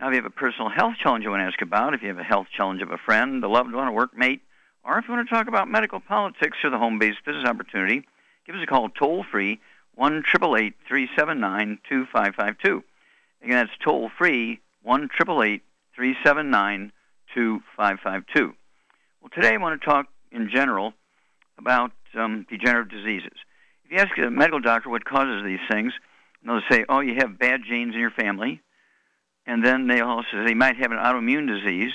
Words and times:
Now, 0.00 0.08
if 0.08 0.12
you 0.12 0.16
have 0.22 0.24
a 0.24 0.30
personal 0.30 0.70
health 0.70 0.94
challenge 0.98 1.24
you 1.24 1.30
want 1.30 1.42
to 1.42 1.44
ask 1.44 1.60
about, 1.60 1.92
if 1.92 2.00
you 2.00 2.08
have 2.08 2.18
a 2.18 2.24
health 2.24 2.46
challenge 2.56 2.80
of 2.80 2.90
a 2.90 2.96
friend, 2.96 3.44
a 3.44 3.48
loved 3.48 3.74
one, 3.74 3.86
a 3.86 3.92
workmate, 3.92 4.40
or 4.82 4.98
if 4.98 5.06
you 5.06 5.12
want 5.12 5.28
to 5.28 5.34
talk 5.34 5.46
about 5.46 5.68
medical 5.68 6.00
politics 6.00 6.56
or 6.64 6.70
the 6.70 6.78
home-based 6.78 7.22
business 7.26 7.44
opportunity, 7.44 8.06
give 8.46 8.56
us 8.56 8.62
a 8.62 8.66
call 8.66 8.88
toll-free, 8.88 9.60
1-888-379-2552. 9.98 12.82
Again, 13.42 13.56
that's 13.56 13.70
toll-free, 13.84 14.58
1-888-379-2552. 14.88 16.90
Well, 18.38 18.54
today 19.34 19.52
I 19.52 19.58
want 19.58 19.78
to 19.78 19.84
talk 19.84 20.06
in 20.32 20.48
general 20.48 20.94
about 21.58 21.92
um, 22.14 22.46
degenerative 22.48 22.90
diseases. 22.90 23.36
If 23.84 23.90
you 23.90 23.98
ask 23.98 24.16
a 24.16 24.30
medical 24.30 24.60
doctor 24.60 24.88
what 24.88 25.04
causes 25.04 25.44
these 25.44 25.60
things, 25.70 25.92
they'll 26.42 26.62
say, 26.70 26.86
oh, 26.88 27.00
you 27.00 27.16
have 27.16 27.38
bad 27.38 27.60
genes 27.68 27.92
in 27.92 28.00
your 28.00 28.10
family, 28.10 28.62
and 29.46 29.64
then 29.64 29.86
they 29.86 30.00
also 30.00 30.28
say 30.32 30.44
they 30.44 30.54
might 30.54 30.76
have 30.76 30.92
an 30.92 30.98
autoimmune 30.98 31.46
disease, 31.46 31.92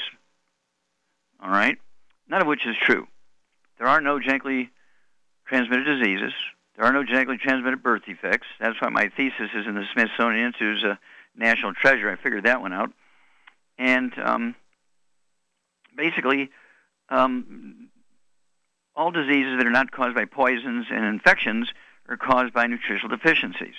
all 1.41 1.49
right, 1.49 1.77
none 2.27 2.41
of 2.41 2.47
which 2.47 2.65
is 2.65 2.75
true. 2.81 3.07
There 3.77 3.87
are 3.87 4.01
no 4.01 4.19
genetically 4.19 4.71
transmitted 5.47 5.85
diseases. 5.85 6.33
There 6.75 6.85
are 6.85 6.93
no 6.93 7.03
genetically 7.03 7.37
transmitted 7.37 7.83
birth 7.83 8.03
defects. 8.05 8.47
That's 8.59 8.79
why 8.81 8.89
my 8.89 9.09
thesis 9.15 9.49
is 9.53 9.65
in 9.67 9.75
the 9.75 9.85
Smithsonian 9.93 10.47
Institute's 10.47 10.83
a 10.83 10.99
national 11.35 11.73
treasure. 11.73 12.09
I 12.09 12.15
figured 12.15 12.45
that 12.45 12.61
one 12.61 12.73
out. 12.73 12.91
And 13.77 14.13
um, 14.17 14.55
basically, 15.95 16.49
um, 17.09 17.89
all 18.95 19.11
diseases 19.11 19.57
that 19.57 19.67
are 19.67 19.71
not 19.71 19.91
caused 19.91 20.15
by 20.15 20.25
poisons 20.25 20.87
and 20.89 21.05
infections 21.05 21.69
are 22.07 22.17
caused 22.17 22.53
by 22.53 22.67
nutritional 22.67 23.15
deficiencies 23.15 23.75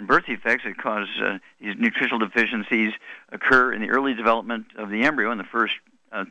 in 0.00 0.06
birth 0.06 0.26
defects 0.26 0.64
that 0.64 0.78
cause 0.78 1.08
uh, 1.22 1.38
these 1.60 1.76
nutritional 1.78 2.18
deficiencies 2.18 2.92
occur 3.30 3.72
in 3.72 3.82
the 3.82 3.90
early 3.90 4.14
development 4.14 4.66
of 4.76 4.90
the 4.90 5.02
embryo 5.02 5.30
in 5.30 5.38
the 5.38 5.44
first 5.44 5.74
uh, 6.10 6.24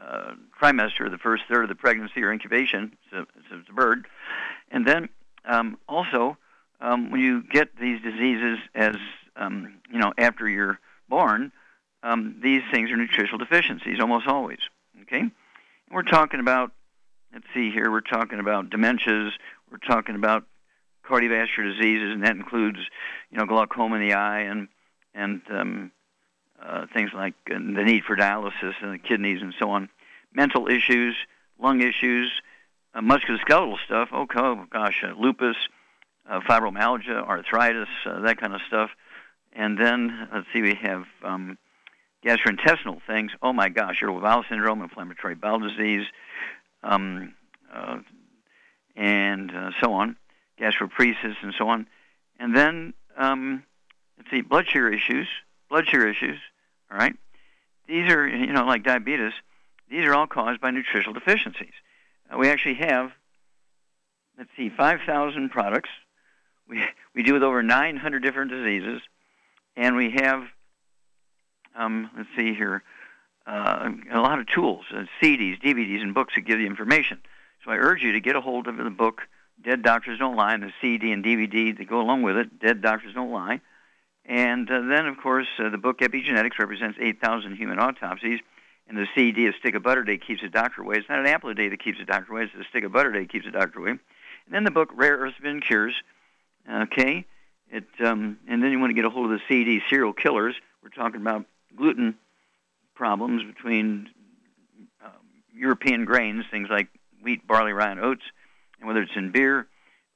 uh, 0.00 0.34
trimester, 0.60 1.10
the 1.10 1.18
first 1.18 1.42
third 1.48 1.62
of 1.62 1.68
the 1.68 1.74
pregnancy 1.74 2.22
or 2.22 2.30
incubation, 2.30 2.96
so, 3.10 3.24
it's 3.50 3.68
a 3.68 3.72
bird. 3.72 4.06
And 4.70 4.86
then 4.86 5.08
um, 5.46 5.78
also, 5.88 6.36
um, 6.80 7.10
when 7.10 7.20
you 7.20 7.42
get 7.42 7.76
these 7.80 8.00
diseases 8.02 8.58
as, 8.74 8.96
um, 9.36 9.78
you 9.90 9.98
know, 9.98 10.12
after 10.18 10.46
you're 10.46 10.78
born, 11.08 11.50
um, 12.02 12.36
these 12.42 12.62
things 12.70 12.90
are 12.90 12.96
nutritional 12.96 13.38
deficiencies 13.38 14.00
almost 14.00 14.26
always. 14.26 14.60
Okay? 15.02 15.20
And 15.20 15.32
we're 15.90 16.02
talking 16.02 16.40
about, 16.40 16.72
let's 17.32 17.46
see 17.54 17.70
here, 17.70 17.90
we're 17.90 18.02
talking 18.02 18.38
about 18.38 18.68
dementias, 18.68 19.30
we're 19.70 19.78
talking 19.78 20.14
about 20.14 20.44
cardiovascular 21.08 21.76
diseases, 21.76 22.12
and 22.12 22.24
that 22.24 22.36
includes, 22.36 22.78
you 23.30 23.38
know, 23.38 23.46
glaucoma 23.46 23.96
in 23.96 24.02
the 24.02 24.14
eye 24.14 24.40
and 24.40 24.68
and 25.14 25.42
um, 25.50 25.92
uh, 26.60 26.86
things 26.92 27.10
like 27.14 27.34
uh, 27.50 27.54
the 27.54 27.84
need 27.84 28.04
for 28.04 28.16
dialysis 28.16 28.74
in 28.82 28.92
the 28.92 28.98
kidneys 28.98 29.42
and 29.42 29.54
so 29.58 29.70
on. 29.70 29.88
Mental 30.32 30.68
issues, 30.68 31.16
lung 31.58 31.80
issues, 31.80 32.32
uh, 32.94 33.00
musculoskeletal 33.00 33.76
stuff. 33.84 34.08
Oh, 34.12 34.26
gosh, 34.26 35.04
uh, 35.04 35.14
lupus, 35.16 35.56
uh, 36.28 36.40
fibromyalgia, 36.40 37.26
arthritis, 37.26 37.88
uh, 38.06 38.20
that 38.22 38.38
kind 38.38 38.54
of 38.54 38.60
stuff. 38.66 38.90
And 39.52 39.78
then 39.78 40.28
let's 40.32 40.46
see, 40.52 40.62
we 40.62 40.74
have 40.74 41.04
um, 41.22 41.58
gastrointestinal 42.24 43.00
things. 43.06 43.30
Oh 43.40 43.52
my 43.52 43.68
gosh, 43.68 43.98
irritable 44.02 44.22
bowel 44.22 44.44
syndrome, 44.48 44.82
inflammatory 44.82 45.36
bowel 45.36 45.60
disease, 45.60 46.06
um, 46.82 47.34
uh, 47.72 47.98
and 48.96 49.50
uh, 49.54 49.70
so 49.80 49.92
on 49.92 50.16
gastroparesis, 50.60 51.36
and 51.42 51.54
so 51.56 51.68
on. 51.68 51.86
And 52.38 52.56
then, 52.56 52.94
um, 53.16 53.64
let's 54.18 54.30
see, 54.30 54.40
blood 54.40 54.66
sugar 54.68 54.92
issues, 54.92 55.28
blood 55.68 55.86
sugar 55.86 56.08
issues, 56.08 56.38
all 56.90 56.98
right? 56.98 57.14
These 57.86 58.10
are, 58.10 58.26
you 58.26 58.52
know, 58.52 58.64
like 58.64 58.82
diabetes, 58.82 59.32
these 59.90 60.04
are 60.06 60.14
all 60.14 60.26
caused 60.26 60.60
by 60.60 60.70
nutritional 60.70 61.12
deficiencies. 61.12 61.74
Uh, 62.32 62.38
we 62.38 62.48
actually 62.48 62.74
have, 62.74 63.12
let's 64.38 64.50
see, 64.56 64.70
5,000 64.70 65.50
products. 65.50 65.90
We, 66.68 66.82
we 67.14 67.22
deal 67.22 67.34
with 67.34 67.42
over 67.42 67.62
900 67.62 68.22
different 68.22 68.50
diseases, 68.50 69.02
and 69.76 69.96
we 69.96 70.12
have, 70.12 70.44
um, 71.76 72.10
let's 72.16 72.30
see 72.36 72.54
here, 72.54 72.82
uh, 73.46 73.90
a 74.10 74.20
lot 74.20 74.38
of 74.38 74.46
tools, 74.46 74.86
uh, 74.90 75.04
CDs, 75.20 75.60
DVDs, 75.60 76.00
and 76.00 76.14
books 76.14 76.34
that 76.34 76.42
give 76.42 76.60
you 76.60 76.66
information. 76.66 77.20
So 77.64 77.70
I 77.70 77.76
urge 77.76 78.02
you 78.02 78.12
to 78.12 78.20
get 78.20 78.36
a 78.36 78.40
hold 78.40 78.66
of 78.66 78.76
the 78.76 78.90
book 78.90 79.22
Dead 79.62 79.82
Doctors 79.82 80.18
Don't 80.18 80.36
Lie, 80.36 80.54
and 80.54 80.62
the 80.62 80.72
CD 80.80 81.12
and 81.12 81.24
DVD 81.24 81.76
that 81.76 81.88
go 81.88 82.00
along 82.00 82.22
with 82.22 82.36
it, 82.36 82.58
Dead 82.58 82.82
Doctors 82.82 83.14
Don't 83.14 83.32
Lie. 83.32 83.60
And 84.26 84.70
uh, 84.70 84.80
then, 84.88 85.06
of 85.06 85.18
course, 85.18 85.46
uh, 85.58 85.68
the 85.68 85.78
book 85.78 85.98
Epigenetics 85.98 86.58
represents 86.58 86.98
8,000 87.00 87.56
human 87.56 87.78
autopsies, 87.78 88.40
and 88.88 88.96
the 88.96 89.06
CD, 89.14 89.46
A 89.46 89.52
Stick 89.54 89.74
of 89.74 89.82
Butter 89.82 90.02
Day 90.04 90.18
Keeps 90.18 90.42
a 90.42 90.48
Doctor 90.48 90.82
Away. 90.82 90.96
It's 90.96 91.08
not 91.08 91.20
an 91.20 91.26
apple 91.26 91.50
a 91.50 91.54
day 91.54 91.68
that 91.68 91.82
keeps 91.82 91.98
a 92.00 92.04
doctor 92.04 92.32
away, 92.32 92.44
it's 92.44 92.54
a 92.54 92.68
stick 92.68 92.84
of 92.84 92.92
butter 92.92 93.12
day 93.12 93.26
keeps 93.26 93.46
a 93.46 93.50
doctor 93.50 93.80
away. 93.80 93.90
And 93.90 94.00
then 94.50 94.64
the 94.64 94.70
book 94.70 94.90
Rare 94.94 95.16
Earth 95.16 95.34
Spin 95.38 95.60
Cures, 95.60 95.94
okay? 96.70 97.26
It, 97.70 97.84
um, 98.04 98.38
and 98.46 98.62
then 98.62 98.70
you 98.70 98.78
want 98.78 98.90
to 98.90 98.94
get 98.94 99.04
a 99.04 99.10
hold 99.10 99.30
of 99.30 99.38
the 99.38 99.42
CD 99.48 99.80
Serial 99.88 100.12
Killers. 100.12 100.54
We're 100.82 100.90
talking 100.90 101.20
about 101.20 101.46
gluten 101.76 102.16
problems 102.94 103.42
between 103.42 104.10
uh, 105.04 105.08
European 105.54 106.04
grains, 106.04 106.44
things 106.50 106.68
like 106.70 106.88
wheat, 107.22 107.46
barley, 107.46 107.72
rye, 107.72 107.90
and 107.90 108.00
oats, 108.00 108.22
whether 108.82 109.02
it's 109.02 109.16
in 109.16 109.30
beer 109.30 109.66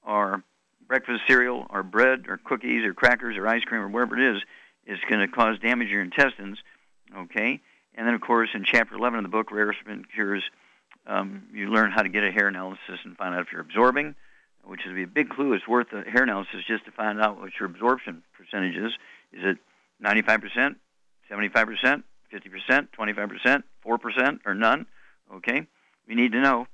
or 0.07 0.43
breakfast 0.87 1.23
cereal 1.27 1.67
or 1.71 1.83
bread 1.83 2.27
or 2.29 2.39
cookies 2.39 2.85
or 2.85 2.95
crackers 2.95 3.37
or 3.37 3.47
ice 3.47 3.63
cream 3.65 3.83
or 3.83 3.89
whatever 3.89 4.19
it 4.19 4.37
is, 4.37 4.43
is 4.87 4.99
going 5.09 5.21
to 5.21 5.29
cause 5.29 5.59
damage 5.59 5.89
to 5.89 5.93
your 5.93 6.03
intestines. 6.03 6.59
Okay? 7.17 7.61
And 7.95 8.07
then, 8.07 8.15
of 8.15 8.21
course, 8.21 8.51
in 8.55 8.65
Chapter 8.65 8.95
11 8.95 9.19
of 9.19 9.23
the 9.25 9.29
book, 9.29 9.51
Rare 9.51 9.75
Spin 9.81 10.05
Cures, 10.15 10.45
um, 11.07 11.45
you 11.53 11.69
learn 11.69 11.91
how 11.91 12.03
to 12.03 12.09
get 12.09 12.25
a 12.25 12.31
hair 12.31 12.49
analysis 12.49 13.01
and 13.05 13.17
find 13.17 13.35
out 13.35 13.43
if 13.43 13.53
you're 13.53 13.61
absorbing, 13.61 14.15
which 14.65 14.87
is 14.87 14.97
a 14.97 15.05
big 15.05 15.31
clue. 15.31 15.53
It's 15.53 15.67
worth 15.67 15.93
a 15.93 16.09
hair 16.09 16.23
analysis 16.23 16.65
just 16.67 16.85
to 16.85 16.91
find 16.91 17.21
out 17.21 17.41
what 17.41 17.51
your 17.59 17.69
absorption 17.69 18.23
percentage 18.37 18.77
is. 18.77 18.93
Is 19.33 19.43
it 19.45 19.59
95%, 20.03 20.77
75%, 21.31 22.03
50%, 22.33 22.89
25%, 22.99 23.63
4%, 23.87 24.39
or 24.47 24.55
none? 24.55 24.87
Okay? 25.35 25.67
We 26.07 26.15
need 26.15 26.33
to 26.33 26.41
know. 26.41 26.67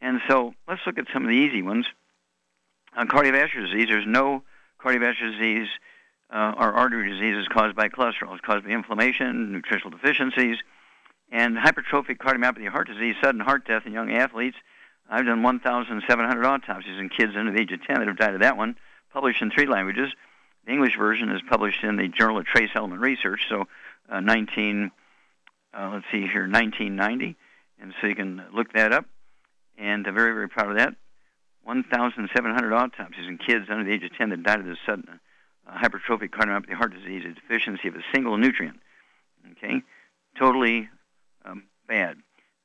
And 0.00 0.20
so 0.28 0.54
let's 0.68 0.82
look 0.86 0.98
at 0.98 1.06
some 1.12 1.22
of 1.24 1.28
the 1.28 1.36
easy 1.36 1.62
ones. 1.62 1.86
On 2.96 3.08
cardiovascular 3.08 3.70
disease, 3.70 3.88
there's 3.88 4.06
no 4.06 4.42
cardiovascular 4.80 5.32
disease 5.32 5.68
uh, 6.30 6.54
or 6.56 6.72
artery 6.72 7.10
diseases 7.10 7.46
caused 7.48 7.76
by 7.76 7.88
cholesterol. 7.88 8.32
It's 8.32 8.40
caused 8.40 8.64
by 8.64 8.70
inflammation, 8.70 9.52
nutritional 9.52 9.90
deficiencies, 9.90 10.58
and 11.30 11.56
hypertrophic 11.56 12.18
cardiomyopathy, 12.18 12.68
heart 12.68 12.88
disease, 12.88 13.16
sudden 13.22 13.40
heart 13.40 13.66
death 13.66 13.86
in 13.86 13.92
young 13.92 14.12
athletes. 14.12 14.56
I've 15.08 15.26
done 15.26 15.42
1,700 15.42 16.44
autopsies 16.44 16.98
in 16.98 17.08
kids 17.08 17.34
under 17.36 17.52
the 17.52 17.60
age 17.60 17.72
of 17.72 17.84
10 17.84 18.00
that 18.00 18.08
have 18.08 18.18
died 18.18 18.34
of 18.34 18.40
that 18.40 18.56
one, 18.56 18.76
published 19.12 19.40
in 19.40 19.50
three 19.50 19.66
languages. 19.66 20.12
The 20.64 20.72
English 20.72 20.96
version 20.98 21.30
is 21.30 21.42
published 21.48 21.84
in 21.84 21.96
the 21.96 22.08
Journal 22.08 22.38
of 22.38 22.46
Trace 22.46 22.70
Element 22.74 23.00
Research, 23.00 23.42
so 23.48 23.68
uh, 24.08 24.20
19, 24.20 24.90
uh, 25.72 25.90
let's 25.92 26.06
see 26.10 26.22
here, 26.22 26.48
1990, 26.48 27.36
and 27.80 27.94
so 28.00 28.08
you 28.08 28.16
can 28.16 28.42
look 28.52 28.72
that 28.72 28.92
up 28.92 29.06
and 29.78 30.06
uh, 30.06 30.12
very, 30.12 30.32
very 30.32 30.48
proud 30.48 30.70
of 30.70 30.76
that. 30.78 30.94
1,700 31.64 32.72
autopsies 32.72 33.26
in 33.26 33.38
kids 33.38 33.66
under 33.68 33.84
the 33.84 33.92
age 33.92 34.04
of 34.04 34.16
10 34.16 34.30
that 34.30 34.42
died 34.42 34.60
of 34.60 34.66
this 34.66 34.78
sudden 34.86 35.20
uh, 35.66 35.78
hypertrophic 35.78 36.30
cardiomyopathy 36.30 36.74
heart 36.74 36.94
disease, 36.94 37.24
a 37.24 37.34
deficiency 37.34 37.88
of 37.88 37.96
a 37.96 38.02
single 38.14 38.36
nutrient. 38.36 38.78
Okay, 39.52 39.82
totally 40.38 40.88
um, 41.44 41.64
bad. 41.88 42.16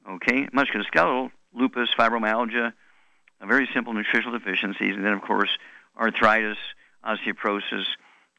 Okay, 0.09 0.47
musculoskeletal, 0.47 1.31
lupus, 1.53 1.89
fibromyalgia, 1.97 2.73
very 3.45 3.67
simple 3.73 3.93
nutritional 3.93 4.37
deficiencies, 4.37 4.95
and 4.95 5.05
then 5.05 5.13
of 5.13 5.21
course 5.21 5.49
arthritis, 5.99 6.57
osteoporosis, 7.05 7.85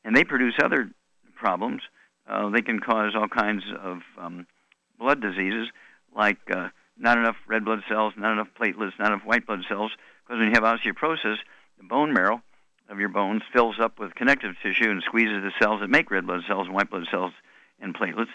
and 0.04 0.16
they 0.16 0.24
produce 0.24 0.54
other 0.62 0.90
problems. 1.34 1.82
Uh, 2.28 2.50
they 2.50 2.62
can 2.62 2.78
cause 2.78 3.14
all 3.14 3.28
kinds 3.28 3.64
of 3.80 3.98
um, 4.18 4.46
blood 4.98 5.20
diseases 5.20 5.68
like 6.14 6.38
uh, 6.50 6.68
not 6.98 7.18
enough 7.18 7.36
red 7.46 7.64
blood 7.64 7.82
cells, 7.88 8.14
not 8.16 8.32
enough 8.32 8.48
platelets, 8.58 8.98
not 8.98 9.12
enough 9.12 9.24
white 9.24 9.46
blood 9.46 9.60
cells. 9.68 9.92
Because 10.24 10.38
when 10.38 10.48
you 10.48 10.54
have 10.54 10.64
osteoporosis, 10.64 11.38
the 11.78 11.84
bone 11.84 12.12
marrow 12.12 12.42
of 12.88 12.98
your 12.98 13.08
bones 13.08 13.42
fills 13.52 13.80
up 13.80 13.98
with 13.98 14.14
connective 14.14 14.54
tissue 14.62 14.90
and 14.90 15.02
squeezes 15.02 15.42
the 15.42 15.52
cells 15.58 15.80
that 15.80 15.88
make 15.88 16.10
red 16.10 16.26
blood 16.26 16.42
cells 16.46 16.66
and 16.66 16.74
white 16.74 16.90
blood 16.90 17.06
cells 17.10 17.32
and 17.80 17.94
platelets. 17.94 18.28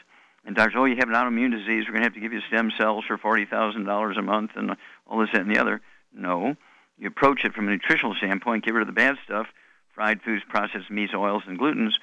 And 0.45 0.56
doctors, 0.56 0.75
oh, 0.77 0.86
you 0.86 0.95
have 0.95 1.09
an 1.09 1.15
autoimmune 1.15 1.51
disease. 1.51 1.86
We're 1.86 1.94
going 1.94 2.01
to 2.01 2.06
have 2.06 2.13
to 2.13 2.19
give 2.19 2.33
you 2.33 2.42
stem 2.48 2.71
cells 2.77 3.06
for 3.06 3.18
forty 3.18 3.45
thousand 3.45 3.83
dollars 3.83 4.18
a 4.18 4.21
month 4.21 4.51
and 4.56 4.75
all 5.06 5.19
this 5.19 5.30
that, 5.33 5.42
and 5.42 5.53
the 5.53 5.60
other. 5.60 5.81
No, 6.13 6.56
you 6.98 7.07
approach 7.07 7.44
it 7.44 7.53
from 7.53 7.68
a 7.68 7.71
nutritional 7.71 8.15
standpoint. 8.15 8.63
Get 8.63 8.74
rid 8.74 8.81
of 8.81 8.88
the 8.88 8.94
bad 8.94 9.18
stuff, 9.25 9.48
fried 9.94 10.21
foods, 10.21 10.44
processed 10.48 10.89
meats, 10.89 11.13
oils, 11.13 11.44
and 11.48 11.60
glutens, 11.60 11.94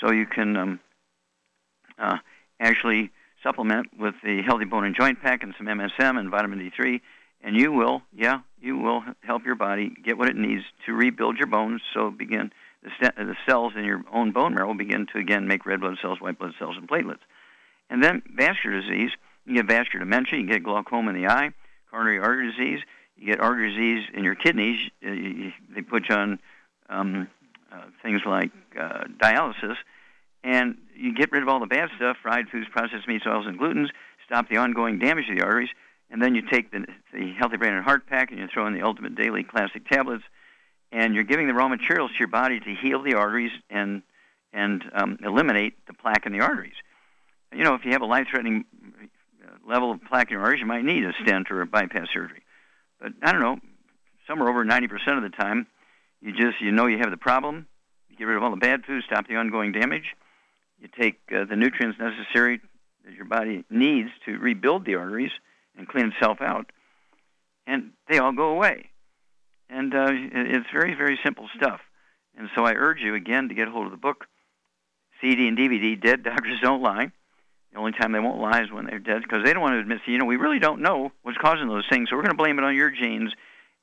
so 0.00 0.12
you 0.12 0.26
can 0.26 0.56
um, 0.56 0.80
uh, 1.98 2.18
actually 2.60 3.10
supplement 3.44 3.88
with 3.96 4.14
the 4.24 4.42
Healthy 4.42 4.64
Bone 4.64 4.84
and 4.84 4.96
Joint 4.96 5.22
Pack 5.22 5.44
and 5.44 5.54
some 5.56 5.68
MSM 5.68 6.18
and 6.18 6.30
vitamin 6.30 6.58
D3, 6.58 7.00
and 7.42 7.56
you 7.56 7.70
will, 7.70 8.02
yeah, 8.16 8.40
you 8.60 8.76
will 8.78 9.04
help 9.20 9.44
your 9.44 9.54
body 9.54 9.94
get 10.02 10.18
what 10.18 10.28
it 10.28 10.36
needs 10.36 10.64
to 10.86 10.92
rebuild 10.92 11.36
your 11.36 11.46
bones. 11.46 11.82
So 11.92 12.10
begin 12.10 12.50
the, 12.82 12.90
st- 13.00 13.16
the 13.16 13.36
cells 13.46 13.74
in 13.76 13.84
your 13.84 14.02
own 14.12 14.32
bone 14.32 14.54
marrow 14.54 14.68
will 14.68 14.74
begin 14.74 15.06
to 15.12 15.18
again 15.18 15.46
make 15.46 15.66
red 15.66 15.80
blood 15.80 15.96
cells, 16.00 16.20
white 16.20 16.38
blood 16.38 16.52
cells, 16.58 16.76
and 16.76 16.88
platelets. 16.88 17.22
And 17.90 18.02
then 18.02 18.22
vascular 18.34 18.80
disease, 18.80 19.10
you 19.44 19.56
get 19.56 19.66
vascular 19.66 20.04
dementia, 20.04 20.38
you 20.38 20.46
get 20.46 20.64
glaucoma 20.64 21.10
in 21.10 21.22
the 21.22 21.28
eye, 21.28 21.50
coronary 21.90 22.18
artery 22.18 22.50
disease, 22.50 22.80
you 23.16 23.26
get 23.26 23.40
artery 23.40 23.70
disease 23.70 24.08
in 24.14 24.24
your 24.24 24.34
kidneys. 24.34 24.90
Uh, 25.06 25.50
they 25.74 25.82
put 25.82 26.08
you 26.08 26.14
on 26.16 26.38
um, 26.88 27.28
uh, 27.70 27.82
things 28.02 28.22
like 28.26 28.50
uh, 28.78 29.04
dialysis, 29.22 29.76
and 30.44 30.76
you 30.94 31.14
get 31.14 31.32
rid 31.32 31.42
of 31.42 31.48
all 31.48 31.58
the 31.58 31.66
bad 31.66 31.88
stuff, 31.96 32.18
fried 32.22 32.48
foods, 32.50 32.68
processed 32.70 33.08
meats, 33.08 33.24
oils, 33.26 33.46
and 33.46 33.58
glutens, 33.58 33.88
stop 34.24 34.48
the 34.48 34.58
ongoing 34.58 34.98
damage 34.98 35.26
to 35.26 35.34
the 35.34 35.42
arteries, 35.42 35.70
and 36.10 36.22
then 36.22 36.34
you 36.34 36.42
take 36.42 36.70
the, 36.70 36.86
the 37.12 37.32
Healthy 37.32 37.56
Brain 37.56 37.72
and 37.72 37.84
Heart 37.84 38.06
Pack 38.06 38.30
and 38.30 38.38
you 38.38 38.46
throw 38.46 38.66
in 38.66 38.74
the 38.74 38.82
Ultimate 38.82 39.16
Daily 39.16 39.42
Classic 39.42 39.88
tablets, 39.88 40.22
and 40.92 41.14
you're 41.14 41.24
giving 41.24 41.48
the 41.48 41.54
raw 41.54 41.68
materials 41.68 42.12
to 42.12 42.18
your 42.18 42.28
body 42.28 42.60
to 42.60 42.74
heal 42.74 43.02
the 43.02 43.14
arteries 43.14 43.50
and 43.70 44.02
and 44.52 44.84
um, 44.94 45.18
eliminate 45.24 45.74
the 45.88 45.92
plaque 45.92 46.26
in 46.26 46.32
the 46.32 46.40
arteries. 46.40 46.76
You 47.52 47.64
know, 47.64 47.74
if 47.74 47.84
you 47.84 47.90
have 47.90 48.02
a 48.02 48.06
life-threatening 48.06 48.64
uh, 49.42 49.68
level 49.68 49.90
of 49.90 50.00
plaque 50.04 50.28
in 50.28 50.34
your 50.34 50.42
arteries, 50.42 50.60
you 50.60 50.66
might 50.66 50.84
need 50.84 51.04
a 51.04 51.12
stent 51.22 51.50
or 51.50 51.60
a 51.60 51.66
bypass 51.66 52.06
surgery. 52.12 52.42
But 53.00 53.14
I 53.20 53.32
don't 53.32 53.40
know, 53.40 53.58
somewhere 54.28 54.48
over 54.48 54.64
90% 54.64 54.92
of 55.16 55.24
the 55.24 55.36
time, 55.36 55.66
you 56.20 56.30
just 56.30 56.60
you 56.60 56.70
know 56.70 56.86
you 56.86 56.98
have 56.98 57.10
the 57.10 57.16
problem. 57.16 57.66
You 58.08 58.16
get 58.16 58.24
rid 58.24 58.36
of 58.36 58.44
all 58.44 58.50
the 58.50 58.56
bad 58.56 58.84
foods, 58.84 59.06
stop 59.06 59.26
the 59.26 59.34
ongoing 59.34 59.72
damage, 59.72 60.14
you 60.84 60.90
take 61.02 61.18
uh, 61.34 61.44
the 61.44 61.56
nutrients 61.56 61.98
necessary 61.98 62.60
that 63.04 63.14
your 63.14 63.24
body 63.24 63.64
needs 63.70 64.10
to 64.26 64.38
rebuild 64.38 64.84
the 64.84 64.94
arteries 64.94 65.32
and 65.76 65.88
clean 65.88 66.12
itself 66.12 66.40
out, 66.40 66.70
and 67.66 67.90
they 68.08 68.18
all 68.18 68.32
go 68.32 68.50
away. 68.50 68.90
And 69.70 69.94
uh, 69.94 70.08
it's 70.10 70.66
very, 70.72 70.94
very 70.94 71.18
simple 71.24 71.48
stuff. 71.56 71.80
And 72.36 72.48
so 72.54 72.64
I 72.64 72.72
urge 72.74 73.00
you 73.00 73.14
again 73.14 73.48
to 73.48 73.54
get 73.54 73.68
hold 73.68 73.86
of 73.86 73.92
the 73.92 73.98
book, 73.98 74.26
CD 75.20 75.48
and 75.48 75.56
DVD. 75.56 76.00
Dead 76.00 76.22
Doctors 76.22 76.60
Don't 76.60 76.82
Lie. 76.82 77.10
The 77.72 77.78
only 77.78 77.92
time 77.92 78.12
they 78.12 78.20
won't 78.20 78.40
lie 78.40 78.62
is 78.62 78.70
when 78.70 78.86
they're 78.86 79.00
dead 79.00 79.22
because 79.22 79.42
they 79.44 79.52
don't 79.52 79.62
want 79.62 79.74
to 79.74 79.80
admit, 79.80 80.00
you 80.06 80.18
know, 80.18 80.26
we 80.26 80.36
really 80.36 80.60
don't 80.60 80.80
know 80.80 81.10
what's 81.22 81.38
causing 81.38 81.66
those 81.66 81.86
things, 81.88 82.08
so 82.10 82.16
we're 82.16 82.22
going 82.22 82.36
to 82.36 82.36
blame 82.36 82.58
it 82.58 82.64
on 82.64 82.76
your 82.76 82.90
genes 82.90 83.32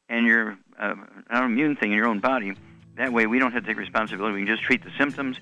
and 0.07 0.25
your 0.25 0.57
uh, 0.79 0.93
autoimmune 1.33 1.77
thing 1.77 1.91
in 1.91 1.97
your 1.97 2.07
own 2.07 2.19
body. 2.19 2.53
That 2.95 3.11
way, 3.11 3.25
we 3.25 3.39
don't 3.39 3.51
have 3.51 3.63
to 3.63 3.67
take 3.67 3.77
responsibility. 3.77 4.33
We 4.33 4.45
can 4.45 4.55
just 4.55 4.63
treat 4.63 4.83
the 4.83 4.91
symptoms 4.97 5.37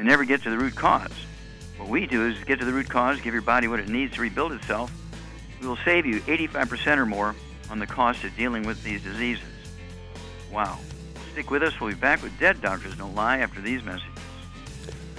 and 0.00 0.08
never 0.08 0.24
get 0.24 0.42
to 0.42 0.48
the 0.48 0.56
root 0.56 0.74
cause. 0.74 1.12
What 1.76 1.90
we 1.90 2.06
do 2.06 2.26
is 2.26 2.42
get 2.44 2.58
to 2.60 2.64
the 2.64 2.72
root 2.72 2.88
cause, 2.88 3.20
give 3.20 3.34
your 3.34 3.42
body 3.42 3.68
what 3.68 3.80
it 3.80 3.88
needs 3.90 4.14
to 4.14 4.22
rebuild 4.22 4.52
itself. 4.52 4.90
We 5.60 5.68
will 5.68 5.76
save 5.84 6.06
you 6.06 6.20
85% 6.20 6.96
or 6.96 7.04
more 7.04 7.36
on 7.68 7.78
the 7.78 7.86
cost 7.86 8.24
of 8.24 8.34
dealing 8.34 8.66
with 8.66 8.82
these 8.82 9.02
diseases. 9.02 9.44
Wow. 10.50 10.78
Stick 11.32 11.50
with 11.50 11.62
us. 11.62 11.78
We'll 11.78 11.90
be 11.90 11.96
back 11.96 12.22
with 12.22 12.36
Dead 12.40 12.62
Doctors 12.62 12.96
Don't 12.96 13.14
Lie 13.14 13.38
after 13.40 13.60
these 13.60 13.84
messages. 13.84 14.08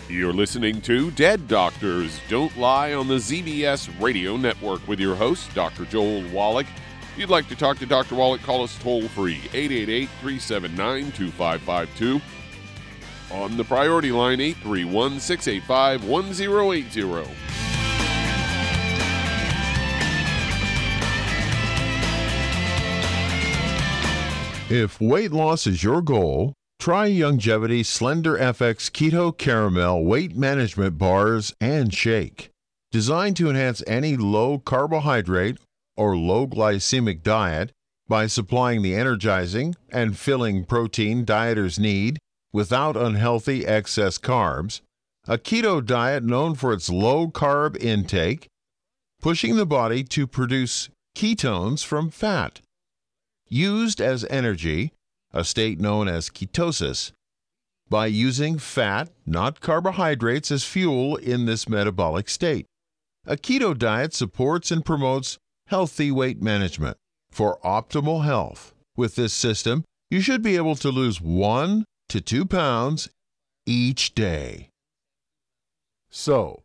You're 0.09 0.33
listening 0.33 0.81
to 0.81 1.11
Dead 1.11 1.47
Doctors 1.47 2.19
Don't 2.27 2.57
Lie 2.57 2.93
on 2.95 3.07
the 3.07 3.17
ZBS 3.17 4.01
Radio 4.01 4.35
Network 4.35 4.85
with 4.87 4.99
your 4.99 5.15
host, 5.15 5.53
Dr. 5.53 5.85
Joel 5.85 6.27
Wallach. 6.31 6.65
If 7.13 7.19
you'd 7.19 7.29
like 7.29 7.47
to 7.49 7.55
talk 7.55 7.77
to 7.77 7.85
Dr. 7.85 8.15
Wallach, 8.15 8.41
call 8.41 8.63
us 8.63 8.75
toll 8.79 9.07
free, 9.09 9.41
888 9.53 10.09
379 10.21 11.11
2552 11.11 12.19
on 13.33 13.57
the 13.57 13.63
priority 13.63 14.11
line 14.11 14.39
831 14.39 15.19
685 15.19 16.07
1080. 16.07 17.51
If 24.73 25.01
weight 25.01 25.33
loss 25.33 25.67
is 25.67 25.83
your 25.83 26.01
goal, 26.01 26.53
try 26.79 27.09
Youngevity 27.09 27.85
Slender 27.85 28.37
FX 28.37 28.89
Keto 28.89 29.37
Caramel 29.37 30.05
Weight 30.05 30.33
Management 30.33 30.97
Bars 30.97 31.53
and 31.59 31.93
Shake. 31.93 32.51
Designed 32.89 33.35
to 33.35 33.49
enhance 33.49 33.83
any 33.85 34.15
low 34.15 34.59
carbohydrate 34.59 35.57
or 35.97 36.15
low 36.15 36.47
glycemic 36.47 37.21
diet 37.21 37.71
by 38.07 38.27
supplying 38.27 38.81
the 38.81 38.95
energizing 38.95 39.75
and 39.91 40.17
filling 40.17 40.63
protein 40.63 41.25
dieters 41.25 41.77
need 41.77 42.17
without 42.53 42.97
unhealthy 42.97 43.65
excess 43.65 44.17
carbs, 44.17 44.81
a 45.27 45.37
keto 45.37 45.85
diet 45.85 46.23
known 46.23 46.55
for 46.55 46.73
its 46.73 46.89
low 46.89 47.27
carb 47.27 47.81
intake, 47.81 48.47
pushing 49.21 49.55
the 49.55 49.65
body 49.65 50.03
to 50.03 50.25
produce 50.25 50.89
ketones 51.15 51.85
from 51.85 52.09
fat. 52.09 52.61
Used 53.47 54.01
as 54.01 54.25
energy, 54.25 54.91
a 55.33 55.43
state 55.43 55.79
known 55.79 56.07
as 56.07 56.29
ketosis, 56.29 57.11
by 57.89 58.05
using 58.07 58.57
fat, 58.57 59.09
not 59.25 59.59
carbohydrates, 59.59 60.49
as 60.49 60.63
fuel 60.63 61.17
in 61.17 61.45
this 61.45 61.67
metabolic 61.67 62.29
state. 62.29 62.65
A 63.27 63.35
keto 63.35 63.77
diet 63.77 64.13
supports 64.13 64.71
and 64.71 64.83
promotes 64.83 65.37
healthy 65.67 66.09
weight 66.09 66.41
management. 66.41 66.97
For 67.31 67.59
optimal 67.63 68.23
health, 68.23 68.73
with 68.95 69.15
this 69.15 69.33
system, 69.33 69.83
you 70.09 70.21
should 70.21 70.41
be 70.41 70.55
able 70.55 70.75
to 70.75 70.89
lose 70.89 71.21
1 71.21 71.85
to 72.11 72.19
2 72.19 72.43
pounds 72.43 73.07
each 73.65 74.13
day. 74.13 74.69
So, 76.09 76.63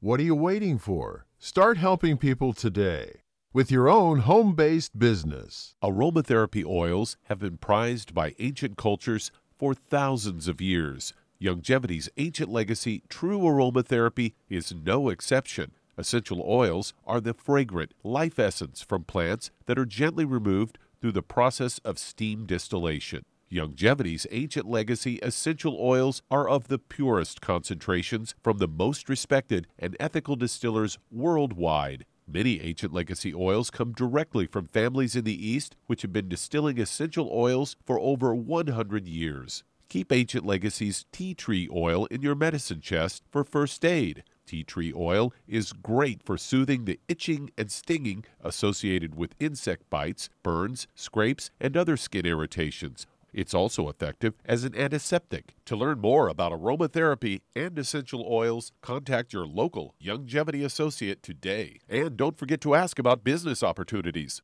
what 0.00 0.18
are 0.18 0.24
you 0.24 0.34
waiting 0.34 0.76
for? 0.76 1.24
Start 1.38 1.78
helping 1.78 2.16
people 2.16 2.52
today 2.52 3.20
with 3.52 3.70
your 3.70 3.88
own 3.88 4.18
home 4.18 4.56
based 4.56 4.98
business. 4.98 5.76
Aromatherapy 5.84 6.64
oils 6.66 7.16
have 7.26 7.38
been 7.38 7.58
prized 7.58 8.12
by 8.12 8.34
ancient 8.40 8.76
cultures 8.76 9.30
for 9.56 9.72
thousands 9.72 10.48
of 10.48 10.60
years. 10.60 11.12
Youngevity's 11.40 12.08
ancient 12.16 12.50
legacy, 12.50 13.04
true 13.08 13.38
aromatherapy, 13.38 14.32
is 14.48 14.74
no 14.74 15.10
exception. 15.10 15.70
Essential 15.96 16.42
oils 16.44 16.92
are 17.06 17.20
the 17.20 17.34
fragrant 17.34 17.92
life 18.02 18.40
essence 18.40 18.80
from 18.82 19.04
plants 19.04 19.52
that 19.66 19.78
are 19.78 19.86
gently 19.86 20.24
removed 20.24 20.76
through 21.00 21.12
the 21.12 21.22
process 21.22 21.78
of 21.84 22.00
steam 22.00 22.46
distillation. 22.46 23.24
Youngevity's 23.50 24.26
ancient 24.30 24.68
legacy 24.68 25.18
essential 25.22 25.78
oils 25.80 26.20
are 26.30 26.46
of 26.46 26.68
the 26.68 26.78
purest 26.78 27.40
concentrations 27.40 28.34
from 28.42 28.58
the 28.58 28.68
most 28.68 29.08
respected 29.08 29.66
and 29.78 29.96
ethical 29.98 30.36
distillers 30.36 30.98
worldwide. 31.10 32.04
Many 32.26 32.60
ancient 32.60 32.92
legacy 32.92 33.34
oils 33.34 33.70
come 33.70 33.92
directly 33.92 34.46
from 34.46 34.66
families 34.66 35.16
in 35.16 35.24
the 35.24 35.46
East 35.46 35.76
which 35.86 36.02
have 36.02 36.12
been 36.12 36.28
distilling 36.28 36.78
essential 36.78 37.30
oils 37.32 37.76
for 37.86 37.98
over 37.98 38.34
100 38.34 39.08
years. 39.08 39.64
Keep 39.88 40.12
Ancient 40.12 40.44
Legacy's 40.44 41.06
tea 41.10 41.32
tree 41.32 41.66
oil 41.72 42.04
in 42.06 42.20
your 42.20 42.34
medicine 42.34 42.82
chest 42.82 43.22
for 43.30 43.44
first 43.44 43.82
aid. 43.82 44.24
Tea 44.44 44.62
tree 44.62 44.92
oil 44.94 45.32
is 45.46 45.72
great 45.72 46.22
for 46.22 46.36
soothing 46.36 46.84
the 46.84 47.00
itching 47.08 47.50
and 47.56 47.70
stinging 47.70 48.26
associated 48.42 49.14
with 49.14 49.34
insect 49.40 49.88
bites, 49.88 50.28
burns, 50.42 50.86
scrapes, 50.94 51.50
and 51.58 51.74
other 51.78 51.96
skin 51.96 52.26
irritations. 52.26 53.06
It's 53.38 53.54
also 53.54 53.88
effective 53.88 54.34
as 54.44 54.64
an 54.64 54.74
antiseptic. 54.74 55.54
To 55.66 55.76
learn 55.76 56.00
more 56.00 56.26
about 56.26 56.50
aromatherapy 56.50 57.42
and 57.54 57.78
essential 57.78 58.26
oils, 58.28 58.72
contact 58.82 59.32
your 59.32 59.46
local 59.46 59.94
Youngevity 60.04 60.64
associate 60.64 61.22
today. 61.22 61.78
And 61.88 62.16
don't 62.16 62.36
forget 62.36 62.60
to 62.62 62.74
ask 62.74 62.98
about 62.98 63.22
business 63.22 63.62
opportunities. 63.62 64.42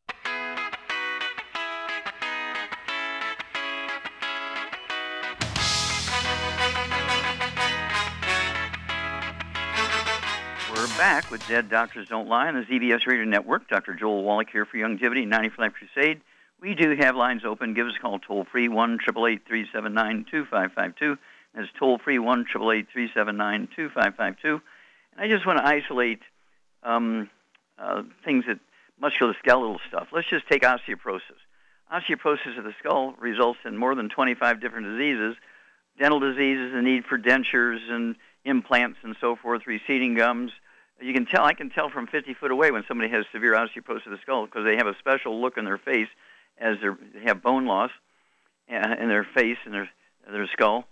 We're 10.71 10.87
back 10.97 11.33
with 11.33 11.45
Dead 11.49 11.69
Doctors 11.69 12.07
Don't 12.07 12.29
Lie 12.29 12.47
on 12.47 12.55
the 12.55 12.63
ZBS 12.63 13.09
Radio 13.09 13.25
Network. 13.25 13.69
Dr. 13.69 13.95
Joel 13.95 14.23
Wallach 14.23 14.51
here 14.51 14.65
for 14.65 14.77
Youngevity 14.77 15.27
95 15.27 15.73
Crusade. 15.75 16.21
We 16.65 16.75
do 16.75 16.97
have 16.97 17.15
lines 17.15 17.45
open. 17.45 17.75
Give 17.75 17.87
us 17.87 17.93
a 17.99 18.01
call 18.01 18.19
toll 18.19 18.47
free 18.51 18.69
1 18.69 18.99
379 18.99 20.25
2552. 20.31 21.19
That's 21.55 21.69
toll 21.79 21.99
free 21.99 22.19
1 22.19 22.47
379 22.51 23.69
2552. 23.77 24.63
And 25.13 25.21
I 25.21 25.29
just 25.29 25.45
want 25.45 25.59
to 25.59 25.67
isolate 25.67 26.21
um, 26.83 27.29
uh, 27.79 28.05
things 28.25 28.47
that 28.47 28.61
musculoskeletal 29.03 29.79
stuff. 29.89 30.09
Let's 30.11 30.27
just 30.29 30.49
take 30.49 30.63
osteoporosis. 30.63 31.37
Osteoporosis 31.93 32.57
of 32.57 32.65
the 32.65 32.75
skull 32.79 33.13
results 33.21 33.61
in 33.67 33.77
more 33.77 33.95
than 33.95 34.09
25 34.09 34.63
different 34.63 34.87
diseases 34.87 35.37
dental 35.99 36.19
diseases, 36.19 36.73
the 36.73 36.83
need 36.83 37.05
for 37.05 37.19
dentures 37.19 37.79
and 37.89 38.17
implants 38.45 38.99
and 39.03 39.15
so 39.21 39.37
forth, 39.37 39.67
receding 39.67 40.15
gums, 40.15 40.51
you 41.01 41.13
can 41.13 41.27
tell. 41.27 41.45
I 41.45 41.55
can 41.55 41.71
tell 41.71 41.91
from 41.91 42.07
50 42.07 42.35
foot 42.35 42.51
away 42.51 42.71
when 42.71 42.85
somebody 42.87 43.11
has 43.11 43.27
severe 43.33 43.55
osteoporosis 43.55 44.07
of 44.07 44.13
the 44.13 44.19
skull 44.23 44.47
because 44.47 44.65
they 44.65 44.77
have 44.77 44.87
a 44.87 44.97
special 44.99 45.41
look 45.41 45.57
in 45.57 45.65
their 45.65 45.79
face 45.79 46.09
as 46.59 46.77
they 46.81 47.21
have 47.27 47.43
bone 47.43 47.67
loss 47.67 47.91
uh, 48.71 48.95
in 49.01 49.09
their 49.09 49.27
face 49.35 49.59
and 49.65 49.75
their 49.75 49.89
their 50.31 50.49
skull. 50.53 50.85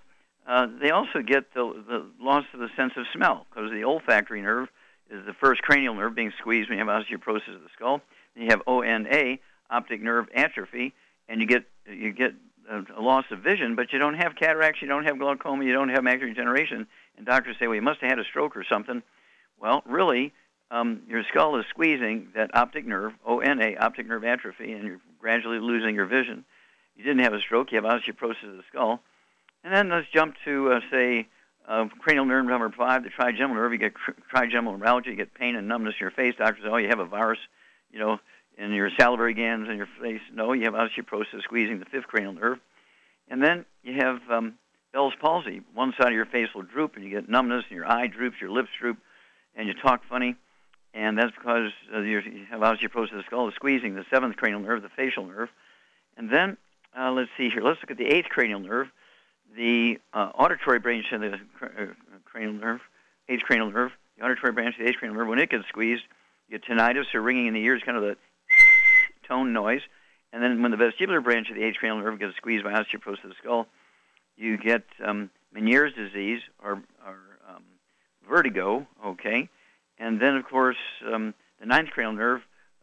Uh, 0.46 0.66
they 0.80 0.90
also 0.90 1.22
get 1.24 1.54
the, 1.54 1.84
the 1.88 2.04
loss 2.20 2.44
of 2.52 2.60
the 2.60 2.68
sense 2.76 2.92
of 2.96 3.04
smell 3.14 3.46
because 3.48 3.70
the 3.70 3.84
olfactory 3.84 4.42
nerve 4.42 4.68
is 5.10 5.24
the 5.24 5.32
first 5.32 5.62
cranial 5.62 5.94
nerve 5.94 6.14
being 6.14 6.32
squeezed 6.38 6.68
when 6.68 6.78
you 6.78 6.84
have 6.84 7.02
osteoporosis 7.02 7.54
of 7.54 7.62
the 7.62 7.68
skull. 7.74 8.00
You 8.34 8.48
have 8.48 8.62
ONA, 8.66 9.38
optic 9.70 10.02
nerve 10.02 10.26
atrophy, 10.34 10.94
and 11.28 11.40
you 11.40 11.46
get 11.46 11.64
you 11.86 12.12
get 12.12 12.32
a, 12.70 12.82
a 12.98 13.02
loss 13.02 13.24
of 13.30 13.40
vision, 13.40 13.76
but 13.76 13.92
you 13.92 13.98
don't 13.98 14.14
have 14.14 14.34
cataracts, 14.36 14.82
you 14.82 14.88
don't 14.88 15.04
have 15.04 15.18
glaucoma, 15.18 15.64
you 15.64 15.72
don't 15.72 15.90
have 15.90 16.02
macular 16.02 16.28
degeneration. 16.28 16.86
And 17.16 17.26
doctors 17.26 17.56
say, 17.58 17.66
well, 17.66 17.76
you 17.76 17.82
must 17.82 18.00
have 18.00 18.10
had 18.10 18.18
a 18.18 18.24
stroke 18.24 18.56
or 18.56 18.64
something. 18.64 19.02
Well, 19.60 19.82
really, 19.86 20.32
um, 20.72 21.02
your 21.06 21.22
skull 21.24 21.58
is 21.58 21.66
squeezing 21.70 22.28
that 22.34 22.50
optic 22.54 22.86
nerve, 22.86 23.12
ONA, 23.26 23.76
optic 23.78 24.06
nerve 24.06 24.24
atrophy, 24.24 24.72
and 24.72 24.84
you're 24.84 25.00
gradually 25.20 25.60
losing 25.60 25.94
your 25.94 26.06
vision. 26.06 26.44
You 26.96 27.04
didn't 27.04 27.22
have 27.22 27.34
a 27.34 27.40
stroke, 27.40 27.70
you 27.70 27.80
have 27.80 27.84
osteoporosis 27.84 28.50
of 28.50 28.56
the 28.56 28.62
skull. 28.68 29.00
And 29.62 29.72
then 29.72 29.90
let's 29.90 30.08
jump 30.12 30.34
to, 30.44 30.72
uh, 30.72 30.80
say, 30.90 31.28
uh, 31.68 31.86
cranial 32.00 32.24
nerve 32.24 32.46
number 32.46 32.70
five, 32.70 33.04
the 33.04 33.10
trigeminal 33.10 33.54
nerve. 33.54 33.72
You 33.72 33.78
get 33.78 33.94
trigeminal 34.30 34.76
neuralgia, 34.76 35.10
you 35.10 35.16
get 35.16 35.34
pain 35.34 35.54
and 35.54 35.68
numbness 35.68 35.94
in 36.00 36.04
your 36.04 36.10
face. 36.10 36.34
Doctors 36.36 36.64
say, 36.64 36.70
oh, 36.70 36.78
you 36.78 36.88
have 36.88 36.98
a 36.98 37.06
virus, 37.06 37.38
you 37.92 38.00
know, 38.00 38.18
in 38.58 38.72
your 38.72 38.90
salivary 38.98 39.34
glands 39.34 39.68
in 39.70 39.76
your 39.76 39.88
face. 40.00 40.20
No, 40.32 40.52
you 40.52 40.64
have 40.64 40.74
osteoporosis 40.74 41.42
squeezing 41.44 41.78
the 41.78 41.84
fifth 41.86 42.08
cranial 42.08 42.32
nerve. 42.32 42.58
And 43.28 43.42
then 43.42 43.64
you 43.82 43.94
have 43.94 44.18
um, 44.30 44.54
Bell's 44.92 45.14
palsy. 45.20 45.60
One 45.74 45.94
side 45.96 46.08
of 46.08 46.14
your 46.14 46.26
face 46.26 46.48
will 46.54 46.62
droop, 46.62 46.96
and 46.96 47.04
you 47.04 47.10
get 47.10 47.28
numbness, 47.28 47.64
and 47.68 47.76
your 47.76 47.86
eye 47.90 48.08
droops, 48.08 48.40
your 48.40 48.50
lips 48.50 48.70
droop 48.80 48.98
and 49.54 49.68
you 49.68 49.74
talk 49.74 50.02
funny, 50.08 50.36
and 50.94 51.16
that's 51.16 51.32
because 51.34 51.72
uh, 51.94 52.00
you 52.00 52.20
have 52.50 52.60
osteoporosis 52.60 53.12
of 53.12 53.18
the 53.18 53.22
skull, 53.26 53.50
squeezing 53.52 53.94
the 53.94 54.04
seventh 54.10 54.36
cranial 54.36 54.60
nerve, 54.60 54.82
the 54.82 54.88
facial 54.90 55.26
nerve. 55.26 55.48
And 56.16 56.30
then, 56.30 56.56
uh, 56.98 57.10
let's 57.12 57.30
see 57.36 57.48
here, 57.48 57.62
let's 57.62 57.80
look 57.80 57.90
at 57.90 57.96
the 57.96 58.06
eighth 58.06 58.28
cranial 58.28 58.60
nerve, 58.60 58.88
the 59.56 59.98
uh, 60.12 60.30
auditory 60.34 60.78
branch 60.78 61.06
of 61.12 61.20
the 61.20 61.40
cr- 61.58 61.66
uh, 61.66 61.86
cranial 62.24 62.52
nerve, 62.52 62.80
eighth 63.28 63.42
cranial 63.42 63.70
nerve, 63.70 63.92
the 64.18 64.24
auditory 64.24 64.52
branch 64.52 64.76
of 64.78 64.84
the 64.84 64.88
eighth 64.90 64.98
cranial 64.98 65.18
nerve, 65.18 65.28
when 65.28 65.38
it 65.38 65.50
gets 65.50 65.66
squeezed, 65.68 66.02
you 66.48 66.58
get 66.58 66.68
tinnitus 66.68 67.14
or 67.14 67.22
ringing 67.22 67.46
in 67.46 67.54
the 67.54 67.64
ears, 67.64 67.82
kind 67.84 67.96
of 67.96 68.02
the 68.02 68.16
tone 69.28 69.52
noise. 69.52 69.82
And 70.32 70.42
then 70.42 70.62
when 70.62 70.70
the 70.70 70.76
vestibular 70.76 71.22
branch 71.22 71.50
of 71.50 71.56
the 71.56 71.62
eighth 71.62 71.78
cranial 71.78 72.02
nerve 72.02 72.18
gets 72.18 72.36
squeezed 72.36 72.64
by 72.64 72.72
osteoporosis 72.72 73.24
of 73.24 73.30
the 73.30 73.36
skull, 73.38 73.66
you 74.36 74.56
get 74.56 74.82
um, 75.04 75.30
Meniere's 75.54 75.94
disease 75.94 76.40
or, 76.62 76.82
or 77.06 77.18
vertigo, 78.28 78.86
okay? 79.04 79.48
And 80.02 80.20
then, 80.20 80.34
of 80.34 80.44
course, 80.44 80.76
um, 81.06 81.32
the 81.60 81.66
ninth 81.66 81.90
cranial 81.90 82.12
nerve, 82.12 82.40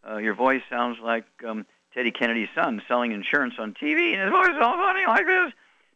uh, 0.09 0.17
your 0.17 0.35
voice 0.35 0.61
sounds 0.69 0.99
like 1.03 1.25
um, 1.45 1.65
Teddy 1.93 2.11
Kennedy's 2.11 2.47
son 2.55 2.81
selling 2.87 3.11
insurance 3.11 3.55
on 3.59 3.73
TV, 3.73 4.13
and 4.13 4.21
his 4.21 4.31
voice 4.31 4.55
is 4.55 4.61
all 4.61 4.77
funny 4.77 5.05
like 5.05 5.25
this 5.25 5.51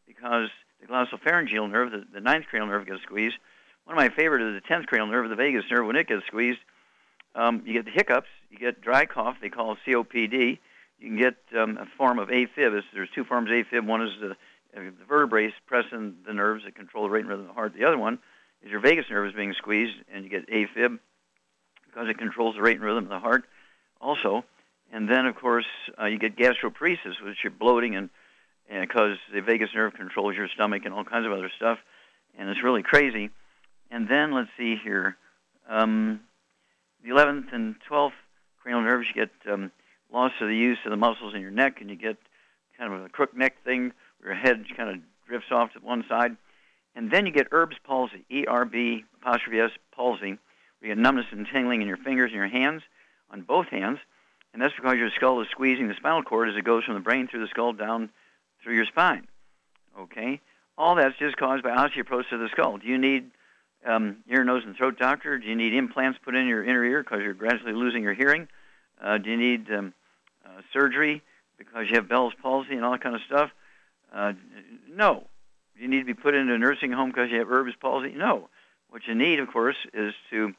because 0.05 0.49
the 0.81 0.87
glossopharyngeal 0.87 1.71
nerve, 1.71 1.91
the, 1.91 2.03
the 2.13 2.19
ninth 2.19 2.47
cranial 2.49 2.67
nerve, 2.67 2.85
gets 2.85 3.03
squeezed. 3.03 3.37
One 3.85 3.97
of 3.97 4.03
my 4.03 4.13
favorite 4.13 4.41
is 4.41 4.61
the 4.61 4.67
tenth 4.67 4.87
cranial 4.87 5.07
nerve, 5.07 5.29
the 5.29 5.37
vagus 5.37 5.63
nerve. 5.71 5.87
When 5.87 5.95
it 5.95 6.09
gets 6.09 6.25
squeezed, 6.27 6.59
um, 7.35 7.63
you 7.65 7.71
get 7.71 7.85
the 7.85 7.91
hiccups, 7.91 8.27
you 8.49 8.57
get 8.57 8.81
dry 8.81 9.05
cough. 9.05 9.37
They 9.41 9.47
call 9.47 9.71
it 9.71 9.77
COPD. 9.87 10.59
You 10.99 11.07
can 11.07 11.17
get 11.17 11.35
um, 11.57 11.77
a 11.77 11.85
form 11.97 12.19
of 12.19 12.27
AFib. 12.27 12.81
There's 12.93 13.09
two 13.15 13.23
forms 13.23 13.49
of 13.49 13.55
AFib. 13.55 13.85
One 13.85 14.01
is 14.01 14.11
the, 14.19 14.31
uh, 14.31 14.91
the 14.99 15.05
vertebrae 15.07 15.53
pressing 15.67 16.15
the 16.27 16.33
nerves 16.33 16.65
that 16.65 16.75
control 16.75 17.05
the 17.05 17.11
rate 17.11 17.21
and 17.21 17.29
rhythm 17.29 17.45
of 17.45 17.47
the 17.47 17.53
heart. 17.53 17.73
The 17.77 17.85
other 17.85 17.97
one 17.97 18.19
is 18.61 18.71
your 18.71 18.81
vagus 18.81 19.05
nerve 19.09 19.27
is 19.27 19.33
being 19.33 19.53
squeezed, 19.53 19.95
and 20.13 20.25
you 20.25 20.29
get 20.29 20.49
AFib 20.49 20.99
because 21.93 22.09
it 22.09 22.17
controls 22.17 22.55
the 22.55 22.61
rate 22.61 22.75
and 22.75 22.83
rhythm 22.83 23.05
of 23.05 23.09
the 23.09 23.19
heart 23.19 23.43
also. 24.01 24.43
And 24.91 25.09
then, 25.09 25.25
of 25.25 25.35
course, 25.35 25.65
uh, 25.99 26.05
you 26.05 26.19
get 26.19 26.37
gastroparesis, 26.37 27.21
which 27.23 27.37
you're 27.43 27.51
bloating, 27.51 27.95
and 27.95 28.09
because 28.69 29.17
the 29.33 29.41
vagus 29.41 29.69
nerve 29.73 29.93
controls 29.93 30.35
your 30.35 30.47
stomach 30.47 30.83
and 30.85 30.93
all 30.93 31.03
kinds 31.03 31.25
of 31.25 31.31
other 31.31 31.51
stuff, 31.55 31.79
and 32.37 32.49
it's 32.49 32.63
really 32.63 32.83
crazy. 32.83 33.29
And 33.91 34.07
then, 34.07 34.33
let's 34.33 34.49
see 34.57 34.75
here, 34.83 35.17
um, 35.67 36.21
the 37.03 37.09
11th 37.09 37.53
and 37.53 37.75
12th 37.89 38.13
cranial 38.61 38.81
nerves, 38.81 39.07
you 39.07 39.25
get 39.25 39.51
um, 39.51 39.71
loss 40.11 40.31
of 40.39 40.47
the 40.47 40.55
use 40.55 40.77
of 40.85 40.91
the 40.91 40.97
muscles 40.97 41.33
in 41.33 41.41
your 41.41 41.51
neck, 41.51 41.81
and 41.81 41.89
you 41.89 41.95
get 41.95 42.17
kind 42.77 42.93
of 42.93 43.03
a 43.03 43.09
crook 43.09 43.35
neck 43.35 43.55
thing 43.63 43.91
where 44.19 44.33
your 44.33 44.41
head 44.41 44.63
kind 44.75 44.89
of 44.89 44.95
drifts 45.27 45.51
off 45.51 45.73
to 45.73 45.79
one 45.79 46.05
side. 46.07 46.35
And 46.95 47.09
then 47.11 47.25
you 47.25 47.31
get 47.31 47.47
Erb's 47.51 47.77
palsy, 47.83 48.23
E-R-B 48.29 49.05
apostrophe 49.21 49.59
S 49.59 49.71
palsy, 49.95 50.37
you 50.83 50.89
get 50.89 50.97
numbness 50.97 51.25
and 51.31 51.47
tingling 51.51 51.81
in 51.81 51.87
your 51.87 51.97
fingers 51.97 52.31
and 52.31 52.35
your 52.35 52.47
hands, 52.47 52.83
on 53.29 53.41
both 53.41 53.67
hands. 53.67 53.99
And 54.53 54.61
that's 54.61 54.75
because 54.75 54.97
your 54.97 55.09
skull 55.15 55.41
is 55.41 55.47
squeezing 55.49 55.87
the 55.87 55.95
spinal 55.95 56.21
cord 56.21 56.49
as 56.49 56.55
it 56.55 56.63
goes 56.63 56.83
from 56.83 56.93
the 56.93 56.99
brain 56.99 57.27
through 57.27 57.41
the 57.41 57.47
skull 57.47 57.73
down 57.73 58.09
through 58.63 58.75
your 58.75 58.85
spine. 58.85 59.27
Okay? 59.99 60.39
All 60.77 60.95
that's 60.95 61.17
just 61.17 61.37
caused 61.37 61.63
by 61.63 61.71
osteoporosis 61.71 62.31
of 62.31 62.39
the 62.39 62.49
skull. 62.51 62.77
Do 62.77 62.87
you 62.87 62.97
need 62.97 63.31
um, 63.85 64.17
ear, 64.29 64.43
nose, 64.43 64.63
and 64.65 64.75
throat 64.75 64.97
doctor? 64.99 65.39
Do 65.39 65.47
you 65.47 65.55
need 65.55 65.73
implants 65.73 66.19
put 66.23 66.35
in 66.35 66.47
your 66.47 66.63
inner 66.63 66.83
ear 66.83 67.03
because 67.03 67.21
you're 67.21 67.33
gradually 67.33 67.73
losing 67.73 68.03
your 68.03 68.13
hearing? 68.13 68.47
Uh, 69.01 69.17
do 69.17 69.31
you 69.31 69.37
need 69.37 69.71
um, 69.71 69.93
uh, 70.45 70.61
surgery 70.71 71.21
because 71.57 71.87
you 71.89 71.95
have 71.95 72.07
Bell's 72.07 72.33
palsy 72.41 72.73
and 72.73 72.85
all 72.85 72.91
that 72.91 73.01
kind 73.01 73.15
of 73.15 73.21
stuff? 73.25 73.49
Uh, 74.13 74.33
no 74.91 75.25
Do 75.75 75.81
you 75.81 75.87
need 75.87 75.99
to 75.99 76.05
be 76.05 76.13
put 76.13 76.35
into 76.35 76.53
a 76.53 76.57
nursing 76.57 76.91
home 76.91 77.09
because 77.09 77.31
you 77.31 77.39
have 77.39 77.51
Erb's 77.51 77.75
palsy? 77.79 78.13
No. 78.15 78.49
What 78.89 79.07
you 79.07 79.15
need, 79.15 79.39
of 79.39 79.47
course, 79.51 79.77
is 79.93 80.13
to 80.29 80.53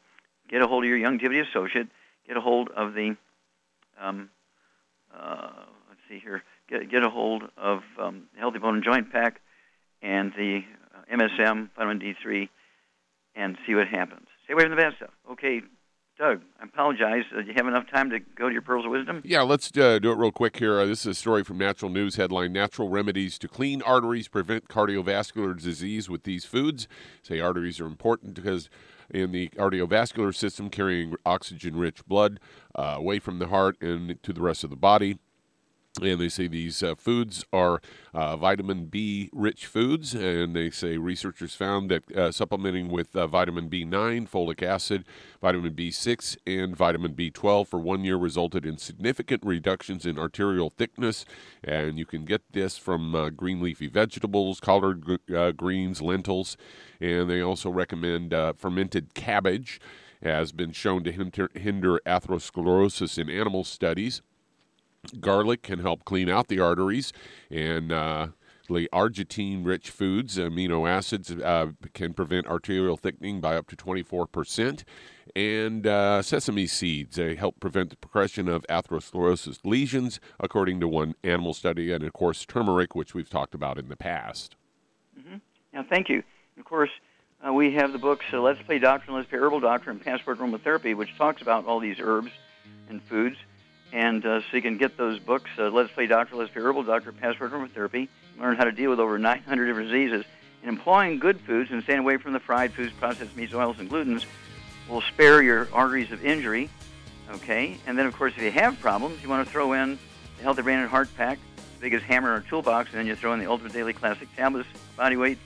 get 0.48 0.62
a 0.62 0.66
hold 0.66 0.84
of 0.84 0.88
your 0.88 0.98
Youngevity 0.98 1.46
associate, 1.48 1.88
get 2.26 2.36
a 2.36 2.40
hold 2.40 2.68
of 2.70 2.94
the, 2.94 3.16
um, 4.00 4.30
uh, 5.14 5.50
let's 5.88 6.00
see 6.08 6.18
here, 6.18 6.42
get, 6.68 6.90
get 6.90 7.04
a 7.04 7.10
hold 7.10 7.44
of 7.56 7.80
um, 8.00 8.24
Healthy 8.38 8.58
Bone 8.58 8.76
and 8.76 8.84
Joint 8.84 9.12
Pack 9.12 9.40
and 10.02 10.32
the 10.36 10.60
uh, 10.94 11.16
MSM, 11.16 11.70
vitamin 11.76 12.00
D3, 12.00 12.48
and 13.34 13.56
see 13.66 13.74
what 13.74 13.88
happens. 13.88 14.26
Stay 14.44 14.52
away 14.52 14.64
from 14.64 14.70
the 14.70 14.76
bad 14.76 14.92
stuff. 14.96 15.10
Okay, 15.32 15.62
Doug, 16.18 16.42
I 16.60 16.64
apologize. 16.64 17.24
Uh, 17.36 17.40
do 17.40 17.48
you 17.48 17.54
have 17.56 17.66
enough 17.66 17.90
time 17.90 18.10
to 18.10 18.20
go 18.20 18.46
to 18.48 18.52
your 18.52 18.62
pearls 18.62 18.84
of 18.84 18.92
wisdom? 18.92 19.20
Yeah, 19.24 19.42
let's 19.42 19.76
uh, 19.76 19.98
do 19.98 20.12
it 20.12 20.16
real 20.16 20.30
quick 20.30 20.58
here. 20.58 20.78
Uh, 20.78 20.86
this 20.86 21.00
is 21.00 21.06
a 21.06 21.14
story 21.14 21.42
from 21.42 21.58
Natural 21.58 21.90
News 21.90 22.14
headline 22.14 22.52
Natural 22.52 22.88
remedies 22.88 23.36
to 23.38 23.48
clean 23.48 23.82
arteries 23.82 24.28
prevent 24.28 24.68
cardiovascular 24.68 25.60
disease 25.60 26.08
with 26.08 26.22
these 26.22 26.44
foods. 26.44 26.86
Say 27.22 27.40
arteries 27.40 27.80
are 27.80 27.86
important 27.86 28.34
because 28.34 28.70
in 29.10 29.32
the 29.32 29.48
cardiovascular 29.48 30.34
system, 30.34 30.70
carrying 30.70 31.14
oxygen 31.24 31.76
rich 31.76 32.04
blood 32.06 32.40
uh, 32.74 32.94
away 32.96 33.18
from 33.18 33.38
the 33.38 33.48
heart 33.48 33.80
and 33.80 34.22
to 34.22 34.32
the 34.32 34.42
rest 34.42 34.64
of 34.64 34.70
the 34.70 34.76
body. 34.76 35.18
And 36.02 36.20
they 36.20 36.28
say 36.28 36.48
these 36.48 36.82
uh, 36.82 36.96
foods 36.96 37.44
are 37.52 37.80
uh, 38.12 38.36
vitamin 38.36 38.86
B 38.86 39.30
rich 39.32 39.66
foods. 39.66 40.12
And 40.12 40.54
they 40.54 40.68
say 40.70 40.96
researchers 40.96 41.54
found 41.54 41.88
that 41.90 42.10
uh, 42.16 42.32
supplementing 42.32 42.88
with 42.88 43.14
uh, 43.14 43.28
vitamin 43.28 43.70
B9, 43.70 44.28
folic 44.28 44.60
acid, 44.60 45.04
vitamin 45.40 45.72
B6, 45.72 46.36
and 46.48 46.76
vitamin 46.76 47.14
B12 47.14 47.68
for 47.68 47.78
one 47.78 48.02
year 48.02 48.16
resulted 48.16 48.66
in 48.66 48.76
significant 48.76 49.44
reductions 49.44 50.04
in 50.04 50.18
arterial 50.18 50.68
thickness. 50.68 51.24
And 51.62 51.96
you 51.96 52.06
can 52.06 52.24
get 52.24 52.42
this 52.50 52.76
from 52.76 53.14
uh, 53.14 53.30
green 53.30 53.62
leafy 53.62 53.86
vegetables, 53.86 54.58
collard 54.58 55.20
uh, 55.32 55.52
greens, 55.52 56.02
lentils. 56.02 56.56
And 57.00 57.30
they 57.30 57.40
also 57.40 57.70
recommend 57.70 58.34
fermented 58.58 59.14
cabbage, 59.14 59.80
has 60.22 60.50
been 60.50 60.72
shown 60.72 61.04
to 61.04 61.12
hinder, 61.12 61.50
hinder 61.54 62.00
atherosclerosis 62.04 63.16
in 63.16 63.30
animal 63.30 63.62
studies. 63.62 64.22
Garlic 65.20 65.62
can 65.62 65.78
help 65.80 66.04
clean 66.04 66.28
out 66.28 66.48
the 66.48 66.60
arteries, 66.60 67.12
and 67.50 67.92
uh, 67.92 68.28
arginine 68.68 69.64
rich 69.64 69.90
foods, 69.90 70.38
amino 70.38 70.88
acids, 70.88 71.30
uh, 71.30 71.72
can 71.92 72.14
prevent 72.14 72.46
arterial 72.46 72.96
thickening 72.96 73.40
by 73.40 73.56
up 73.56 73.68
to 73.68 73.76
24%. 73.76 74.84
And 75.36 75.86
uh, 75.86 76.22
sesame 76.22 76.66
seeds 76.66 77.16
they 77.16 77.34
help 77.34 77.58
prevent 77.58 77.90
the 77.90 77.96
progression 77.96 78.48
of 78.48 78.64
atherosclerosis 78.68 79.58
lesions, 79.64 80.20
according 80.38 80.80
to 80.80 80.88
one 80.88 81.14
animal 81.24 81.54
study. 81.54 81.92
And 81.92 82.04
of 82.04 82.12
course, 82.12 82.44
turmeric, 82.46 82.94
which 82.94 83.14
we've 83.14 83.30
talked 83.30 83.54
about 83.54 83.78
in 83.78 83.88
the 83.88 83.96
past. 83.96 84.54
Mm-hmm. 85.18 85.36
Yeah, 85.72 85.82
thank 85.88 86.08
you. 86.08 86.22
Of 86.56 86.64
course, 86.64 86.90
uh, 87.44 87.52
we 87.52 87.74
have 87.74 87.92
the 87.92 87.98
books 87.98 88.24
uh, 88.32 88.40
Let's 88.40 88.62
Play 88.62 88.78
Doctor 88.78 89.06
and 89.08 89.16
Let's 89.16 89.28
Play 89.28 89.38
Herbal 89.38 89.60
Doctor 89.60 89.90
and 89.90 90.00
Passport 90.00 90.38
Aromatherapy, 90.38 90.96
which 90.96 91.16
talks 91.16 91.42
about 91.42 91.66
all 91.66 91.80
these 91.80 91.96
herbs 92.00 92.30
and 92.88 93.02
foods. 93.02 93.36
And 93.94 94.26
uh, 94.26 94.40
so 94.40 94.46
you 94.56 94.60
can 94.60 94.76
get 94.76 94.96
those 94.96 95.20
books, 95.20 95.48
uh, 95.56 95.70
Let's 95.70 95.92
Play 95.92 96.08
Doctor, 96.08 96.34
Let's 96.34 96.50
Play 96.50 96.62
Herbal 96.62 96.82
Doctor, 96.82 97.12
Passport 97.12 97.52
Aromatherapy, 97.52 98.08
learn 98.40 98.56
how 98.56 98.64
to 98.64 98.72
deal 98.72 98.90
with 98.90 98.98
over 98.98 99.20
900 99.20 99.66
different 99.66 99.88
diseases. 99.88 100.24
And 100.62 100.68
employing 100.68 101.20
good 101.20 101.40
foods 101.40 101.70
and 101.70 101.80
staying 101.84 102.00
away 102.00 102.16
from 102.16 102.32
the 102.32 102.40
fried 102.40 102.72
foods, 102.72 102.92
processed 102.98 103.36
meats, 103.36 103.54
oils, 103.54 103.78
and 103.78 103.88
glutens 103.88 104.24
will 104.88 105.00
spare 105.00 105.42
your 105.42 105.68
arteries 105.72 106.10
of 106.10 106.24
injury. 106.24 106.70
Okay? 107.30 107.78
And 107.86 107.96
then, 107.96 108.06
of 108.06 108.16
course, 108.16 108.32
if 108.36 108.42
you 108.42 108.50
have 108.50 108.80
problems, 108.80 109.22
you 109.22 109.28
want 109.28 109.46
to 109.46 109.52
throw 109.52 109.74
in 109.74 109.96
the 110.38 110.42
Healthy 110.42 110.62
Brain 110.62 110.80
and 110.80 110.88
Heart 110.88 111.10
Pack, 111.16 111.38
the 111.76 111.80
biggest 111.80 112.04
hammer 112.04 112.34
in 112.34 112.42
our 112.42 112.48
toolbox, 112.50 112.90
and 112.90 112.98
then 112.98 113.06
you 113.06 113.14
throw 113.14 113.32
in 113.32 113.38
the 113.38 113.46
Ultimate 113.46 113.72
Daily 113.72 113.92
Classic 113.92 114.28
Tablets, 114.34 114.68
body 114.96 115.16
weight, 115.16 115.38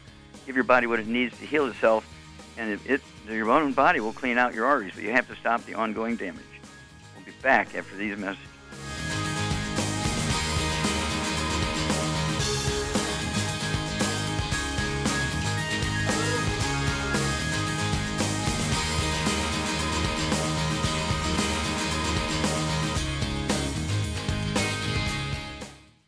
give 0.47 0.55
your 0.55 0.65
body 0.65 0.87
what 0.87 1.01
it 1.01 1.07
needs 1.07 1.39
to 1.39 1.45
heal 1.45 1.67
itself, 1.67 2.09
and 2.57 2.71
it, 2.71 2.81
it 2.87 3.03
your 3.29 3.51
own 3.51 3.75
body 3.75 4.01
will 4.01 4.15
clean 4.15 4.39
out 4.39 4.55
your 4.55 4.65
arteries, 4.65 4.93
but 4.95 5.05
you 5.05 5.11
have 5.11 5.29
to 5.29 5.37
stop 5.37 5.67
the 5.67 5.75
ongoing 5.75 6.17
damage. 6.17 6.58
Back 7.43 7.75
after 7.75 7.97
these 7.97 8.17
messages. 8.17 8.49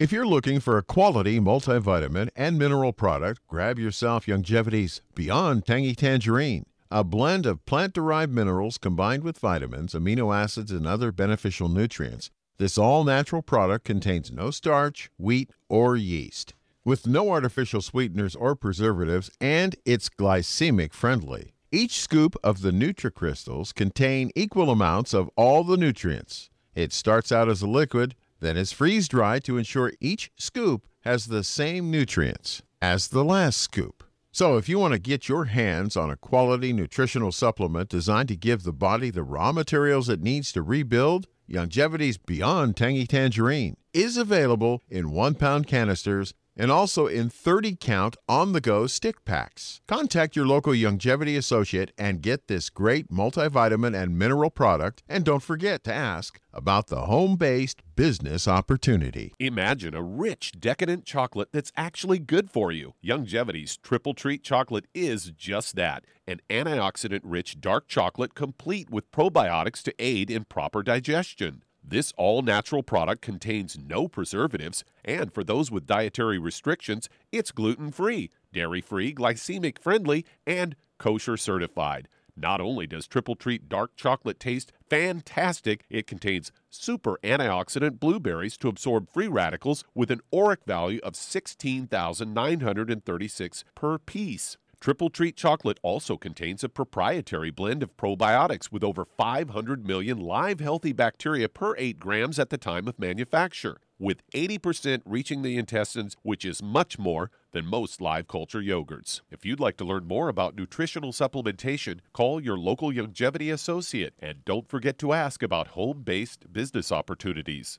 If 0.00 0.10
you're 0.12 0.26
looking 0.26 0.60
for 0.60 0.78
a 0.78 0.82
quality 0.82 1.38
multivitamin 1.38 2.30
and 2.34 2.58
mineral 2.58 2.94
product, 2.94 3.46
grab 3.46 3.78
yourself 3.78 4.25
Youngevity's 4.25 5.02
Beyond 5.14 5.66
Tangy 5.66 5.94
Tangerine, 5.94 6.64
a 6.90 7.04
blend 7.04 7.47
of 7.47 7.64
plant 7.66 7.94
derived 7.94 8.32
minerals 8.32 8.78
combined 8.78 9.23
with 9.23 9.38
vitamins, 9.38 9.94
amino 9.94 10.35
acids, 10.35 10.70
and 10.73 10.87
other 10.87 11.12
beneficial 11.12 11.68
nutrients. 11.68 12.30
This 12.59 12.76
all 12.76 13.04
natural 13.04 13.42
product 13.42 13.85
contains 13.85 14.32
no 14.32 14.50
starch, 14.50 15.11
wheat, 15.16 15.50
or 15.68 15.97
yeast, 15.97 16.54
with 16.85 17.06
no 17.06 17.30
artificial 17.30 17.80
sweeteners 17.80 18.35
or 18.35 18.54
preservatives, 18.56 19.30
and 19.40 19.76
it's 19.85 20.09
glycemic 20.09 20.92
friendly. 20.92 21.54
Each 21.73 22.00
scoop 22.00 22.37
of 22.42 22.62
the 22.62 22.73
NutriCrystals 22.73 23.75
contain 23.75 24.30
equal 24.35 24.70
amounts 24.70 25.14
of 25.14 25.30
all 25.37 25.62
the 25.62 25.76
nutrients. 25.76 26.50
It 26.75 26.92
starts 26.92 27.30
out 27.30 27.49
as 27.49 27.62
a 27.62 27.68
liquid 27.68 28.14
then 28.40 28.56
is 28.56 28.73
freeze 28.73 29.06
dried 29.06 29.44
to 29.44 29.59
ensure 29.59 29.92
each 30.00 30.32
scoop 30.37 30.87
has 31.02 31.26
the 31.26 31.44
same 31.44 31.90
nutrients 31.90 32.62
as 32.82 33.09
the 33.09 33.25
last 33.25 33.59
scoop. 33.59 34.02
So, 34.32 34.56
if 34.56 34.68
you 34.68 34.78
want 34.78 34.94
to 34.94 35.00
get 35.00 35.28
your 35.28 35.46
hands 35.46 35.96
on 35.96 36.08
a 36.08 36.16
quality 36.16 36.72
nutritional 36.72 37.32
supplement 37.32 37.88
designed 37.88 38.28
to 38.28 38.37
give 38.37 38.62
the 38.62 38.72
body 38.72 39.10
the 39.10 39.25
raw 39.25 39.50
materials 39.50 40.08
it 40.08 40.22
needs 40.22 40.52
to 40.52 40.62
rebuild, 40.62 41.26
Youngevity's 41.50 42.16
Beyond 42.16 42.76
Tangy 42.76 43.08
Tangerine. 43.08 43.76
Is 43.92 44.16
available 44.16 44.84
in 44.88 45.10
one 45.10 45.34
pound 45.34 45.66
canisters 45.66 46.32
and 46.57 46.71
also 46.71 47.07
in 47.07 47.28
30 47.28 47.76
count 47.76 48.16
on 48.28 48.52
the 48.52 48.61
go 48.61 48.87
stick 48.87 49.25
packs. 49.25 49.80
Contact 49.87 50.37
your 50.37 50.47
local 50.47 50.73
Youngevity 50.73 51.37
associate 51.37 51.92
and 51.97 52.23
get 52.23 52.49
this 52.49 52.71
great 52.71 53.09
multivitamin 53.11 54.00
and 54.00 54.19
mineral 54.19 54.50
product. 54.50 55.02
And 55.09 55.25
don't 55.25 55.42
forget 55.42 55.85
to 55.85 55.95
ask 55.95 56.40
about 56.52 56.88
the 56.88 57.02
home 57.02 57.37
based 57.37 57.83
business 57.97 58.49
opportunity. 58.49 59.35
Imagine 59.38 59.95
a 59.95 60.02
rich, 60.02 60.52
decadent 60.59 61.04
chocolate 61.04 61.49
that's 61.52 61.73
actually 61.76 62.19
good 62.19 62.50
for 62.50 62.73
you. 62.73 62.95
Youngevity's 63.04 63.76
Triple 63.76 64.14
Treat 64.14 64.42
chocolate 64.42 64.87
is 64.94 65.33
just 65.37 65.77
that 65.77 66.05
an 66.27 66.40
antioxidant 66.48 67.20
rich 67.24 67.61
dark 67.61 67.88
chocolate 67.88 68.35
complete 68.35 68.88
with 68.88 69.11
probiotics 69.11 69.83
to 69.83 69.94
aid 69.98 70.31
in 70.31 70.44
proper 70.44 70.83
digestion. 70.83 71.62
This 71.90 72.12
all 72.16 72.40
natural 72.42 72.83
product 72.85 73.20
contains 73.20 73.76
no 73.76 74.07
preservatives, 74.07 74.85
and 75.05 75.35
for 75.35 75.42
those 75.42 75.72
with 75.72 75.88
dietary 75.88 76.38
restrictions, 76.38 77.09
it's 77.33 77.50
gluten 77.50 77.90
free, 77.90 78.31
dairy 78.53 78.81
free, 78.81 79.12
glycemic 79.12 79.76
friendly, 79.76 80.24
and 80.46 80.76
kosher 80.98 81.37
certified. 81.37 82.07
Not 82.37 82.61
only 82.61 82.87
does 82.87 83.09
Triple 83.09 83.35
Treat 83.35 83.68
dark 83.68 83.96
chocolate 83.96 84.38
taste 84.38 84.70
fantastic, 84.88 85.85
it 85.90 86.07
contains 86.07 86.53
super 86.68 87.18
antioxidant 87.24 87.98
blueberries 87.98 88.57
to 88.59 88.68
absorb 88.68 89.11
free 89.11 89.26
radicals 89.26 89.83
with 89.92 90.12
an 90.12 90.20
ORAC 90.33 90.64
value 90.64 91.00
of 91.03 91.16
16,936 91.16 93.64
per 93.74 93.98
piece. 93.98 94.57
Triple 94.81 95.11
Treat 95.11 95.37
chocolate 95.37 95.79
also 95.83 96.16
contains 96.16 96.64
a 96.64 96.69
proprietary 96.71 97.51
blend 97.51 97.83
of 97.83 97.99
probiotics 97.99 98.73
with 98.73 98.83
over 98.83 99.05
500 99.05 99.87
million 99.87 100.19
live 100.19 100.59
healthy 100.59 100.95
bacteria 100.95 101.51
per 101.51 101.75
8 101.77 102.01
grams 102.01 102.38
at 102.38 102.49
the 102.49 102.57
time 102.57 102.88
of 102.88 102.99
manufacture, 102.99 103.77
with 103.99 104.23
80% 104.31 105.03
reaching 105.05 105.43
the 105.43 105.59
intestines, 105.59 106.16
which 106.23 106.47
is 106.47 106.62
much 106.62 106.99
more 106.99 107.31
than 107.53 107.66
most 107.66 108.01
live 108.01 108.27
culture 108.27 108.62
yogurts. 108.62 109.21
If 109.31 109.45
you'd 109.45 109.61
like 109.61 109.77
to 109.79 109.85
learn 109.85 110.07
more 110.07 110.31
about 110.31 110.57
nutritional 110.57 111.12
supplementation, 111.12 112.01
call 112.14 112.40
your 112.40 112.57
local 112.57 112.90
Youngevity 112.90 113.53
associate 113.53 114.14
and 114.19 114.47
don't 114.47 114.71
forget 114.71 114.97
to 115.01 115.12
ask 115.12 115.43
about 115.43 115.69
home 115.69 116.05
based 116.05 116.51
business 116.55 116.90
opportunities. 116.90 117.79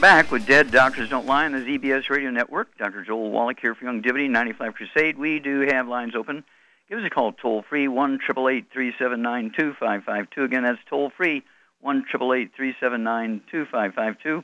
Back 0.00 0.30
with 0.30 0.46
Dead 0.46 0.70
Doctors 0.70 1.10
Don't 1.10 1.26
Lie 1.26 1.44
on 1.44 1.52
the 1.52 1.58
ZBS 1.58 2.08
Radio 2.08 2.30
Network. 2.30 2.68
Dr. 2.78 3.04
Joel 3.04 3.30
Wallach 3.30 3.60
here 3.60 3.74
for 3.74 3.84
Youngevity 3.84 4.30
95 4.30 4.74
Crusade. 4.74 5.18
We 5.18 5.40
do 5.40 5.66
have 5.70 5.88
lines 5.88 6.14
open. 6.16 6.42
Give 6.88 6.98
us 6.98 7.04
a 7.04 7.10
call 7.10 7.32
toll 7.32 7.62
free, 7.68 7.86
1 7.86 8.18
379 8.18 9.52
2552. 9.58 10.42
Again, 10.42 10.62
that's 10.62 10.78
toll 10.88 11.12
free, 11.14 11.42
1 11.82 12.06
379 12.10 13.42
2552. 13.50 14.42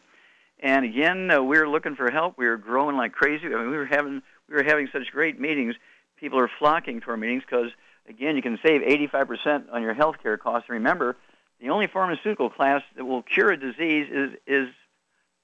And 0.61 0.85
again, 0.85 1.31
uh, 1.31 1.43
we're 1.43 1.67
looking 1.67 1.97
for 1.97 2.11
help. 2.11 2.37
We're 2.37 2.59
growing 2.59 2.97
like 2.99 3.13
crazy. 3.13 3.47
I 3.47 3.49
mean, 3.49 3.71
we 3.71 3.79
were 3.79 3.87
having 3.87 4.21
we 4.51 4.57
were 4.57 4.65
having 4.65 4.89
such 4.93 5.11
great 5.11 5.41
meetings. 5.41 5.75
People 6.21 6.39
are 6.39 6.51
flocking 6.59 7.01
to 7.01 7.07
our 7.09 7.17
meetings 7.17 7.45
because, 7.49 7.71
again, 8.11 8.37
you 8.37 8.43
can 8.43 8.59
save 8.63 8.83
85% 8.83 9.73
on 9.73 9.81
your 9.81 9.95
health 9.95 10.17
care 10.23 10.37
costs. 10.37 10.69
Remember, 10.69 11.17
the 11.63 11.71
only 11.71 11.87
pharmaceutical 11.87 12.51
class 12.51 12.83
that 12.97 13.07
will 13.07 13.23
cure 13.23 13.53
a 13.53 13.57
disease 13.57 14.09
is 14.13 14.31
is 14.47 14.69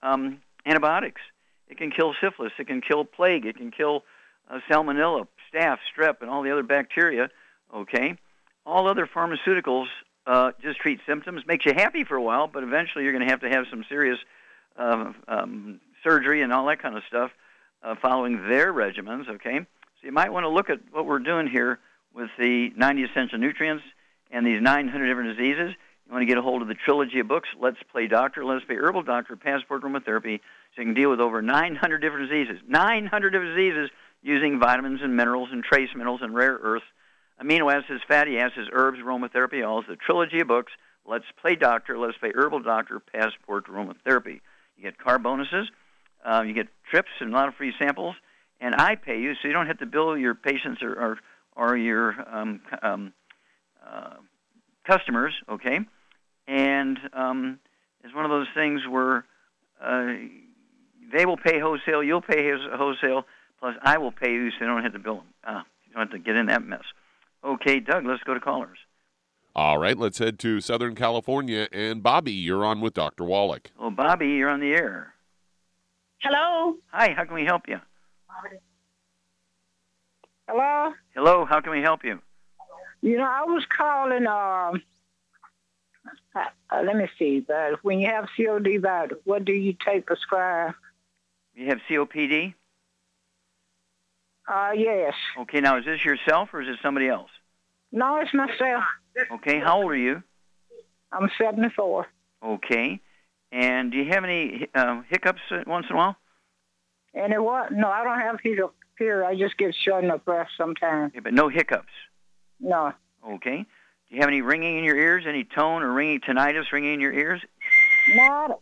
um, 0.02 0.40
antibiotics. 0.66 1.20
It 1.68 1.78
can 1.78 1.90
kill 1.90 2.14
syphilis. 2.20 2.52
It 2.58 2.66
can 2.66 2.80
kill 2.80 3.04
plague. 3.04 3.46
It 3.46 3.56
can 3.56 3.70
kill 3.70 4.04
uh, 4.50 4.60
salmonella, 4.70 5.26
staph, 5.52 5.78
strep, 5.96 6.20
and 6.20 6.30
all 6.30 6.42
the 6.42 6.50
other 6.50 6.62
bacteria. 6.62 7.28
Okay, 7.74 8.18
all 8.66 8.88
other 8.88 9.06
pharmaceuticals 9.06 9.86
uh, 10.26 10.52
just 10.62 10.78
treat 10.78 11.00
symptoms, 11.06 11.42
makes 11.46 11.66
you 11.66 11.72
happy 11.74 12.04
for 12.04 12.16
a 12.16 12.22
while, 12.22 12.46
but 12.46 12.62
eventually 12.62 13.04
you're 13.04 13.12
going 13.12 13.26
to 13.26 13.30
have 13.30 13.40
to 13.40 13.48
have 13.48 13.64
some 13.70 13.84
serious 13.88 14.18
uh, 14.76 15.12
um, 15.28 15.80
surgery 16.04 16.42
and 16.42 16.52
all 16.52 16.66
that 16.66 16.80
kind 16.80 16.96
of 16.96 17.02
stuff 17.08 17.30
uh, 17.82 17.94
following 18.00 18.48
their 18.48 18.72
regimens. 18.72 19.28
Okay, 19.28 19.58
so 19.58 20.02
you 20.02 20.12
might 20.12 20.32
want 20.32 20.44
to 20.44 20.48
look 20.48 20.70
at 20.70 20.80
what 20.92 21.06
we're 21.06 21.18
doing 21.18 21.46
here 21.46 21.78
with 22.14 22.30
the 22.38 22.70
90 22.76 23.04
essential 23.04 23.38
nutrients 23.38 23.84
and 24.30 24.46
these 24.46 24.60
900 24.60 25.06
different 25.06 25.36
diseases. 25.36 25.74
You 26.12 26.16
want 26.16 26.28
to 26.28 26.34
get 26.34 26.36
a 26.36 26.42
hold 26.42 26.60
of 26.60 26.68
the 26.68 26.74
trilogy 26.74 27.20
of 27.20 27.28
books, 27.28 27.48
Let's 27.58 27.78
Play 27.90 28.06
Doctor, 28.06 28.44
Let's 28.44 28.66
Play 28.66 28.76
Herbal 28.76 29.04
Doctor, 29.04 29.34
Passport 29.34 29.82
Aromatherapy, 29.82 30.40
so 30.76 30.82
you 30.82 30.84
can 30.84 30.92
deal 30.92 31.08
with 31.08 31.20
over 31.20 31.40
900 31.40 31.98
different 32.02 32.28
diseases. 32.28 32.60
900 32.68 33.30
different 33.30 33.56
diseases 33.56 33.88
using 34.20 34.60
vitamins 34.60 35.00
and 35.02 35.16
minerals 35.16 35.48
and 35.52 35.64
trace 35.64 35.88
minerals 35.96 36.20
and 36.22 36.34
rare 36.34 36.58
earths, 36.60 36.84
amino 37.42 37.72
acids, 37.72 38.02
fatty 38.06 38.36
acids, 38.36 38.68
herbs, 38.74 38.98
aromatherapy, 38.98 39.66
all 39.66 39.80
the 39.88 39.96
trilogy 39.96 40.40
of 40.40 40.48
books, 40.48 40.72
Let's 41.06 41.24
Play 41.40 41.56
Doctor, 41.56 41.96
Let's 41.96 42.18
Play 42.18 42.32
Herbal 42.34 42.60
Doctor, 42.60 43.00
Passport 43.00 43.68
Aromatherapy. 43.68 44.42
You 44.76 44.82
get 44.82 44.98
car 44.98 45.18
bonuses, 45.18 45.70
uh, 46.26 46.42
you 46.46 46.52
get 46.52 46.68
trips 46.90 47.08
and 47.20 47.32
a 47.32 47.34
lot 47.34 47.48
of 47.48 47.54
free 47.54 47.72
samples, 47.78 48.16
and 48.60 48.74
I 48.74 48.96
pay 48.96 49.18
you, 49.18 49.32
so 49.36 49.48
you 49.48 49.54
don't 49.54 49.66
have 49.66 49.78
to 49.78 49.86
bill 49.86 50.18
your 50.18 50.34
patients 50.34 50.82
or, 50.82 50.92
or, 50.92 51.18
or 51.56 51.74
your 51.74 52.14
um, 52.30 52.60
um, 52.82 53.14
uh, 53.82 54.16
customers, 54.84 55.32
okay? 55.48 55.78
And 56.46 56.98
um, 57.12 57.58
it's 58.04 58.14
one 58.14 58.24
of 58.24 58.30
those 58.30 58.48
things 58.54 58.82
where 58.88 59.24
uh, 59.80 60.14
they 61.12 61.26
will 61.26 61.36
pay 61.36 61.60
wholesale, 61.60 62.02
you'll 62.02 62.20
pay 62.22 62.52
wholesale, 62.74 63.26
plus 63.60 63.76
I 63.82 63.98
will 63.98 64.12
pay 64.12 64.32
you 64.32 64.50
so 64.50 64.56
you 64.60 64.66
don't 64.66 64.82
have 64.82 64.92
to 64.92 64.98
bill 64.98 65.16
them. 65.16 65.26
Uh, 65.44 65.62
you 65.86 65.94
don't 65.94 66.02
have 66.02 66.10
to 66.10 66.18
get 66.18 66.36
in 66.36 66.46
that 66.46 66.64
mess. 66.64 66.84
Okay, 67.44 67.80
Doug, 67.80 68.06
let's 68.06 68.22
go 68.22 68.34
to 68.34 68.40
callers. 68.40 68.78
All 69.54 69.76
right, 69.76 69.98
let's 69.98 70.18
head 70.18 70.38
to 70.40 70.60
Southern 70.60 70.94
California. 70.94 71.68
And 71.72 72.02
Bobby, 72.02 72.32
you're 72.32 72.64
on 72.64 72.80
with 72.80 72.94
Dr. 72.94 73.24
Wallach. 73.24 73.70
Oh, 73.78 73.90
Bobby, 73.90 74.28
you're 74.28 74.48
on 74.48 74.60
the 74.60 74.72
air. 74.72 75.12
Hello. 76.22 76.76
Hi, 76.90 77.12
how 77.12 77.24
can 77.24 77.34
we 77.34 77.44
help 77.44 77.68
you? 77.68 77.78
Hello. 80.48 80.92
Hello, 81.14 81.44
how 81.44 81.60
can 81.60 81.72
we 81.72 81.82
help 81.82 82.04
you? 82.04 82.20
You 83.02 83.18
know, 83.18 83.24
I 83.24 83.42
was 83.44 83.64
calling. 83.76 84.26
Um, 84.26 84.76
uh, 84.76 84.78
uh, 86.34 86.82
let 86.84 86.96
me 86.96 87.08
see. 87.18 87.40
But 87.40 87.82
when 87.84 88.00
you 88.00 88.08
have 88.08 88.28
COD, 88.36 89.12
what 89.24 89.44
do 89.44 89.52
you 89.52 89.74
take 89.84 90.06
prescribed? 90.06 90.74
You 91.54 91.66
have 91.68 91.80
COPD? 91.88 92.54
Uh, 94.48 94.70
yes. 94.74 95.14
Okay, 95.40 95.60
now 95.60 95.78
is 95.78 95.84
this 95.84 96.04
yourself 96.04 96.48
or 96.52 96.62
is 96.62 96.68
it 96.68 96.78
somebody 96.82 97.08
else? 97.08 97.30
No, 97.92 98.16
it's 98.16 98.34
myself. 98.34 98.84
Okay, 99.30 99.60
how 99.60 99.82
old 99.82 99.92
are 99.92 99.96
you? 99.96 100.22
I'm 101.12 101.30
74. 101.38 102.06
Okay, 102.42 103.00
and 103.52 103.92
do 103.92 103.98
you 103.98 104.06
have 104.10 104.24
any 104.24 104.66
uh, 104.74 105.02
hiccups 105.08 105.42
once 105.66 105.86
in 105.88 105.94
a 105.94 105.98
while? 105.98 106.16
Any 107.14 107.38
what? 107.38 107.70
No, 107.72 107.88
I 107.88 108.02
don't 108.02 108.18
have 108.18 108.40
hiccups 108.42 108.74
here. 108.98 109.24
I 109.24 109.36
just 109.36 109.56
get 109.58 109.74
short 109.74 110.04
of 110.04 110.24
breath 110.24 110.48
sometimes. 110.56 111.12
Okay, 111.12 111.20
but 111.20 111.34
no 111.34 111.48
hiccups? 111.48 111.92
No. 112.58 112.92
Okay. 113.28 113.66
Do 114.12 114.16
you 114.16 114.20
have 114.20 114.28
any 114.28 114.42
ringing 114.42 114.76
in 114.76 114.84
your 114.84 114.98
ears, 114.98 115.24
any 115.26 115.42
tone 115.42 115.82
or 115.82 115.90
ringing 115.90 116.20
tinnitus 116.20 116.70
ringing 116.70 116.92
in 116.92 117.00
your 117.00 117.14
ears? 117.14 117.40
Not, 118.14 118.60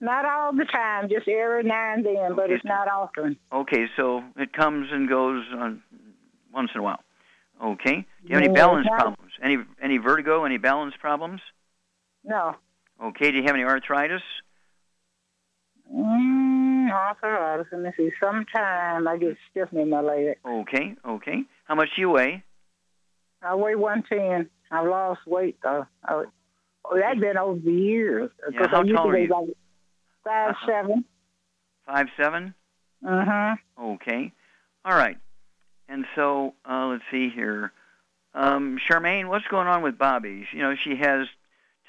not 0.00 0.24
all 0.24 0.54
the 0.54 0.64
time, 0.64 1.10
just 1.10 1.28
every 1.28 1.64
now 1.64 1.92
and 1.92 2.06
then, 2.06 2.34
but 2.34 2.50
it's 2.50 2.64
not 2.64 2.88
often. 2.88 3.36
Okay, 3.52 3.84
so 3.98 4.24
it 4.34 4.54
comes 4.54 4.88
and 4.90 5.10
goes 5.10 5.44
on 5.52 5.82
once 6.54 6.70
in 6.74 6.80
a 6.80 6.82
while. 6.82 7.00
Okay. 7.62 7.96
Do 7.96 8.28
you 8.28 8.34
have 8.34 8.44
any 8.44 8.54
balance 8.54 8.88
problems? 8.88 9.32
Any 9.42 9.58
any 9.82 9.98
vertigo? 9.98 10.46
Any 10.46 10.56
balance 10.56 10.94
problems? 10.98 11.42
No. 12.24 12.56
Okay. 13.00 13.30
Do 13.30 13.36
you 13.36 13.42
have 13.42 13.54
any 13.54 13.64
arthritis? 13.64 14.22
Mm, 15.94 16.90
arthritis. 16.90 17.66
Let 17.70 17.82
me 17.82 17.90
see. 17.94 18.10
Sometime 18.18 19.06
I 19.06 19.18
get 19.18 19.36
stiffness 19.50 19.82
in 19.82 19.90
my 19.90 20.00
leg. 20.00 20.38
Okay. 20.46 20.96
Okay. 21.06 21.42
How 21.64 21.74
much 21.74 21.90
do 21.94 22.00
you 22.00 22.08
weigh? 22.08 22.42
I 23.42 23.54
weigh 23.54 23.74
110. 23.74 24.48
I've 24.72 24.88
lost 24.88 25.20
weight, 25.26 25.58
though. 25.62 25.86
I, 26.04 26.24
oh, 26.84 26.98
that's 26.98 27.20
been 27.20 27.36
over 27.36 27.58
the 27.60 27.70
years. 27.72 28.30
Yeah, 28.52 28.66
how 28.68 28.80
I 28.80 28.82
used 28.84 28.96
tall 28.96 29.12
to 29.12 29.20
you? 29.20 29.28
like 29.28 29.48
five 30.24 30.50
Uh-huh. 30.50 30.66
seven. 30.66 31.04
Five 31.86 32.06
seven. 32.16 32.54
Mm-hmm. 33.04 33.82
Okay. 33.94 34.32
All 34.84 34.96
right. 34.96 35.18
And 35.88 36.06
so 36.16 36.54
uh, 36.68 36.86
let's 36.86 37.04
see 37.10 37.28
here. 37.28 37.70
Um, 38.34 38.78
Charmaine, 38.88 39.28
what's 39.28 39.46
going 39.48 39.66
on 39.68 39.82
with 39.82 39.98
Bobby? 39.98 40.46
You 40.52 40.60
know, 40.60 40.74
she 40.74 40.96
has 40.96 41.26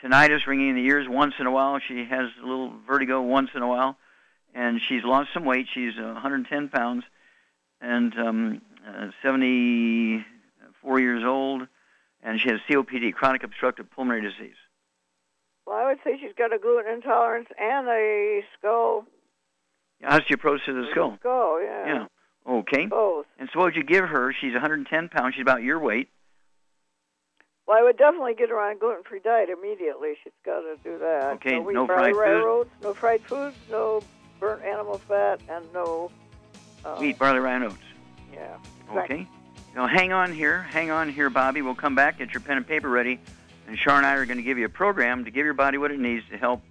tinnitus 0.04 0.46
ringing 0.46 0.70
in 0.70 0.76
the 0.76 0.86
ears 0.86 1.08
once 1.08 1.36
in 1.40 1.46
a 1.48 1.52
while. 1.52 1.80
She 1.80 2.04
has 2.06 2.30
a 2.42 2.46
little 2.46 2.74
vertigo 2.86 3.22
once 3.22 3.52
in 3.56 3.62
a 3.62 3.68
while, 3.68 3.98
and 4.54 4.82
she's 4.82 5.04
lost 5.06 5.30
some 5.34 5.46
weight. 5.46 5.68
She's 5.74 5.94
uh, 5.98 6.02
110 6.04 6.68
pounds 6.70 7.06
and 7.80 8.14
um, 8.20 8.62
uh, 8.86 9.08
74 9.22 11.00
years 11.00 11.24
old, 11.24 11.68
and 12.24 12.40
she 12.40 12.50
has 12.50 12.60
COPD, 12.70 13.14
chronic 13.14 13.44
obstructive 13.44 13.90
pulmonary 13.92 14.22
disease. 14.22 14.56
Well, 15.66 15.78
I 15.78 15.86
would 15.86 16.00
say 16.04 16.18
she's 16.20 16.36
got 16.38 16.54
a 16.54 16.58
gluten 16.58 16.92
intolerance 16.92 17.48
and 17.60 17.88
a 17.88 18.42
skull. 18.58 19.06
Osteoporosis 20.04 20.68
of 20.70 20.76
the 20.76 20.88
skull. 20.92 21.18
Skull, 21.20 21.62
yeah. 21.64 21.86
Yeah. 21.86 22.06
Okay. 22.46 22.86
Both. 22.88 23.26
And 23.40 23.50
so 23.54 23.60
what 23.60 23.66
would 23.66 23.76
you 23.76 23.84
give 23.84 24.06
her? 24.06 24.34
She's 24.34 24.52
110 24.52 25.10
pounds. 25.10 25.36
She's 25.36 25.42
about 25.42 25.64
your 25.64 25.80
weight. 25.80 26.10
Well, 27.66 27.78
I 27.80 27.84
would 27.84 27.98
definitely 27.98 28.34
get 28.34 28.50
her 28.50 28.60
on 28.60 28.76
a 28.76 28.80
gluten-free 28.80 29.22
diet 29.24 29.50
immediately. 29.50 30.16
She's 30.22 30.34
got 30.46 30.60
to 30.60 30.76
do 30.84 30.98
that. 31.00 31.34
Okay, 31.36 31.54
no 31.54 31.62
wheat 31.62 31.74
no 31.74 31.88
fried 31.88 32.14
food? 32.14 32.20
railroads, 32.20 32.70
no 32.82 32.94
fried 32.94 33.22
foods, 33.22 33.56
no 33.72 34.02
burnt 34.42 34.64
animal 34.64 34.98
fat, 34.98 35.40
and 35.48 35.66
no. 35.74 36.12
Uh, 36.84 36.98
Wheat, 36.98 37.18
barley, 37.18 37.40
rye, 37.40 37.54
and 37.56 37.64
oats. 37.64 37.78
Yeah. 38.34 38.58
Okay. 38.94 39.26
Now 39.76 39.88
hang 39.88 40.14
on 40.14 40.32
here, 40.32 40.62
hang 40.62 40.92
on 40.92 41.10
here, 41.10 41.30
Bobby. 41.30 41.62
We'll 41.64 41.74
come 41.74 41.96
back. 41.96 42.20
Get 42.20 42.34
your 42.34 42.42
pen 42.42 42.58
and 42.58 42.68
paper 42.68 42.90
ready, 42.90 43.20
and 43.68 43.76
Char 43.76 43.98
and 43.98 44.06
I 44.06 44.14
are 44.14 44.26
going 44.26 44.38
to 44.38 44.44
give 44.44 44.58
you 44.58 44.66
a 44.66 44.70
program 44.70 45.26
to 45.26 45.32
give 45.32 45.46
your 45.46 45.56
body 45.56 45.80
what 45.80 45.90
it 45.92 46.00
needs 46.00 46.24
to 46.30 46.38
help 46.38 46.62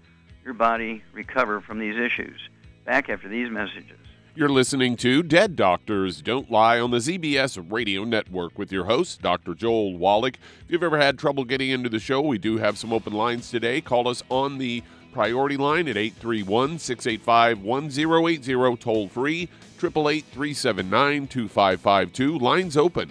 your 0.44 0.54
body 0.54 1.02
recover 1.12 1.60
from 1.60 1.78
these 1.78 1.96
issues. 1.96 2.48
Back 2.84 3.08
after 3.08 3.28
these 3.28 3.50
messages. 3.50 3.98
You're 4.34 4.48
listening 4.48 4.96
to 4.96 5.22
Dead 5.22 5.56
Doctors 5.56 6.22
Don't 6.22 6.50
Lie 6.50 6.80
on 6.80 6.90
the 6.90 6.98
ZBS 6.98 7.70
Radio 7.70 8.04
Network 8.04 8.58
with 8.58 8.72
your 8.72 8.84
host, 8.84 9.20
Dr. 9.20 9.54
Joel 9.54 9.98
Wallach. 9.98 10.36
If 10.64 10.70
you've 10.70 10.82
ever 10.82 10.98
had 10.98 11.18
trouble 11.18 11.44
getting 11.44 11.68
into 11.68 11.90
the 11.90 11.98
show, 11.98 12.22
we 12.22 12.38
do 12.38 12.56
have 12.56 12.78
some 12.78 12.94
open 12.94 13.12
lines 13.12 13.50
today. 13.50 13.82
Call 13.82 14.08
us 14.08 14.22
on 14.30 14.56
the 14.56 14.82
priority 15.12 15.56
line 15.56 15.88
at 15.88 15.96
831 15.96 16.78
685 16.78 17.62
1080, 17.62 18.76
toll 18.76 19.08
free, 19.08 19.42
888 19.78 20.24
379 20.24 21.26
2552. 21.28 22.38
Lines 22.38 22.76
open. 22.76 23.10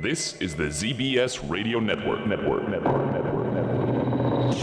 This 0.00 0.34
is 0.40 0.56
the 0.56 0.64
ZBS 0.64 1.48
Radio 1.48 1.78
Network. 1.78 2.26
Network. 2.26 2.68
Network. 2.68 3.12
Network. 3.12 3.54
Network. 3.54 4.56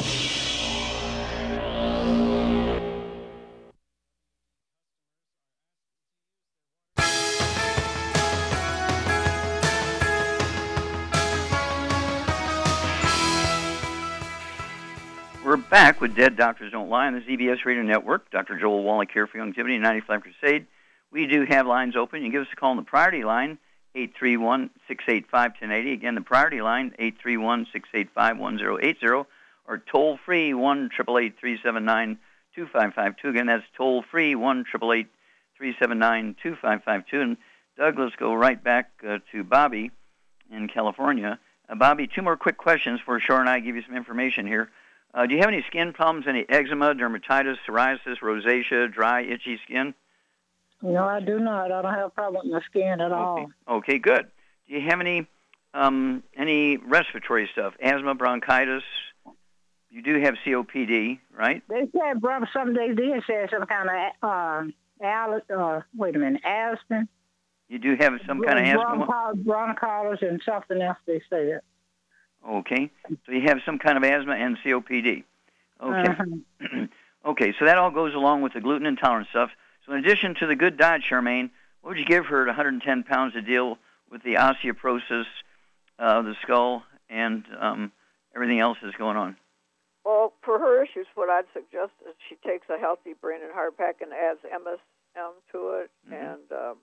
We're 15.43 15.57
back 15.57 16.01
with 16.01 16.15
Dead 16.15 16.35
Doctors 16.35 16.71
Don't 16.73 16.89
Lie 16.89 17.07
on 17.07 17.13
the 17.13 17.21
ZBS 17.21 17.63
Radio 17.65 17.83
Network. 17.83 18.29
Dr. 18.31 18.59
Joel 18.59 18.83
Wallach 18.83 19.09
here 19.11 19.27
for 19.27 19.37
Youngevity 19.37 19.79
95 19.79 20.21
Crusade. 20.21 20.67
We 21.09 21.25
do 21.25 21.45
have 21.45 21.65
lines 21.65 21.95
open. 21.95 22.21
You 22.21 22.25
can 22.25 22.31
give 22.33 22.41
us 22.41 22.53
a 22.53 22.55
call 22.57 22.71
on 22.71 22.77
the 22.77 22.83
priority 22.83 23.23
line, 23.23 23.57
831-685-1080. 23.95 25.93
Again, 25.93 26.15
the 26.15 26.21
priority 26.21 26.61
line, 26.61 26.93
831-685-1080, 26.99 29.25
or 29.67 29.77
toll-free, 29.77 30.51
1-888-379-2552. 30.51 32.17
Again, 33.23 33.45
that's 33.47 33.63
toll-free, 33.75 34.35
1-888-379-2552. 34.35 37.13
And 37.13 37.37
Doug, 37.77 37.99
let's 37.99 38.15
go 38.15 38.33
right 38.33 38.63
back 38.63 38.91
uh, 39.07 39.19
to 39.31 39.43
Bobby 39.43 39.91
in 40.51 40.67
California. 40.67 41.39
Uh, 41.69 41.75
Bobby, 41.75 42.07
two 42.07 42.21
more 42.21 42.37
quick 42.37 42.57
questions 42.57 42.99
before 42.99 43.19
Char 43.19 43.39
and 43.39 43.49
I 43.49 43.59
give 43.59 43.75
you 43.75 43.83
some 43.83 43.95
information 43.95 44.47
here. 44.47 44.69
Uh, 45.13 45.25
do 45.25 45.33
you 45.33 45.39
have 45.39 45.49
any 45.49 45.61
skin 45.63 45.93
problems, 45.93 46.27
any 46.27 46.45
eczema, 46.47 46.95
dermatitis, 46.95 47.57
psoriasis, 47.67 48.19
rosacea, 48.21 48.91
dry, 48.91 49.23
itchy 49.23 49.59
skin? 49.65 49.93
No, 50.81 51.03
I 51.05 51.19
do 51.19 51.39
not. 51.39 51.71
I 51.71 51.81
don't 51.81 51.93
have 51.93 52.07
a 52.07 52.09
problem 52.09 52.41
with 52.45 52.53
my 52.53 52.61
skin 52.69 53.01
at 53.01 53.11
all. 53.11 53.47
Okay, 53.69 53.99
good. 53.99 54.27
Do 54.67 54.73
you 54.75 54.89
have 54.89 54.99
any 54.99 55.27
um, 55.73 56.23
any 56.35 56.77
respiratory 56.77 57.49
stuff? 57.53 57.73
Asthma, 57.81 58.15
bronchitis? 58.15 58.83
You 59.89 60.01
do 60.01 60.21
have 60.21 60.35
COPD, 60.45 61.19
right? 61.37 61.61
They 61.67 61.87
said, 61.91 62.21
brother, 62.21 62.49
some 62.53 62.73
they 62.73 62.93
did 62.93 63.23
say 63.27 63.47
some 63.51 63.65
kind 63.67 63.89
of 63.89 64.29
uh, 65.01 65.05
al- 65.05 65.41
uh, 65.53 65.81
wait 65.95 66.15
a 66.15 66.19
minute, 66.19 66.41
asthma. 66.45 67.07
You 67.67 67.79
do 67.79 67.95
have 67.99 68.13
some 68.25 68.41
kind 68.41 68.59
of 68.59 68.65
asthma. 68.65 69.05
Bronchi- 69.05 69.43
bronchitis 69.45 70.19
and 70.21 70.41
something 70.45 70.81
else 70.81 70.97
they 71.05 71.21
said. 71.29 71.61
Okay, 72.49 72.89
so 73.25 73.31
you 73.31 73.41
have 73.47 73.59
some 73.65 73.77
kind 73.79 73.97
of 73.97 74.03
asthma 74.03 74.33
and 74.33 74.57
COPD. 74.65 75.23
Okay. 75.83 76.09
Uh-huh. 76.09 76.85
okay, 77.31 77.53
so 77.59 77.65
that 77.65 77.77
all 77.77 77.91
goes 77.91 78.15
along 78.15 78.41
with 78.41 78.53
the 78.53 78.61
gluten 78.61 78.85
intolerance 78.85 79.27
stuff. 79.29 79.51
So 79.85 79.93
in 79.93 79.99
addition 79.99 80.35
to 80.35 80.47
the 80.47 80.55
good 80.55 80.77
diet, 80.77 81.03
Charmaine, 81.09 81.49
what 81.81 81.89
would 81.91 81.97
you 81.99 82.05
give 82.05 82.25
her 82.27 82.41
at 82.41 82.47
110 82.47 83.03
pounds 83.03 83.33
to 83.33 83.41
deal 83.41 83.77
with 84.09 84.23
the 84.23 84.35
osteoporosis 84.35 85.25
uh, 85.99 86.03
of 86.19 86.25
the 86.25 86.35
skull 86.41 86.83
and 87.09 87.43
um, 87.59 87.91
everything 88.35 88.59
else 88.59 88.77
that's 88.83 88.95
going 88.97 89.17
on? 89.17 89.37
Well, 90.05 90.33
for 90.43 90.57
her 90.59 90.83
issues, 90.83 91.07
what 91.15 91.29
I'd 91.29 91.45
suggest 91.53 91.91
is 92.07 92.15
she 92.27 92.35
takes 92.47 92.67
a 92.69 92.79
healthy 92.79 93.13
brain 93.19 93.41
and 93.43 93.51
heart 93.53 93.77
pack 93.77 93.97
and 94.01 94.11
adds 94.13 94.39
MSM 94.43 95.31
to 95.51 95.69
it, 95.81 95.91
Mm-hmm. 96.09 96.13
and 96.13 96.51
um, 96.51 96.77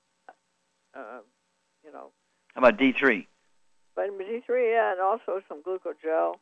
uh, 0.95 1.19
you 1.85 1.93
know, 1.93 2.11
How 2.55 2.61
about 2.61 2.79
D3? 2.79 3.27
vitamin 3.97 4.27
D3, 4.27 4.73
yeah, 4.73 4.93
and 4.93 5.01
also 5.01 5.41
some 5.49 5.63
glucogel. 5.63 6.35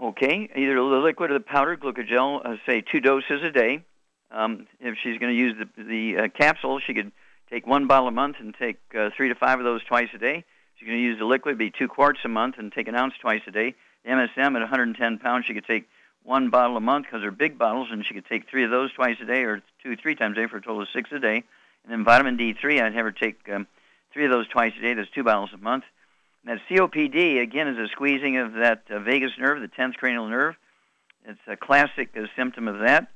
Okay, 0.00 0.48
either 0.54 0.74
the 0.74 0.82
liquid 0.82 1.30
or 1.30 1.34
the 1.34 1.40
powdered 1.40 1.80
glucogel, 1.80 2.40
uh, 2.44 2.56
say 2.66 2.80
two 2.80 3.00
doses 3.00 3.42
a 3.42 3.50
day. 3.50 3.84
Um, 4.30 4.66
if 4.80 4.96
she's 5.02 5.18
going 5.18 5.34
to 5.34 5.38
use 5.38 5.54
the, 5.58 5.82
the 5.82 6.16
uh, 6.16 6.28
capsule, 6.28 6.80
she 6.80 6.94
could 6.94 7.12
take 7.50 7.66
one 7.66 7.86
bottle 7.86 8.08
a 8.08 8.12
month 8.12 8.36
and 8.38 8.54
take 8.54 8.78
uh, 8.96 9.10
three 9.16 9.28
to 9.28 9.34
five 9.34 9.58
of 9.58 9.64
those 9.64 9.82
twice 9.84 10.08
a 10.14 10.18
day. 10.18 10.38
If 10.38 10.44
she's 10.78 10.86
going 10.86 10.98
to 10.98 11.04
use 11.04 11.18
the 11.18 11.24
liquid, 11.24 11.58
be 11.58 11.70
two 11.70 11.88
quarts 11.88 12.20
a 12.24 12.28
month 12.28 12.56
and 12.58 12.72
take 12.72 12.88
an 12.88 12.94
ounce 12.94 13.14
twice 13.20 13.42
a 13.46 13.50
day. 13.50 13.74
The 14.04 14.10
MSM 14.10 14.54
at 14.54 14.60
110 14.60 15.18
pounds, 15.18 15.46
she 15.46 15.54
could 15.54 15.66
take 15.66 15.88
one 16.22 16.50
bottle 16.50 16.76
a 16.76 16.80
month 16.80 17.06
because 17.06 17.22
they're 17.22 17.30
big 17.30 17.58
bottles, 17.58 17.88
and 17.90 18.04
she 18.06 18.14
could 18.14 18.26
take 18.26 18.48
three 18.48 18.64
of 18.64 18.70
those 18.70 18.92
twice 18.92 19.16
a 19.20 19.26
day 19.26 19.42
or 19.42 19.62
two, 19.82 19.96
three 19.96 20.14
times 20.14 20.36
a 20.38 20.42
day 20.42 20.46
for 20.46 20.58
a 20.58 20.62
total 20.62 20.82
of 20.82 20.88
six 20.94 21.10
a 21.12 21.18
day. 21.18 21.42
And 21.84 21.92
then 21.92 22.04
vitamin 22.04 22.36
D3, 22.36 22.80
I'd 22.80 22.94
have 22.94 23.04
her 23.04 23.12
take 23.12 23.48
um, 23.52 23.66
three 24.12 24.24
of 24.24 24.30
those 24.30 24.48
twice 24.48 24.72
a 24.78 24.82
day. 24.82 24.94
That's 24.94 25.10
two 25.10 25.24
bottles 25.24 25.50
a 25.52 25.58
month. 25.58 25.84
And 26.44 26.58
that 26.58 26.62
COPD, 26.68 27.40
again, 27.40 27.68
is 27.68 27.78
a 27.78 27.88
squeezing 27.88 28.36
of 28.38 28.54
that 28.54 28.84
uh, 28.90 29.00
vagus 29.00 29.32
nerve, 29.38 29.60
the 29.60 29.68
10th 29.68 29.96
cranial 29.96 30.28
nerve. 30.28 30.54
It's 31.26 31.40
a 31.46 31.56
classic 31.56 32.10
uh, 32.16 32.26
symptom 32.36 32.68
of 32.68 32.80
that. 32.80 33.08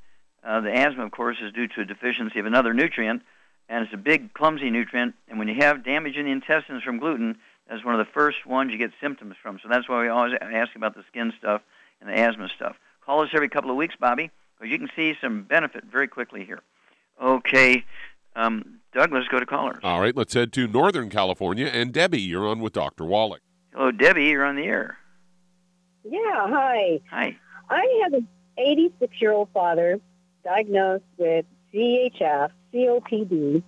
Uh, 0.45 0.61
the 0.61 0.75
asthma, 0.75 1.05
of 1.05 1.11
course, 1.11 1.39
is 1.41 1.53
due 1.53 1.69
to 1.69 1.81
a 1.81 1.85
deficiency 1.85 2.39
of 2.39 2.47
another 2.47 2.75
nutrient, 2.75 3.23
and 3.69 3.85
it's 3.85 3.95
a 3.95 3.99
big, 3.99 4.35
clumsy 4.35 4.71
nutrient. 4.71 5.15
And 5.29 5.39
when 5.39 5.49
you 5.49 5.55
have 5.57 5.85
damage 5.85 6.17
in 6.17 6.27
the 6.27 6.33
intestines 6.33 6.83
from 6.83 6.99
gluten, 6.99 7.39
that's 7.69 7.85
one 7.85 7.99
of 7.99 8.07
the 8.07 8.13
first 8.13 8.45
ones 8.45 8.71
you 8.71 8.79
get 8.79 8.93
symptoms 9.01 9.37
from. 9.43 9.59
So 9.63 9.69
that's 9.69 9.89
why 9.89 10.03
we 10.03 10.09
always 10.09 10.35
ask 10.41 10.77
about 10.77 10.95
the 10.95 11.03
skin 11.09 11.33
stuff 11.39 11.63
and 12.01 12.11
the 12.11 12.19
asthma 12.19 12.51
stuff. 12.55 12.77
Call 13.07 13.23
us 13.23 13.31
every 13.33 13.49
couple 13.49 13.71
of 13.71 13.77
weeks, 13.77 13.95
Bobby, 13.99 14.31
because 14.59 14.71
you 14.71 14.79
can 14.79 14.91
see 14.95 15.17
some 15.21 15.45
benefit 15.45 15.85
very 15.85 16.09
quickly 16.09 16.45
here. 16.45 16.61
Okay, 17.23 17.85
um, 18.37 18.81
Doug, 18.93 19.13
let's 19.13 19.29
go 19.29 19.41
to 19.41 19.47
callers. 19.47 19.81
All 19.83 20.01
right, 20.01 20.15
let's 20.15 20.35
head 20.35 20.53
to 20.55 20.67
Northern 20.67 21.09
California. 21.09 21.67
And 21.67 21.93
Debbie, 21.93 22.21
you're 22.21 22.47
on 22.47 22.61
with 22.61 22.73
Dr. 22.75 23.05
Wallach. 23.05 23.41
Hello, 23.73 23.91
Debbie, 23.91 24.25
you're 24.27 24.45
on 24.45 24.57
the 24.57 24.65
air. 24.65 24.99
Yeah, 26.05 26.21
hi. 26.49 27.01
Hi. 27.11 27.37
I 27.71 28.01
have 28.05 28.13
an 28.13 28.29
86 28.59 29.21
year 29.21 29.33
old 29.33 29.49
father 29.55 30.01
diagnosed 30.45 31.05
with 31.17 31.47
CHF, 31.73 32.51
COPD. 32.73 33.63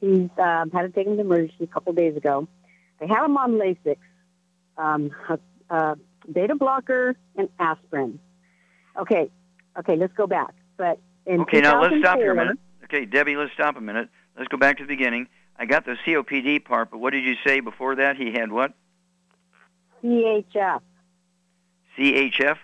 He's 0.00 0.30
um, 0.38 0.70
had 0.70 0.82
to 0.82 0.90
take 0.90 1.06
him 1.06 1.16
to 1.16 1.20
emergency 1.20 1.64
a 1.64 1.66
couple 1.66 1.92
days 1.92 2.16
ago. 2.16 2.48
They 3.00 3.06
have 3.06 3.24
him 3.24 3.36
on 3.36 3.52
Lasix, 3.52 3.96
um, 4.76 5.10
a, 5.28 5.38
a 5.74 5.96
beta 6.32 6.54
blocker, 6.54 7.16
and 7.36 7.48
aspirin. 7.58 8.18
Okay, 8.98 9.30
okay, 9.78 9.96
let's 9.96 10.12
go 10.14 10.26
back. 10.26 10.54
But 10.76 10.98
in 11.26 11.40
Okay, 11.42 11.60
now 11.60 11.80
let's 11.80 11.96
stop 11.98 12.18
here 12.18 12.32
a 12.32 12.36
minute. 12.36 12.58
Okay, 12.84 13.04
Debbie, 13.04 13.36
let's 13.36 13.52
stop 13.52 13.76
a 13.76 13.80
minute. 13.80 14.08
Let's 14.36 14.48
go 14.48 14.56
back 14.56 14.78
to 14.78 14.84
the 14.84 14.88
beginning. 14.88 15.28
I 15.58 15.66
got 15.66 15.84
the 15.84 15.96
COPD 16.06 16.64
part, 16.64 16.90
but 16.90 16.98
what 16.98 17.12
did 17.12 17.24
you 17.24 17.34
say 17.44 17.60
before 17.60 17.96
that? 17.96 18.16
He 18.16 18.32
had 18.32 18.50
what? 18.50 18.72
CHF. 20.02 20.80
CHF? 21.98 22.56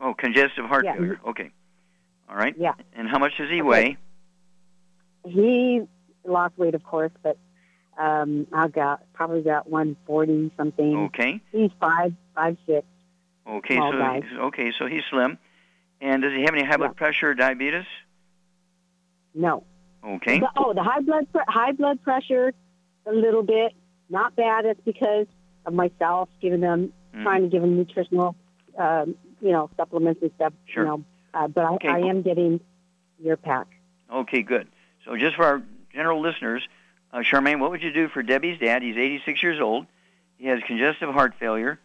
Oh, 0.00 0.14
congestive 0.14 0.66
heart 0.66 0.84
Yeah. 0.84 0.94
failure. 0.94 1.20
Okay. 1.26 1.50
All 2.28 2.36
right. 2.36 2.54
Yeah. 2.58 2.74
And 2.94 3.08
how 3.08 3.18
much 3.18 3.36
does 3.38 3.50
he 3.50 3.62
weigh? 3.62 3.96
He 5.24 5.82
lost 6.24 6.56
weight, 6.58 6.74
of 6.74 6.82
course, 6.84 7.12
but 7.22 7.36
um, 7.98 8.46
I 8.52 8.68
got 8.68 9.02
probably 9.12 9.42
got 9.42 9.68
140 9.68 10.52
something. 10.56 10.96
Okay. 11.06 11.40
He's 11.52 11.70
five, 11.80 12.12
five 12.34 12.56
six. 12.66 12.86
Okay, 13.46 13.76
so 13.76 13.92
guy. 13.92 14.22
okay, 14.40 14.72
so 14.78 14.86
he's 14.86 15.02
slim. 15.10 15.38
And 16.00 16.22
does 16.22 16.32
he 16.32 16.42
have 16.42 16.54
any 16.54 16.64
high 16.64 16.76
blood 16.76 16.96
pressure 16.96 17.30
or 17.30 17.34
diabetes? 17.34 17.86
No. 19.34 19.64
Okay. 20.04 20.38
The- 20.38 20.50
oh, 20.56 20.74
the 20.74 20.82
high 20.82 21.00
blood 21.00 21.26
pre- 21.32 21.42
high 21.48 21.72
blood 21.72 22.02
pressure, 22.02 22.52
a 23.06 23.12
little 23.12 23.42
bit. 23.42 23.72
Not 24.10 24.36
bad. 24.36 24.64
It's 24.64 24.80
because 24.84 25.26
of 25.66 25.72
myself 25.74 26.28
giving 26.40 26.60
them, 26.60 26.92
Mm. 27.14 27.22
trying 27.22 27.42
to 27.42 27.48
give 27.48 27.62
them 27.62 27.76
nutritional, 27.76 28.36
um, 28.76 29.16
you 29.40 29.50
know, 29.50 29.70
supplements 29.76 30.20
and 30.22 30.30
stuff. 30.36 30.52
Sure. 30.66 30.84
You 30.84 30.88
know, 30.90 31.04
uh, 31.38 31.48
but 31.48 31.64
I, 31.64 31.74
Okay. 31.74 31.88
I 31.88 31.98
am 32.00 32.22
getting 32.22 32.60
your 33.18 33.36
pack. 33.36 33.66
Okay, 34.12 34.42
good. 34.42 34.68
So 35.04 35.16
just 35.16 35.36
for 35.36 35.44
our 35.44 35.62
general 35.92 36.20
listeners, 36.20 36.66
uh, 37.12 37.18
Charmaine, 37.18 37.60
what 37.60 37.70
would 37.70 37.82
you 37.82 37.92
do 37.92 38.08
for 38.08 38.22
Debbie's 38.22 38.58
dad? 38.58 38.82
He's 38.82 38.96
86 38.96 39.42
years 39.42 39.60
old. 39.60 39.86
He 40.38 40.46
has 40.46 40.60
congestive 40.66 41.10
heart 41.10 41.34
failure, 41.38 41.78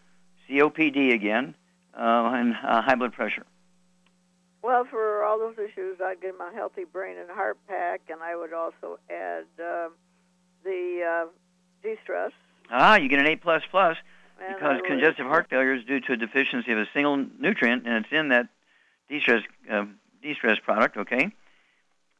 COPD 0.50 1.14
again, 1.14 1.56
uh, 1.98 2.32
and 2.34 2.54
uh, 2.56 2.82
high 2.82 2.96
blood 2.96 3.14
pressure. 3.14 3.46
Well, 4.62 4.86
for 4.90 5.24
all 5.24 5.40
those 5.40 5.56
issues, 5.58 5.98
I'd 6.04 6.22
give 6.22 6.36
him 6.36 6.42
a 6.42 6.54
healthy 6.56 6.86
brain 6.86 7.18
and 7.18 7.30
heart 7.30 7.58
pack, 7.68 8.02
and 8.10 8.22
I 8.22 8.36
would 8.36 8.54
also 8.54 9.00
add 9.10 9.46
uh, 9.60 9.90
the 10.64 11.26
uh, 11.26 11.30
de-stress. 11.82 12.32
Ah, 12.72 12.96
you 12.96 13.10
get 13.10 13.20
an 13.20 13.28
A 13.28 13.36
plus 13.36 13.64
plus 13.70 13.98
plus 14.38 14.54
because 14.56 14.82
congestive 14.86 15.26
heart 15.26 15.48
failure 15.50 15.74
is 15.74 15.84
due 15.86 16.00
to 16.02 16.14
a 16.14 16.18
deficiency 16.18 16.72
of 16.72 16.78
a 16.78 16.88
single 16.94 17.18
nutrient, 17.40 17.86
and 17.86 18.06
it's 18.06 18.14
in 18.14 18.30
that 18.30 18.48
de-stress 19.14 19.44
uh, 19.72 19.86
de-stress 20.22 20.58
product. 20.60 20.98
Okay. 20.98 21.32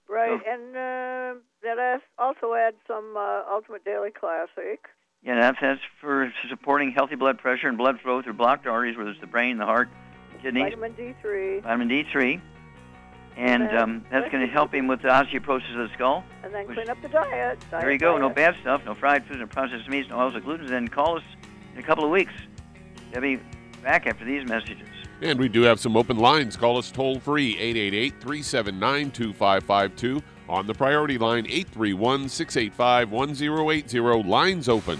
Right, 0.10 0.40
and 0.48 0.76
uh, 0.76 1.40
then 1.64 1.80
I 1.80 1.98
also 2.20 2.54
add 2.54 2.76
some 2.88 3.16
uh, 3.18 3.42
Ultimate 3.52 3.84
Daily 3.84 4.12
Classic. 4.12 4.86
Yeah, 5.24 5.40
that's 5.40 5.58
that's 5.60 5.82
for 6.02 6.32
supporting 6.50 6.92
healthy 6.92 7.16
blood 7.16 7.40
pressure 7.40 7.68
and 7.68 7.78
blood 7.78 8.00
flow 8.02 8.22
through 8.22 8.34
blocked 8.34 8.68
arteries, 8.68 8.96
whether 8.98 9.10
it's 9.10 9.22
the 9.22 9.28
brain, 9.28 9.58
the 9.58 9.66
heart, 9.66 9.90
kidneys. 10.42 10.66
Vitamin 10.66 10.94
D3, 10.94 11.64
vitamin 11.64 11.90
D3, 11.90 12.42
and 13.38 13.76
um, 13.76 14.06
that's 14.12 14.30
going 14.30 14.46
to 14.46 14.54
help 14.54 14.74
him 14.74 14.88
with 14.88 15.02
the 15.02 15.08
osteoporosis 15.08 15.72
of 15.72 15.90
the 15.90 15.94
skull. 15.96 16.24
and 16.44 16.54
then 16.54 16.66
clean 16.68 16.90
up 16.90 17.02
the 17.02 17.10
diet. 17.10 17.58
There 17.72 17.92
you 17.92 17.98
go. 17.98 18.18
No 18.18 18.30
bad 18.30 18.56
stuff. 18.62 18.84
No 18.86 18.94
fried 18.94 19.26
foods, 19.26 19.40
no 19.40 19.48
processed 19.48 19.90
meats, 19.90 20.10
no 20.10 20.20
oils, 20.20 20.34
no 20.34 20.42
gluten. 20.42 20.68
Then 20.68 20.90
call 20.90 21.18
us 21.18 21.24
in 21.74 21.80
a 21.80 21.84
couple 21.84 22.04
of 22.04 22.12
weeks. 22.12 22.34
Be 23.20 23.40
back 23.82 24.06
after 24.06 24.26
these 24.26 24.48
messages. 24.48 24.88
And 25.22 25.40
we 25.40 25.48
do 25.48 25.62
have 25.62 25.80
some 25.80 25.96
open 25.96 26.18
lines. 26.18 26.58
Call 26.58 26.78
us 26.78 26.92
toll 26.92 27.20
free 27.20 27.58
888 27.58 28.14
379 28.20 29.12
2552. 29.12 30.22
On 30.50 30.68
the 30.68 30.74
priority 30.74 31.18
line 31.18 31.46
831 31.48 32.28
685 32.30 33.12
1080. 33.12 34.24
Lines 34.24 34.70
open. 34.70 35.00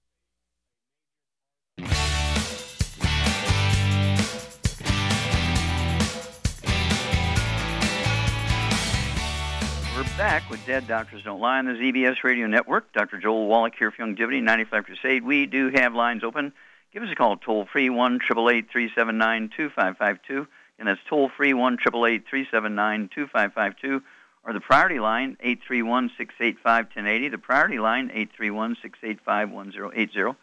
We're 10.01 10.17
back 10.17 10.49
with 10.49 10.65
Dead 10.65 10.87
Doctors 10.87 11.21
Don't 11.21 11.39
Lie 11.39 11.59
on 11.59 11.65
the 11.65 11.73
ZBS 11.73 12.23
Radio 12.23 12.47
Network. 12.47 12.91
Dr. 12.91 13.19
Joel 13.19 13.45
Wallach 13.45 13.75
here 13.77 13.91
for 13.91 14.01
Youngevity, 14.01 14.41
95 14.41 14.85
Crusade. 14.85 15.23
We 15.23 15.45
do 15.45 15.69
have 15.69 15.93
lines 15.93 16.23
open. 16.23 16.53
Give 16.91 17.03
us 17.03 17.09
a 17.11 17.15
call, 17.15 17.37
toll 17.37 17.67
free, 17.71 17.87
1 17.87 18.17
379 18.17 19.51
2552. 19.55 20.47
And 20.79 20.87
that's 20.87 20.99
toll 21.07 21.29
free, 21.29 21.53
1 21.53 21.77
379 21.77 23.09
2552. 23.13 24.01
Or 24.43 24.53
the 24.53 24.59
priority 24.59 24.97
line, 24.97 25.37
831 25.39 26.09
685 26.17 26.85
1080. 26.85 27.29
The 27.29 27.37
priority 27.37 27.77
line, 27.77 28.05
831 28.05 28.77
685 28.81 29.51
1080. 29.51 30.37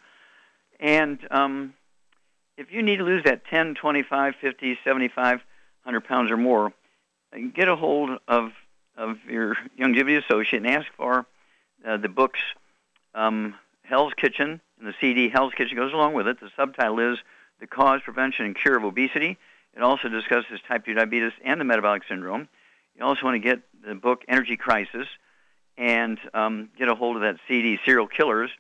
And 0.79 1.19
um, 1.33 1.75
if 2.57 2.71
you 2.71 2.81
need 2.83 2.99
to 2.99 3.05
lose 3.05 3.25
that 3.25 3.45
10, 3.47 3.75
25, 3.75 4.37
50, 4.41 4.79
75, 4.85 5.41
100 5.83 6.01
pounds 6.03 6.31
or 6.31 6.37
more, 6.37 6.73
get 7.57 7.67
a 7.67 7.75
hold 7.75 8.21
of 8.29 8.53
of 8.99 9.19
your 9.31 9.57
Youngevity 9.79 10.23
associate 10.23 10.63
and 10.63 10.67
ask 10.67 10.87
for 10.97 11.25
uh, 11.87 11.97
the 11.97 12.09
books 12.09 12.41
um, 13.15 13.55
Hell's 13.83 14.13
Kitchen 14.15 14.61
and 14.79 14.89
the 14.89 14.95
CD 15.01 15.29
Hell's 15.29 15.55
Kitchen 15.55 15.77
goes 15.77 15.93
along 15.93 16.15
with 16.15 16.27
it. 16.29 16.41
The 16.41 16.51
subtitle 16.57 16.99
is 17.13 17.19
The 17.61 17.67
Cause, 17.67 18.01
Prevention, 18.05 18.45
and 18.45 18.57
Cure 18.57 18.77
of 18.77 18.85
Obesity. 18.85 19.39
It 19.75 19.83
also 19.83 20.09
discusses 20.09 20.61
type 20.67 20.85
2 20.85 20.95
diabetes 20.95 21.33
and 21.45 21.61
the 21.61 21.65
metabolic 21.65 22.03
syndrome. 22.09 22.49
You 22.97 23.05
also 23.05 23.25
want 23.25 23.37
to 23.37 23.39
get 23.39 23.61
the 23.87 23.95
book 23.95 24.25
Energy 24.29 24.57
Crisis 24.57 25.07
and 25.77 26.19
um, 26.35 26.71
get 26.77 26.89
a 26.89 26.95
hold 26.97 27.17
of 27.17 27.23
that 27.23 27.37
CD 27.47 27.79
Serial 27.85 28.09
Killers, 28.09 28.51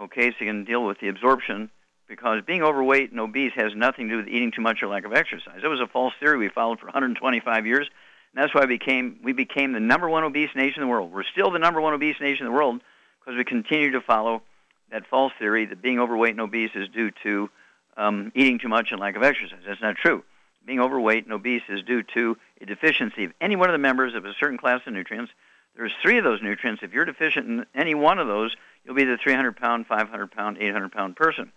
okay, 0.00 0.30
so 0.30 0.36
you 0.40 0.46
can 0.46 0.64
deal 0.64 0.84
with 0.84 0.98
the 0.98 1.08
absorption 1.08 1.70
because 2.08 2.42
being 2.44 2.62
overweight 2.62 3.12
and 3.12 3.20
obese 3.20 3.52
has 3.54 3.74
nothing 3.74 4.08
to 4.08 4.14
do 4.14 4.16
with 4.18 4.28
eating 4.28 4.50
too 4.50 4.60
much 4.60 4.82
or 4.82 4.88
lack 4.88 5.04
of 5.04 5.12
exercise. 5.12 5.60
It 5.62 5.68
was 5.68 5.80
a 5.80 5.86
false 5.86 6.14
theory 6.18 6.38
we 6.38 6.48
followed 6.48 6.80
for 6.80 6.86
125 6.86 7.66
years, 7.66 7.88
and 8.36 8.42
that's 8.42 8.54
why 8.54 8.60
we 8.60 8.76
became 8.76 9.18
we 9.24 9.32
became 9.32 9.72
the 9.72 9.80
number 9.80 10.08
one 10.10 10.22
obese 10.22 10.50
nation 10.54 10.82
in 10.82 10.88
the 10.88 10.90
world. 10.90 11.10
We're 11.10 11.24
still 11.24 11.50
the 11.50 11.58
number 11.58 11.80
one 11.80 11.94
obese 11.94 12.20
nation 12.20 12.46
in 12.46 12.52
the 12.52 12.56
world 12.56 12.82
because 13.18 13.38
we 13.38 13.44
continue 13.44 13.92
to 13.92 14.02
follow 14.02 14.42
that 14.92 15.06
false 15.06 15.32
theory 15.38 15.64
that 15.64 15.80
being 15.80 15.98
overweight 15.98 16.32
and 16.32 16.40
obese 16.42 16.70
is 16.74 16.88
due 16.90 17.10
to 17.22 17.48
um, 17.96 18.30
eating 18.34 18.58
too 18.58 18.68
much 18.68 18.92
and 18.92 19.00
lack 19.00 19.16
of 19.16 19.22
exercise. 19.22 19.60
That's 19.66 19.80
not 19.80 19.96
true. 19.96 20.22
Being 20.66 20.80
overweight 20.80 21.24
and 21.24 21.32
obese 21.32 21.62
is 21.70 21.82
due 21.82 22.02
to 22.14 22.36
a 22.60 22.66
deficiency 22.66 23.24
of 23.24 23.32
any 23.40 23.56
one 23.56 23.70
of 23.70 23.72
the 23.72 23.78
members 23.78 24.14
of 24.14 24.26
a 24.26 24.34
certain 24.34 24.58
class 24.58 24.82
of 24.86 24.92
nutrients. 24.92 25.32
There's 25.74 25.92
three 26.02 26.18
of 26.18 26.24
those 26.24 26.42
nutrients. 26.42 26.82
If 26.82 26.92
you're 26.92 27.06
deficient 27.06 27.46
in 27.46 27.66
any 27.74 27.94
one 27.94 28.18
of 28.18 28.26
those, 28.26 28.54
you'll 28.84 28.94
be 28.96 29.04
the 29.04 29.16
300 29.16 29.56
pound, 29.56 29.86
500 29.86 30.30
pound, 30.30 30.58
800 30.60 30.92
pound 30.92 31.16
person. 31.16 31.52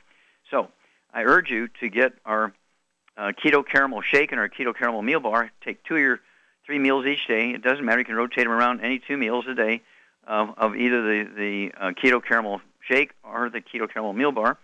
So 0.50 0.70
I 1.14 1.24
urge 1.24 1.50
you 1.50 1.68
to 1.82 1.90
get 1.90 2.14
our 2.26 2.54
uh, 3.18 3.34
keto 3.44 3.68
caramel 3.68 4.02
shake 4.02 4.32
and 4.32 4.40
our 4.40 4.48
keto 4.48 4.74
caramel 4.74 5.02
meal 5.02 5.20
bar. 5.20 5.52
Take 5.62 5.84
two 5.84 5.96
of 5.96 6.02
your 6.02 6.20
three 6.70 6.78
meals 6.78 7.04
each 7.08 7.26
day. 7.28 7.50
It 7.50 7.64
doesn't 7.64 7.84
matter. 7.84 7.98
You 7.98 8.06
can 8.06 8.14
rotate 8.14 8.44
them 8.44 8.52
around 8.52 8.82
any 8.82 9.00
two 9.00 9.18
meals 9.18 9.46
a 9.50 9.56
day 9.56 9.82
uh, 10.28 10.54
of 10.56 10.76
either 10.76 11.02
the, 11.02 11.30
the 11.36 11.72
uh, 11.76 11.92
keto 11.94 12.24
caramel 12.24 12.62
shake 12.88 13.10
or 13.24 13.50
the 13.50 13.60
keto 13.60 13.92
caramel 13.92 14.14
meal 14.14 14.32
bar. 14.32 14.56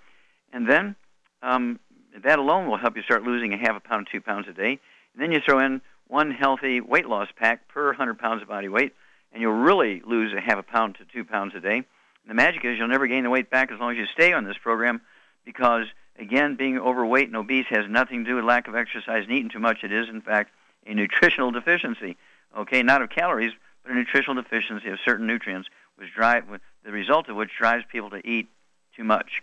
And 0.53 0.69
then 0.69 0.95
um, 1.41 1.79
that 2.23 2.37
alone 2.37 2.69
will 2.69 2.77
help 2.77 2.95
you 2.95 3.01
start 3.01 3.23
losing 3.23 3.55
a 3.55 3.57
half 3.57 3.75
a 3.75 3.79
pound, 3.79 4.07
two 4.11 4.21
pounds 4.21 4.45
a 4.47 4.53
day. 4.53 4.79
And 5.13 5.17
then 5.17 5.31
you 5.31 5.39
throw 5.43 5.57
in 5.57 5.81
one 6.07 6.29
healthy 6.29 6.79
weight 6.79 7.07
loss 7.07 7.27
pack 7.35 7.67
per 7.69 7.87
100 7.87 8.19
pounds 8.19 8.43
of 8.43 8.49
body 8.49 8.69
weight, 8.69 8.93
and 9.33 9.41
you'll 9.41 9.53
really 9.53 10.03
lose 10.05 10.31
a 10.31 10.39
half 10.39 10.59
a 10.59 10.63
pound 10.63 10.97
to 10.99 11.05
two 11.05 11.25
pounds 11.25 11.53
a 11.55 11.59
day. 11.59 11.77
And 11.77 11.85
the 12.27 12.35
magic 12.35 12.63
is 12.65 12.77
you'll 12.77 12.87
never 12.87 13.07
gain 13.07 13.23
the 13.23 13.31
weight 13.31 13.49
back 13.49 13.71
as 13.71 13.79
long 13.79 13.93
as 13.93 13.97
you 13.97 14.05
stay 14.13 14.31
on 14.31 14.45
this 14.45 14.57
program 14.61 15.01
because, 15.43 15.87
again, 16.19 16.55
being 16.55 16.77
overweight 16.77 17.29
and 17.29 17.35
obese 17.35 17.65
has 17.71 17.89
nothing 17.89 18.25
to 18.25 18.29
do 18.29 18.35
with 18.35 18.45
lack 18.45 18.67
of 18.67 18.75
exercise 18.75 19.23
and 19.23 19.31
eating 19.31 19.49
too 19.49 19.59
much. 19.59 19.79
It 19.83 19.91
is, 19.91 20.07
in 20.07 20.21
fact, 20.21 20.51
a 20.85 20.93
nutritional 20.93 21.51
deficiency. 21.51 22.17
Okay, 22.57 22.83
not 22.83 23.01
of 23.01 23.09
calories, 23.09 23.53
but 23.83 23.91
a 23.91 23.95
nutritional 23.95 24.41
deficiency 24.41 24.89
of 24.89 24.99
certain 25.03 25.27
nutrients, 25.27 25.69
which 25.97 26.13
drive 26.13 26.45
the 26.83 26.91
result 26.91 27.29
of 27.29 27.35
which 27.35 27.51
drives 27.57 27.83
people 27.91 28.09
to 28.11 28.25
eat 28.27 28.47
too 28.95 29.03
much. 29.03 29.41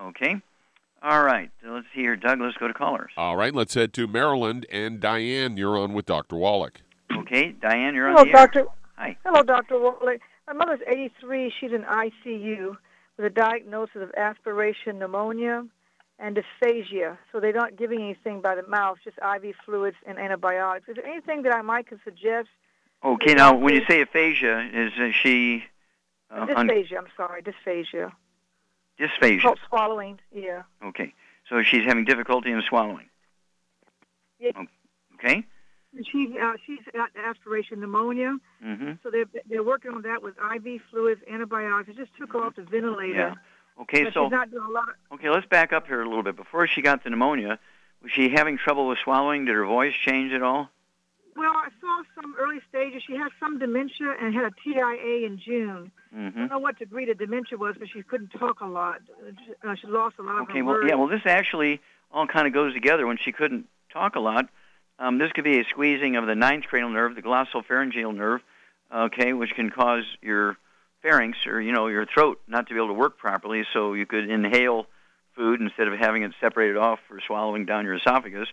Okay. 0.00 0.40
All 1.02 1.22
right. 1.22 1.50
Let's 1.66 1.86
hear 1.94 2.02
here, 2.04 2.16
Doug. 2.16 2.40
Let's 2.40 2.56
go 2.58 2.68
to 2.68 2.74
callers. 2.74 3.12
All 3.16 3.36
right. 3.36 3.54
Let's 3.54 3.74
head 3.74 3.92
to 3.94 4.06
Maryland 4.06 4.66
and 4.70 5.00
Diane. 5.00 5.56
You're 5.56 5.78
on 5.78 5.94
with 5.94 6.06
Dr. 6.06 6.36
Wallach. 6.36 6.82
Okay, 7.16 7.52
Diane, 7.52 7.94
you're 7.94 8.08
Hello, 8.08 8.20
on 8.20 8.26
the 8.26 8.32
Doctor. 8.32 8.60
air. 8.60 8.66
Hi. 8.96 9.16
Hello, 9.24 9.42
Doctor 9.42 9.78
Wallach. 9.78 10.20
My 10.46 10.52
mother's 10.52 10.80
83. 10.86 11.52
She's 11.58 11.72
in 11.72 11.82
ICU 11.82 12.76
with 13.16 13.26
a 13.26 13.30
diagnosis 13.30 14.02
of 14.02 14.10
aspiration 14.16 14.98
pneumonia 14.98 15.64
and 16.20 16.36
dysphagia. 16.36 17.16
So 17.32 17.40
they're 17.40 17.52
not 17.52 17.76
giving 17.76 18.00
anything 18.00 18.40
by 18.40 18.54
the 18.54 18.66
mouth, 18.66 18.98
just 19.02 19.18
IV 19.18 19.54
fluids 19.64 19.96
and 20.06 20.18
antibiotics. 20.18 20.88
Is 20.88 20.96
there 20.96 21.06
anything 21.06 21.42
that 21.42 21.54
I 21.54 21.62
might 21.62 21.88
could 21.88 22.00
suggest? 22.04 22.48
Okay. 23.04 23.34
Now, 23.34 23.56
when 23.56 23.74
you 23.74 23.82
say 23.88 24.02
aphasia, 24.02 24.68
is 24.72 25.14
she 25.14 25.64
uh, 26.30 26.46
dysphagia. 26.46 26.98
I'm 26.98 27.06
sorry, 27.16 27.42
dysphagia. 27.42 28.12
dysphagia? 29.00 29.44
Oh, 29.44 29.56
swallowing. 29.68 30.20
Yeah. 30.32 30.62
Okay. 30.84 31.14
So 31.48 31.62
she's 31.62 31.84
having 31.84 32.04
difficulty 32.04 32.52
in 32.52 32.62
swallowing. 32.62 33.08
Yeah. 34.38 34.50
Okay. 35.14 35.44
She's 36.04 36.30
uh, 36.40 36.52
she's 36.64 36.78
got 36.92 37.10
aspiration 37.16 37.80
pneumonia. 37.80 38.36
Mm-hmm. 38.64 38.92
So 39.02 39.10
they're 39.10 39.24
they're 39.48 39.64
working 39.64 39.90
on 39.90 40.02
that 40.02 40.22
with 40.22 40.34
IV 40.38 40.80
fluids, 40.90 41.20
antibiotics. 41.30 41.90
It 41.90 41.96
just 41.96 42.12
took 42.16 42.32
her 42.32 42.44
off 42.44 42.54
the 42.54 42.62
ventilator. 42.62 43.12
Yeah. 43.12 43.34
Okay. 43.82 44.04
But 44.04 44.14
So 44.14 44.24
she's 44.26 44.30
not 44.32 44.50
doing 44.50 44.64
a 44.64 44.70
lot. 44.70 44.88
Of, 44.88 45.18
okay, 45.18 45.30
let's 45.30 45.46
back 45.46 45.72
up 45.72 45.86
here 45.86 46.02
a 46.02 46.08
little 46.08 46.22
bit. 46.22 46.36
Before 46.36 46.66
she 46.66 46.82
got 46.82 47.02
the 47.04 47.10
pneumonia, 47.10 47.58
was 48.02 48.12
she 48.12 48.28
having 48.30 48.58
trouble 48.58 48.88
with 48.88 48.98
swallowing? 48.98 49.44
Did 49.46 49.54
her 49.54 49.64
voice 49.64 49.94
change 50.06 50.32
at 50.32 50.42
all? 50.42 50.68
well, 51.36 51.52
I 51.52 51.68
saw 51.80 52.02
some 52.20 52.34
early 52.38 52.58
stages. 52.68 53.02
She 53.06 53.14
had 53.14 53.28
some 53.38 53.58
dementia 53.58 54.14
and 54.20 54.34
had 54.34 54.44
a 54.44 54.50
TIA 54.62 55.26
in 55.26 55.40
June. 55.42 55.90
I 56.12 56.16
Mm-hmm. 56.16 56.38
don't 56.40 56.50
know 56.50 56.58
what 56.58 56.76
degree 56.78 57.06
the 57.06 57.14
dementia 57.14 57.56
was, 57.56 57.76
but 57.78 57.88
she 57.88 58.02
couldn't 58.02 58.30
talk 58.30 58.60
a 58.60 58.66
lot. 58.66 59.00
Uh, 59.64 59.74
she 59.80 59.86
lost 59.86 60.16
a 60.18 60.22
lot 60.22 60.38
of 60.42 60.48
Okay. 60.50 60.58
her 60.58 60.64
Well, 60.64 60.74
words. 60.74 60.88
yeah. 60.90 60.96
Well, 60.96 61.06
this 61.06 61.22
actually 61.24 61.80
all 62.10 62.26
kind 62.26 62.48
of 62.48 62.52
goes 62.52 62.74
together. 62.74 63.06
When 63.06 63.16
she 63.16 63.30
couldn't 63.32 63.66
talk 63.92 64.16
a 64.16 64.20
lot, 64.20 64.46
um, 64.98 65.18
this 65.18 65.30
could 65.32 65.44
be 65.44 65.60
a 65.60 65.64
squeezing 65.64 66.16
of 66.16 66.26
the 66.26 66.34
ninth 66.34 66.64
cranial 66.64 66.90
nerve, 66.90 67.14
the 67.14 67.22
glossopharyngeal 67.22 68.12
nerve. 68.14 68.42
Okay, 68.92 69.32
which 69.32 69.54
can 69.54 69.70
cause 69.70 70.02
your 70.20 70.56
pharynx 71.02 71.38
or 71.46 71.60
you 71.60 71.72
know 71.72 71.86
your 71.88 72.06
throat 72.06 72.40
not 72.46 72.68
to 72.68 72.74
be 72.74 72.78
able 72.78 72.88
to 72.88 72.94
work 72.94 73.18
properly, 73.18 73.64
so 73.72 73.94
you 73.94 74.06
could 74.06 74.28
inhale 74.28 74.86
food 75.34 75.60
instead 75.60 75.88
of 75.88 75.98
having 75.98 76.22
it 76.22 76.32
separated 76.40 76.76
off 76.76 76.98
for 77.08 77.20
swallowing 77.26 77.66
down 77.66 77.84
your 77.84 77.94
esophagus. 77.94 78.48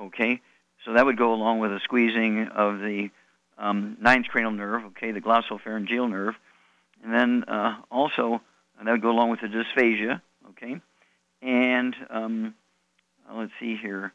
Okay, 0.00 0.40
so 0.84 0.92
that 0.94 1.06
would 1.06 1.16
go 1.16 1.32
along 1.32 1.60
with 1.60 1.72
a 1.72 1.80
squeezing 1.80 2.48
of 2.48 2.80
the 2.80 3.10
um, 3.58 3.96
ninth 4.00 4.26
cranial 4.28 4.52
nerve. 4.52 4.84
Okay, 4.86 5.12
the 5.12 5.20
glossopharyngeal 5.20 6.10
nerve, 6.10 6.34
and 7.02 7.14
then 7.14 7.44
uh, 7.44 7.76
also 7.90 8.40
uh, 8.78 8.84
that 8.84 8.90
would 8.90 9.02
go 9.02 9.10
along 9.10 9.30
with 9.30 9.40
the 9.40 9.48
dysphagia. 9.48 10.20
Okay, 10.50 10.80
and 11.42 11.94
um, 12.10 12.54
uh, 13.28 13.36
let's 13.36 13.52
see 13.60 13.76
here. 13.76 14.12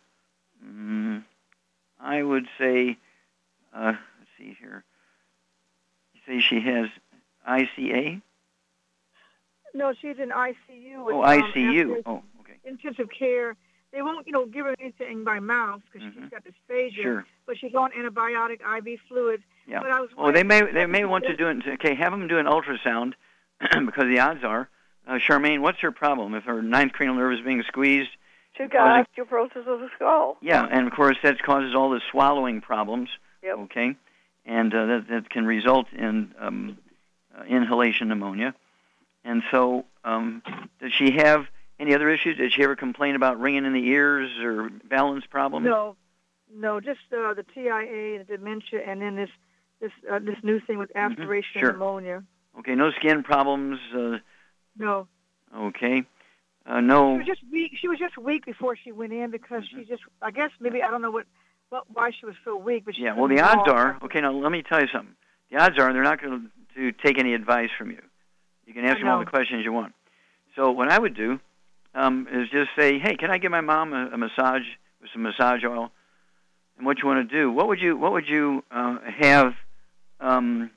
Mm, 0.64 1.24
I 2.00 2.22
would 2.22 2.48
say, 2.60 2.98
uh, 3.74 3.94
let's 3.94 4.32
see 4.38 4.56
here. 4.60 4.84
You 6.14 6.22
say 6.28 6.42
she 6.42 6.62
has 6.62 6.90
ICA? 7.48 8.22
No, 9.74 9.94
she's 10.02 10.18
in 10.22 10.30
ICU. 10.30 11.06
With, 11.06 11.16
Oh, 11.16 11.24
um, 11.24 11.42
ICU. 11.42 11.80
after 11.98 12.02
Oh, 12.06 12.24
okay. 12.42 12.54
Intensive 12.66 13.08
care. 13.18 13.56
They 13.94 14.02
won't, 14.02 14.26
you 14.26 14.32
know, 14.34 14.46
give 14.46 14.66
her 14.66 14.76
anything 14.80 15.24
by 15.26 15.40
mouth 15.40 15.82
because 15.92 16.08
she's 16.14 16.30
got 16.30 16.44
dysphagia. 16.46 16.92
Mm-hmm. 16.92 17.02
Sure. 17.02 17.26
But 17.46 17.58
she's 17.58 17.76
on 17.76 17.92
antibiotic, 17.92 18.60
IV 18.62 19.00
fluids. 19.10 19.44
Yeah. 19.68 19.80
But 19.82 19.92
I 19.92 20.00
was 20.00 20.10
Oh, 20.18 20.32
they 20.32 20.44
may 20.44 20.62
they 20.72 20.86
may 20.86 21.04
want 21.06 21.26
to 21.26 21.36
do 21.36 21.48
it. 21.50 21.58
Okay, 21.68 21.96
have 21.96 22.12
them 22.12 22.28
do 22.28 22.38
an 22.38 22.46
ultrasound 22.46 23.14
because 23.60 24.06
the 24.06 24.20
odds 24.20 24.44
are. 24.46 24.70
Uh, 25.08 25.14
Charmaine, 25.18 25.60
what's 25.60 25.80
her 25.80 25.92
problem? 25.92 26.36
If 26.36 26.44
her 26.46 26.62
ninth 26.62 26.94
cranial 26.94 27.16
nerve 27.18 27.34
is 27.34 27.42
being 27.42 27.64
squeezed, 27.68 28.12
She 28.58 28.66
got 28.68 29.06
osteoporosis 29.18 29.68
of 29.68 29.80
the 29.80 29.90
skull. 29.96 30.38
yeah, 30.42 30.66
and 30.72 30.88
of 30.88 30.94
course 30.94 31.18
that 31.24 31.42
causes 31.44 31.74
all 31.76 31.90
the 31.90 32.02
swallowing 32.12 32.62
problems. 32.62 33.10
Yep. 33.44 33.58
Okay, 33.64 33.96
and 34.46 34.74
uh, 34.74 34.86
that 34.86 35.06
that 35.10 35.30
can 35.30 35.46
result 35.46 35.88
in 35.92 36.34
um, 36.40 36.78
uh, 37.38 37.44
inhalation 37.44 38.08
pneumonia. 38.10 38.54
And 39.24 39.44
so, 39.52 39.86
um, 40.04 40.42
does 40.80 40.92
she 40.94 41.12
have 41.12 41.46
any 41.80 41.94
other 41.94 42.10
issues? 42.10 42.38
Did 42.38 42.52
she 42.54 42.64
ever 42.64 42.76
complain 42.76 43.16
about 43.16 43.40
ringing 43.40 43.66
in 43.66 43.74
the 43.74 43.88
ears 43.88 44.32
or 44.40 44.70
balance 44.70 45.26
problems? 45.30 45.66
No, 45.66 45.96
no, 46.54 46.80
just 46.80 47.00
uh, 47.16 47.34
the 47.34 47.46
TIA 47.54 48.16
and 48.18 48.28
dementia, 48.28 48.82
and 48.86 49.02
then 49.02 49.16
this 49.16 49.30
this 49.80 49.92
uh, 50.12 50.20
this 50.20 50.38
new 50.44 50.60
thing 50.60 50.78
with 50.80 50.92
aspiration 50.96 51.50
Mm-hmm. 51.56 51.60
Sure. 51.60 51.72
pneumonia. 51.74 52.24
Okay, 52.60 52.76
no 52.76 52.92
skin 52.92 53.24
problems. 53.24 53.80
Uh, 53.96 54.18
No, 54.78 55.08
okay, 55.56 56.04
uh, 56.66 56.80
she 56.80 56.86
no. 56.86 57.14
was 57.18 57.26
just 57.26 57.42
weak. 57.52 57.72
She 57.80 57.88
was 57.88 58.00
just 58.00 58.18
weak 58.18 58.46
before 58.46 58.76
she 58.76 58.92
went 58.92 59.14
in 59.14 59.30
because 59.32 59.64
Mm-hmm. 59.64 59.80
she 59.82 59.86
just. 59.86 60.02
I 60.22 60.32
guess 60.32 60.50
maybe 60.60 60.82
I 60.84 60.90
don't 60.92 61.02
know 61.02 61.12
what, 61.12 61.26
what 61.70 61.84
why 61.94 62.12
she 62.12 62.26
was 62.26 62.36
so 62.44 62.56
weak, 62.58 62.86
but 62.86 62.96
she 62.96 63.04
Yeah, 63.04 63.14
well, 63.16 63.28
the 63.28 63.40
odds 63.42 63.68
are, 63.70 63.98
okay, 64.04 64.20
now 64.22 64.32
let 64.32 64.52
me 64.52 64.62
tell 64.64 64.82
you 64.82 64.88
something. 64.92 65.16
The 65.52 65.58
odds 65.58 65.78
are 65.80 65.92
they're 65.94 66.04
not 66.04 66.22
going 66.22 66.40
to 66.42 66.48
take 66.94 67.18
any 67.18 67.34
advice 67.34 67.70
from 67.78 67.92
you. 67.92 68.02
You 68.66 68.74
can 68.74 68.86
ask 68.86 69.00
them 69.00 69.08
all 69.08 69.20
the 69.20 69.26
questions 69.26 69.66
you 69.66 69.74
want. 69.74 69.94
So, 70.56 70.72
what 70.72 70.90
I 70.90 71.00
would 71.00 71.16
do 71.16 71.40
um, 71.94 72.28
is 72.32 72.50
just 72.50 72.70
say, 72.78 73.00
hey, 73.00 73.16
can 73.16 73.32
I 73.32 73.38
give 73.38 73.52
my 73.52 73.62
mom 73.62 73.94
a, 73.94 74.12
a 74.14 74.18
massage 74.18 74.64
with 75.02 75.10
some 75.14 75.24
massage 75.24 75.64
oil? 75.66 75.92
And 76.78 76.86
what 76.86 77.00
you 77.00 77.08
want 77.08 77.30
to 77.30 77.36
do, 77.36 77.52
what 77.52 77.68
would 77.68 77.80
you, 77.80 77.98
what 77.98 78.12
would 78.14 78.28
you 78.28 78.64
uh, 78.72 78.98
have 79.20 79.54
um, 80.20 80.72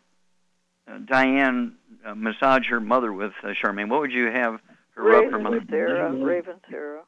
uh, 0.89 0.99
Diane 1.05 1.75
uh, 2.05 2.15
massage 2.15 2.67
her 2.69 2.81
mother 2.81 3.13
with, 3.13 3.33
uh, 3.43 3.49
Charmaine? 3.63 3.89
What 3.89 4.01
would 4.01 4.13
you 4.13 4.27
have 4.27 4.61
her 4.95 5.03
rub 5.03 5.31
her 5.31 5.39
mother? 5.39 5.61
Ravensara, 5.61 6.25
Raven 6.25 6.61
Sarah. 6.71 7.03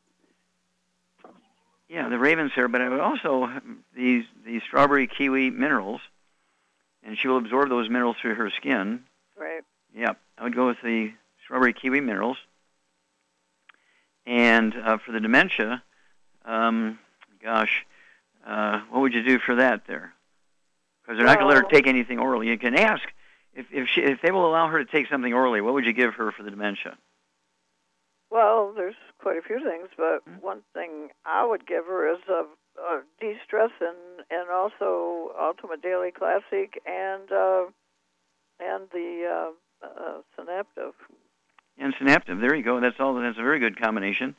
Yeah, 1.88 2.08
the 2.08 2.18
raven's 2.18 2.52
hair, 2.52 2.66
but 2.68 2.80
I 2.80 2.88
would 2.88 3.00
also 3.00 3.48
these 3.94 4.24
these 4.44 4.60
strawberry 4.66 5.06
kiwi 5.06 5.50
minerals, 5.50 6.00
and 7.06 7.16
she 7.16 7.28
will 7.28 7.38
absorb 7.38 7.68
those 7.68 7.88
minerals 7.88 8.16
through 8.20 8.34
her 8.34 8.50
skin. 8.50 9.04
Right. 9.38 9.62
Yep, 9.94 10.18
I 10.36 10.42
would 10.42 10.54
go 10.54 10.66
with 10.66 10.78
the 10.82 11.12
strawberry 11.44 11.72
kiwi 11.72 12.00
minerals. 12.00 12.36
And 14.26 14.74
uh, 14.74 14.98
for 14.98 15.12
the 15.12 15.20
dementia, 15.20 15.82
um, 16.44 16.98
gosh, 17.42 17.86
uh, 18.46 18.80
what 18.90 19.00
would 19.02 19.14
you 19.14 19.22
do 19.22 19.38
for 19.38 19.54
that 19.54 19.86
there? 19.86 20.12
Because 21.02 21.16
they're 21.18 21.26
not 21.26 21.38
going 21.38 21.48
to 21.48 21.54
let 21.54 21.64
her 21.64 21.70
take 21.70 21.86
anything 21.86 22.18
orally. 22.18 22.48
You 22.48 22.58
can 22.58 22.74
ask 22.74 23.02
if 23.54 23.66
if 23.70 23.88
she 23.88 24.00
if 24.00 24.20
they 24.22 24.32
will 24.32 24.48
allow 24.48 24.66
her 24.68 24.84
to 24.84 24.90
take 24.90 25.08
something 25.08 25.32
orally. 25.32 25.60
What 25.60 25.74
would 25.74 25.84
you 25.86 25.92
give 25.92 26.14
her 26.14 26.32
for 26.32 26.42
the 26.42 26.50
dementia? 26.50 26.98
Well, 28.28 28.72
there's 28.76 28.96
quite 29.20 29.38
a 29.38 29.42
few 29.42 29.60
things, 29.60 29.88
but 29.96 30.22
Hmm? 30.26 30.40
one 30.40 30.62
thing 30.74 31.10
I 31.24 31.46
would 31.46 31.64
give 31.66 31.86
her 31.86 32.12
is 32.12 32.18
a, 32.28 32.42
a 32.78 33.02
de-stress 33.20 33.70
and 33.80 33.96
and 34.30 34.50
also 34.50 35.32
Ultimate 35.40 35.82
Daily 35.82 36.10
Classic 36.10 36.82
and 36.86 37.30
uh, 37.30 37.64
and 38.60 38.88
the 38.92 39.52
uh, 39.82 39.86
uh, 39.86 40.20
Synaptive. 40.36 40.94
And 41.78 41.94
synaptive. 41.98 42.40
There 42.40 42.54
you 42.54 42.62
go. 42.62 42.80
That's 42.80 42.98
all. 42.98 43.14
That's 43.14 43.38
a 43.38 43.42
very 43.42 43.58
good 43.58 43.78
combination. 43.78 44.34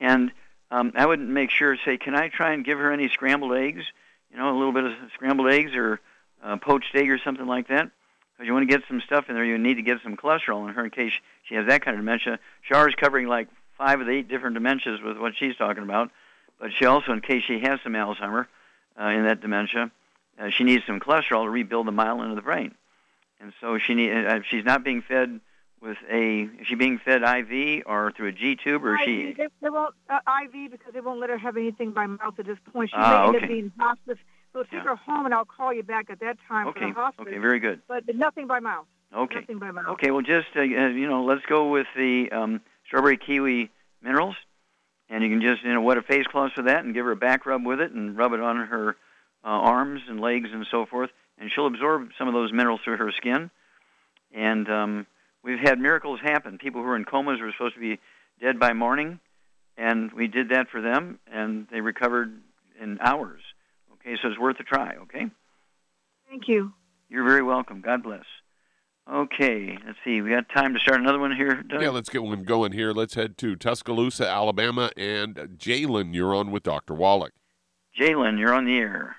And 0.00 0.32
um, 0.70 0.92
I 0.96 1.06
would 1.06 1.20
make 1.20 1.50
sure, 1.50 1.76
say, 1.84 1.96
can 1.96 2.16
I 2.16 2.28
try 2.28 2.54
and 2.54 2.64
give 2.64 2.78
her 2.78 2.90
any 2.90 3.08
scrambled 3.08 3.54
eggs? 3.54 3.84
You 4.32 4.38
know, 4.38 4.50
a 4.50 4.58
little 4.58 4.72
bit 4.72 4.84
of 4.84 4.92
scrambled 5.14 5.48
eggs 5.48 5.74
or 5.76 6.00
uh, 6.42 6.56
poached 6.56 6.94
egg 6.94 7.08
or 7.10 7.18
something 7.18 7.46
like 7.46 7.68
that. 7.68 7.90
Because 8.32 8.46
you 8.46 8.52
want 8.52 8.68
to 8.68 8.76
get 8.78 8.86
some 8.88 9.00
stuff 9.00 9.26
in 9.28 9.36
there. 9.36 9.44
You 9.44 9.58
need 9.58 9.74
to 9.74 9.82
get 9.82 9.98
some 10.02 10.16
cholesterol 10.16 10.66
in 10.68 10.74
her 10.74 10.84
in 10.84 10.90
case 10.90 11.12
she 11.44 11.54
has 11.54 11.66
that 11.68 11.84
kind 11.84 11.96
of 11.96 12.00
dementia. 12.00 12.40
Char's 12.68 12.94
covering 12.96 13.28
like 13.28 13.48
five 13.78 14.00
of 14.00 14.06
the 14.06 14.12
eight 14.12 14.28
different 14.28 14.56
dementias 14.56 15.04
with 15.04 15.18
what 15.18 15.34
she's 15.36 15.54
talking 15.56 15.84
about. 15.84 16.10
But 16.62 16.70
she 16.78 16.84
also, 16.86 17.10
in 17.12 17.20
case 17.20 17.42
she 17.42 17.58
has 17.58 17.80
some 17.82 17.94
Alzheimer 17.94 18.46
uh, 18.98 19.06
in 19.06 19.24
that 19.24 19.40
dementia, 19.40 19.90
uh, 20.38 20.50
she 20.50 20.62
needs 20.62 20.86
some 20.86 21.00
cholesterol 21.00 21.42
to 21.44 21.50
rebuild 21.50 21.88
the 21.88 21.90
myelin 21.92 22.30
of 22.30 22.36
the 22.36 22.42
brain. 22.42 22.72
And 23.40 23.52
so 23.60 23.78
she 23.78 23.94
need, 23.94 24.12
uh, 24.12 24.42
she's 24.48 24.64
not 24.64 24.84
being 24.84 25.02
fed 25.02 25.40
with 25.80 25.96
a 26.08 26.42
is 26.60 26.68
she 26.68 26.76
being 26.76 27.00
fed 27.04 27.22
IV 27.24 27.82
or 27.86 28.12
through 28.16 28.28
a 28.28 28.32
G 28.32 28.54
tube 28.54 28.84
or 28.84 28.94
is 28.94 29.00
she? 29.04 29.32
They, 29.36 29.48
they 29.60 29.70
won't 29.70 29.92
uh, 30.08 30.20
IV 30.44 30.70
because 30.70 30.92
they 30.94 31.00
won't 31.00 31.18
let 31.18 31.30
her 31.30 31.36
have 31.38 31.56
anything 31.56 31.90
by 31.90 32.06
mouth 32.06 32.38
at 32.38 32.46
this 32.46 32.58
point. 32.72 32.90
She 32.90 32.96
Ah, 32.96 33.22
may 33.32 33.36
end 33.38 33.42
up 33.44 33.48
being 33.48 33.72
hospice. 33.80 34.18
We'll 34.54 34.62
take 34.62 34.74
Yeah. 34.74 34.82
her 34.84 34.94
home 34.94 35.24
and 35.24 35.34
I'll 35.34 35.44
call 35.44 35.72
you 35.74 35.82
back 35.82 36.10
at 36.10 36.20
that 36.20 36.36
time 36.46 36.66
for 36.66 36.78
Okay, 36.78 36.90
the 36.90 36.94
hospice. 36.94 37.26
okay, 37.26 37.38
very 37.38 37.58
good. 37.58 37.82
But 37.88 38.04
nothing 38.14 38.46
by 38.46 38.60
mouth. 38.60 38.86
Okay. 39.12 39.40
Nothing 39.40 39.58
by 39.58 39.72
mouth. 39.72 39.88
Okay, 39.94 40.12
well, 40.12 40.22
just 40.22 40.46
uh, 40.54 40.60
uh, 40.60 40.62
you 40.62 41.08
know, 41.08 41.24
let's 41.24 41.44
go 41.46 41.68
with 41.70 41.88
the 41.96 42.30
um, 42.30 42.60
strawberry 42.86 43.16
kiwi 43.16 43.68
minerals, 44.00 44.36
and 45.12 45.22
you 45.22 45.28
can 45.28 45.42
just 45.42 45.62
you 45.62 45.72
know 45.72 45.82
wet 45.82 45.98
a 45.98 46.02
face 46.02 46.26
cloth 46.26 46.52
for 46.54 46.62
that, 46.62 46.84
and 46.84 46.94
give 46.94 47.04
her 47.04 47.12
a 47.12 47.16
back 47.16 47.44
rub 47.44 47.64
with 47.64 47.80
it, 47.80 47.92
and 47.92 48.16
rub 48.16 48.32
it 48.32 48.40
on 48.40 48.56
her 48.56 48.96
uh, 49.44 49.48
arms 49.48 50.00
and 50.08 50.20
legs 50.20 50.48
and 50.52 50.66
so 50.70 50.86
forth, 50.86 51.10
and 51.38 51.50
she'll 51.54 51.66
absorb 51.66 52.08
some 52.18 52.28
of 52.28 52.34
those 52.34 52.52
minerals 52.52 52.80
through 52.82 52.96
her 52.96 53.12
skin. 53.12 53.50
And 54.34 54.68
um, 54.70 55.06
we've 55.44 55.58
had 55.58 55.78
miracles 55.78 56.18
happen. 56.22 56.56
People 56.56 56.80
who 56.80 56.86
were 56.86 56.96
in 56.96 57.04
comas 57.04 57.40
were 57.40 57.52
supposed 57.52 57.74
to 57.74 57.80
be 57.80 58.00
dead 58.40 58.58
by 58.58 58.72
morning, 58.72 59.20
and 59.76 60.10
we 60.12 60.28
did 60.28 60.48
that 60.48 60.70
for 60.70 60.80
them, 60.80 61.18
and 61.30 61.66
they 61.70 61.82
recovered 61.82 62.32
in 62.80 62.98
hours. 63.00 63.42
Okay, 63.94 64.16
so 64.20 64.28
it's 64.28 64.38
worth 64.38 64.58
a 64.60 64.64
try. 64.64 64.96
Okay. 65.02 65.26
Thank 66.28 66.48
you. 66.48 66.72
You're 67.10 67.26
very 67.26 67.42
welcome. 67.42 67.82
God 67.82 68.02
bless. 68.02 68.24
Okay, 69.10 69.76
let's 69.84 69.98
see. 70.04 70.20
We 70.20 70.30
got 70.30 70.48
time 70.54 70.74
to 70.74 70.80
start 70.80 71.00
another 71.00 71.18
one 71.18 71.34
here. 71.34 71.62
Doug? 71.62 71.82
Yeah, 71.82 71.90
let's 71.90 72.08
get 72.08 72.22
one 72.22 72.44
going 72.44 72.72
here. 72.72 72.92
Let's 72.92 73.14
head 73.14 73.36
to 73.38 73.56
Tuscaloosa, 73.56 74.28
Alabama, 74.28 74.90
and 74.96 75.34
Jalen, 75.34 76.14
you're 76.14 76.34
on 76.34 76.52
with 76.52 76.62
Dr. 76.62 76.94
Wallach. 76.94 77.32
Jalen, 77.98 78.38
you're 78.38 78.54
on 78.54 78.64
the 78.64 78.76
air. 78.78 79.16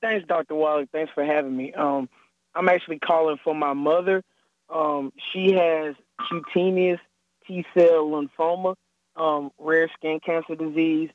Thanks, 0.00 0.26
Dr. 0.26 0.56
Wallach. 0.56 0.88
Thanks 0.90 1.12
for 1.14 1.24
having 1.24 1.56
me. 1.56 1.72
Um, 1.74 2.08
I'm 2.56 2.68
actually 2.68 2.98
calling 2.98 3.38
for 3.44 3.54
my 3.54 3.72
mother. 3.72 4.24
Um, 4.68 5.12
she 5.32 5.52
has 5.52 5.94
cutaneous 6.28 7.00
T-cell 7.46 8.10
lymphoma, 8.10 8.74
um, 9.14 9.50
rare 9.58 9.88
skin 9.96 10.18
cancer 10.24 10.56
disease. 10.56 11.10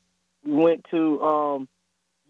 We 0.45 0.53
went 0.53 0.85
to 0.91 1.21
um, 1.21 1.67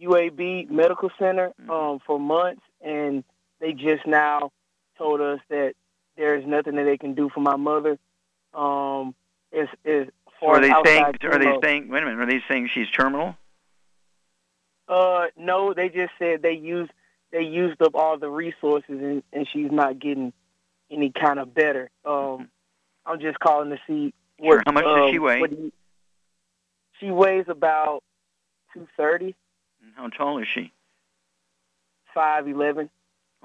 UAB 0.01 0.71
Medical 0.71 1.11
Center 1.19 1.53
um, 1.69 1.99
for 2.05 2.19
months, 2.19 2.61
and 2.81 3.23
they 3.59 3.73
just 3.73 4.05
now 4.07 4.51
told 4.97 5.21
us 5.21 5.39
that 5.49 5.73
there's 6.15 6.45
nothing 6.45 6.75
that 6.75 6.83
they 6.83 6.97
can 6.97 7.13
do 7.13 7.29
for 7.29 7.39
my 7.41 7.55
mother. 7.55 7.97
Um, 8.53 9.13
as, 9.53 9.67
as 9.85 10.07
So 10.39 10.47
are 10.47 10.59
they 10.59 10.73
saying? 10.83 11.03
Are 11.23 11.39
they 11.39 11.57
saying? 11.61 11.89
Wait 11.89 12.03
a 12.03 12.05
minute. 12.05 12.19
Are 12.19 12.25
they 12.25 12.41
saying 12.47 12.69
she's 12.73 12.89
terminal? 12.89 13.35
Uh, 14.87 15.27
no, 15.37 15.73
they 15.73 15.89
just 15.89 16.13
said 16.17 16.41
they 16.41 16.53
used 16.53 16.91
they 17.31 17.41
used 17.41 17.81
up 17.81 17.93
all 17.93 18.17
the 18.17 18.29
resources 18.29 18.85
and, 18.89 19.21
and 19.33 19.47
she's 19.51 19.71
not 19.71 19.99
getting 19.99 20.31
any 20.89 21.11
kind 21.11 21.39
of 21.39 21.53
better. 21.53 21.89
Um, 22.05 22.47
I'm 23.05 23.19
just 23.19 23.39
calling 23.39 23.69
to 23.69 23.77
see 23.85 24.13
what. 24.37 24.53
Sure. 24.53 24.63
How 24.65 24.71
much 24.71 24.85
does 24.85 25.07
um, 25.07 25.11
she 25.11 25.19
weigh? 25.19 25.41
what 25.41 25.51
you- 25.51 25.71
she 26.99 27.11
weighs 27.11 27.45
about 27.47 28.01
two 28.73 28.87
thirty, 28.97 29.35
How 29.95 30.07
tall 30.07 30.39
is 30.39 30.47
she? 30.51 30.71
five 32.13 32.47
eleven. 32.47 32.89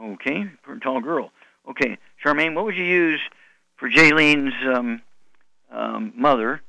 Okay, 0.00 0.44
tall 0.82 1.00
girl. 1.02 1.30
Okay, 1.68 1.98
Charmaine, 2.24 2.54
what 2.54 2.64
would 2.64 2.76
you 2.76 2.84
use 2.84 3.20
for 3.76 3.88
Jalen's 3.88 4.54
um, 4.76 5.02
um, 5.70 6.12
mother? 6.16 6.60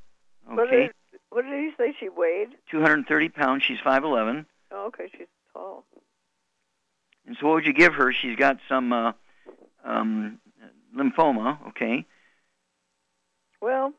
What 0.45 0.67
Okay, 0.67 0.87
did, 0.87 1.19
what 1.29 1.43
did 1.43 1.53
he 1.59 1.71
say 1.77 1.93
she 1.99 2.09
weighed? 2.09 2.49
230 2.69 3.29
pounds. 3.29 3.63
She's 3.63 3.79
5'11. 3.79 4.45
Oh, 4.71 4.85
okay, 4.87 5.09
she's 5.17 5.27
tall. 5.53 5.83
And 7.25 7.35
so, 7.39 7.47
what 7.47 7.53
would 7.55 7.65
you 7.65 7.73
give 7.73 7.93
her? 7.93 8.11
She's 8.11 8.35
got 8.35 8.57
some 8.67 8.91
uh, 8.93 9.13
um, 9.83 10.39
lymphoma. 10.95 11.57
Okay, 11.69 12.05
Well, 13.61 13.93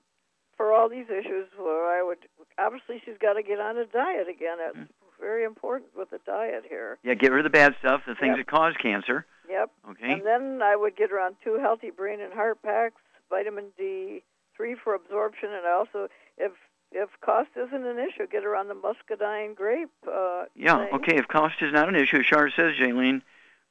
for 0.57 0.73
all 0.73 0.89
these 0.89 1.07
issues, 1.09 1.49
well, 1.59 1.67
I 1.89 2.03
would 2.07 2.19
obviously 2.59 3.01
she's 3.05 3.19
got 3.21 3.33
to 3.35 3.43
get 3.43 3.59
on 3.61 3.77
a 3.79 3.87
diet 3.87 4.29
again. 4.29 4.59
That's 4.59 4.77
Mm-hmm. 4.77 5.21
very 5.21 5.45
important 5.45 5.91
with 5.97 6.11
the 6.11 6.19
diet 6.27 6.65
here. 6.69 6.99
yeah, 7.03 7.15
get 7.15 7.31
rid 7.33 7.45
of 7.47 7.51
the 7.51 7.57
bad 7.57 7.75
stuff, 7.79 8.03
the 8.07 8.15
things 8.15 8.37
Yep. 8.37 8.47
that 8.47 8.51
cause 8.51 8.75
cancer. 8.83 9.25
Yep. 9.49 9.71
Okay. 9.91 10.13
And 10.13 10.27
then 10.27 10.61
I 10.63 10.77
would 10.77 10.97
get 10.97 11.11
her 11.11 11.21
on 11.21 11.37
two 11.43 11.59
healthy 11.61 11.91
brain 11.91 12.21
and 12.21 12.33
heart 12.33 12.63
packs, 12.63 13.01
vitamin 13.31 13.67
D 13.79 14.23
three 14.57 14.75
for 14.83 14.95
absorption, 14.95 15.51
and 15.53 15.67
I 15.67 15.73
also 15.73 16.09
if 16.39 16.53
if 16.93 17.11
cost 17.21 17.51
isn't 17.57 17.85
an 17.87 17.99
issue, 17.99 18.27
get 18.31 18.45
her 18.45 18.55
on 18.55 18.69
the 18.69 18.75
muscadine 18.75 19.55
grape. 19.55 19.91
Uh, 20.07 20.45
Yeah, 20.55 20.85
thing. 20.85 20.95
okay. 20.95 21.17
If 21.17 21.27
cost 21.27 21.57
is 21.61 21.73
not 21.73 21.89
an 21.89 21.97
issue, 21.97 22.19
as 22.19 22.27
Char 22.27 22.51
says, 22.51 22.75
Jaylene, 22.77 23.23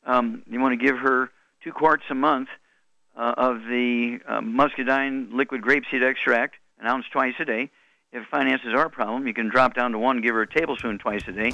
um, 0.06 0.44
you 0.50 0.60
want 0.60 0.78
to 0.78 0.86
give 0.86 0.98
her 0.98 1.30
two 1.64 1.72
quarts 1.72 2.04
a 2.10 2.16
month 2.16 2.50
uh, 3.16 3.34
of 3.38 3.62
the 3.64 4.20
uh, 4.28 4.42
muscadine 4.42 5.30
liquid 5.32 5.62
grapeseed 5.62 6.04
extract, 6.04 6.56
an 6.80 6.88
ounce 6.88 7.06
twice 7.14 7.36
a 7.40 7.46
day. 7.46 7.70
If 8.12 8.26
finances 8.28 8.74
are 8.74 8.86
a 8.88 8.90
problem, 8.90 9.26
you 9.26 9.34
can 9.34 9.48
drop 9.48 9.74
down 9.74 9.94
to 9.94 10.00
one, 10.00 10.20
give 10.20 10.36
her 10.36 10.42
a 10.42 10.48
tablespoon 10.48 11.00
twice 11.00 11.26
a 11.28 11.32
day. 11.32 11.54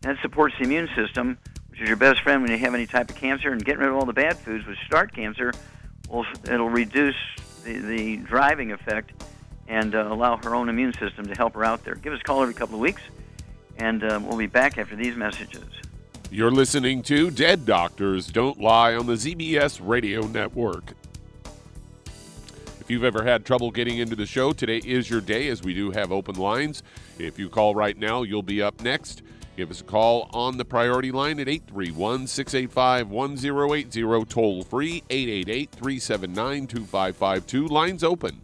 That 0.00 0.16
supports 0.20 0.56
the 0.58 0.64
immune 0.64 0.88
system, 0.96 1.38
which 1.74 1.82
is 1.82 1.88
your 1.88 1.96
best 1.96 2.20
friend 2.20 2.40
when 2.40 2.52
you 2.52 2.58
have 2.58 2.72
any 2.72 2.86
type 2.86 3.10
of 3.10 3.16
cancer. 3.16 3.50
And 3.50 3.64
getting 3.64 3.80
rid 3.80 3.88
of 3.88 3.96
all 3.96 4.04
the 4.04 4.12
bad 4.12 4.38
foods, 4.38 4.64
which 4.64 4.78
start 4.86 5.12
cancer, 5.12 5.52
will 6.08 6.24
it'll 6.44 6.70
reduce 6.70 7.16
the, 7.64 7.78
the 7.78 8.16
driving 8.18 8.70
effect 8.70 9.10
and 9.66 9.92
uh, 9.96 10.06
allow 10.08 10.36
her 10.36 10.54
own 10.54 10.68
immune 10.68 10.92
system 10.92 11.26
to 11.26 11.34
help 11.34 11.54
her 11.54 11.64
out 11.64 11.84
there. 11.84 11.96
Give 11.96 12.12
us 12.12 12.20
a 12.20 12.22
call 12.22 12.42
every 12.42 12.54
couple 12.54 12.76
of 12.76 12.80
weeks 12.80 13.02
and 13.76 14.04
uh, 14.04 14.20
we'll 14.22 14.38
be 14.38 14.46
back 14.46 14.78
after 14.78 14.94
these 14.94 15.16
messages. 15.16 15.64
You're 16.30 16.52
listening 16.52 17.02
to 17.04 17.32
Dead 17.32 17.66
Doctors 17.66 18.28
Don't 18.28 18.60
Lie 18.60 18.94
on 18.94 19.06
the 19.06 19.14
ZBS 19.14 19.80
Radio 19.82 20.28
Network. 20.28 20.92
If 22.80 22.88
you've 22.88 23.02
ever 23.02 23.24
had 23.24 23.44
trouble 23.44 23.72
getting 23.72 23.98
into 23.98 24.14
the 24.14 24.26
show, 24.26 24.52
today 24.52 24.78
is 24.78 25.10
your 25.10 25.20
day 25.20 25.48
as 25.48 25.64
we 25.64 25.74
do 25.74 25.90
have 25.90 26.12
open 26.12 26.36
lines. 26.36 26.84
If 27.18 27.36
you 27.36 27.48
call 27.48 27.74
right 27.74 27.98
now, 27.98 28.22
you'll 28.22 28.44
be 28.44 28.62
up 28.62 28.80
next. 28.80 29.22
Give 29.56 29.70
us 29.70 29.80
a 29.80 29.84
call 29.84 30.28
on 30.32 30.56
the 30.56 30.64
priority 30.64 31.12
line 31.12 31.38
at 31.38 31.48
831 31.48 32.26
685 32.26 33.08
1080, 33.08 34.24
toll 34.26 34.64
free 34.64 35.02
888 35.08 35.70
379 35.70 36.66
2552. 36.66 37.68
Lines 37.68 38.02
open. 38.02 38.43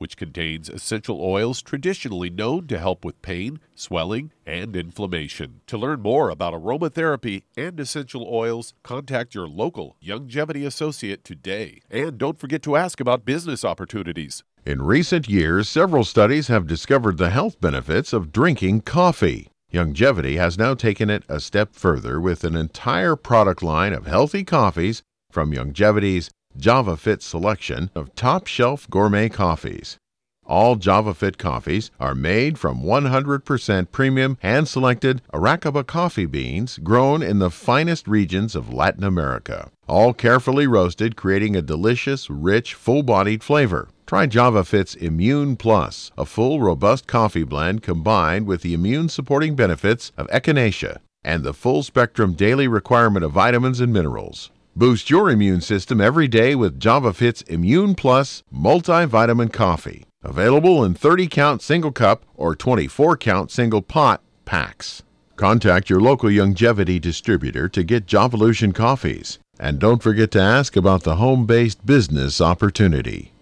which 0.00 0.16
contains 0.16 0.70
essential 0.70 1.20
oils 1.20 1.60
traditionally 1.60 2.30
known 2.30 2.66
to 2.66 2.78
help 2.78 3.04
with 3.04 3.20
pain, 3.20 3.60
swelling, 3.74 4.32
and 4.46 4.74
inflammation. 4.74 5.60
To 5.66 5.76
learn 5.76 6.00
more 6.00 6.30
about 6.30 6.54
aromatherapy 6.54 7.42
and 7.54 7.78
essential 7.78 8.26
oils, 8.26 8.72
contact 8.82 9.34
your 9.34 9.46
local 9.46 9.96
Youngevity 10.02 10.66
associate 10.66 11.22
today. 11.22 11.80
And 11.90 12.16
don't 12.16 12.38
forget 12.38 12.62
to 12.62 12.76
ask 12.76 12.98
about 12.98 13.26
business 13.26 13.62
opportunities. 13.62 14.42
In 14.64 14.80
recent 14.80 15.28
years, 15.28 15.68
several 15.68 16.04
studies 16.04 16.48
have 16.48 16.66
discovered 16.66 17.18
the 17.18 17.28
health 17.28 17.60
benefits 17.60 18.14
of 18.14 18.32
drinking 18.32 18.80
coffee. 18.80 19.50
Youngevity 19.70 20.38
has 20.38 20.56
now 20.56 20.72
taken 20.72 21.10
it 21.10 21.24
a 21.28 21.40
step 21.40 21.74
further 21.74 22.18
with 22.18 22.42
an 22.42 22.56
entire 22.56 23.16
product 23.16 23.62
line 23.62 23.92
of 23.92 24.06
healthy 24.06 24.44
coffees 24.44 25.02
from 25.30 25.52
Youngevity's 25.52 26.30
JavaFit 26.58 27.22
selection 27.22 27.90
of 27.94 28.14
top 28.14 28.46
shelf 28.46 28.88
gourmet 28.90 29.28
coffees. 29.28 29.96
All 30.44 30.76
JavaFit 30.76 31.38
coffees 31.38 31.92
are 32.00 32.14
made 32.14 32.58
from 32.58 32.82
100% 32.82 33.92
premium 33.92 34.36
hand 34.42 34.66
selected 34.66 35.22
Arabica 35.32 35.86
coffee 35.86 36.26
beans 36.26 36.78
grown 36.78 37.22
in 37.22 37.38
the 37.38 37.50
finest 37.50 38.08
regions 38.08 38.56
of 38.56 38.72
Latin 38.72 39.04
America, 39.04 39.70
all 39.86 40.12
carefully 40.12 40.66
roasted, 40.66 41.14
creating 41.14 41.54
a 41.54 41.62
delicious, 41.62 42.28
rich, 42.28 42.74
full 42.74 43.04
bodied 43.04 43.44
flavor. 43.44 43.88
Try 44.06 44.26
JavaFit's 44.26 44.96
Immune 44.96 45.54
Plus, 45.54 46.10
a 46.18 46.26
full, 46.26 46.60
robust 46.60 47.06
coffee 47.06 47.44
blend 47.44 47.84
combined 47.84 48.48
with 48.48 48.62
the 48.62 48.74
immune 48.74 49.08
supporting 49.08 49.54
benefits 49.54 50.10
of 50.16 50.26
echinacea 50.28 50.98
and 51.22 51.44
the 51.44 51.54
full 51.54 51.84
spectrum 51.84 52.32
daily 52.32 52.66
requirement 52.66 53.24
of 53.24 53.30
vitamins 53.30 53.78
and 53.78 53.92
minerals. 53.92 54.50
Boost 54.80 55.10
your 55.10 55.28
immune 55.28 55.60
system 55.60 56.00
every 56.00 56.26
day 56.26 56.54
with 56.54 56.80
JavaFit's 56.80 57.42
Immune 57.42 57.94
Plus 57.94 58.42
multivitamin 58.50 59.52
coffee. 59.52 60.06
Available 60.22 60.82
in 60.86 60.94
30 60.94 61.26
count 61.26 61.60
single 61.60 61.92
cup 61.92 62.24
or 62.34 62.56
24 62.56 63.18
count 63.18 63.50
single 63.50 63.82
pot 63.82 64.22
packs. 64.46 65.02
Contact 65.36 65.90
your 65.90 66.00
local 66.00 66.30
Youngevity 66.30 66.98
distributor 66.98 67.68
to 67.68 67.82
get 67.82 68.06
Javalution 68.06 68.74
coffees. 68.74 69.38
And 69.58 69.78
don't 69.78 70.02
forget 70.02 70.30
to 70.30 70.40
ask 70.40 70.74
about 70.76 71.02
the 71.02 71.16
home 71.16 71.44
based 71.44 71.84
business 71.84 72.40
opportunity. 72.40 73.34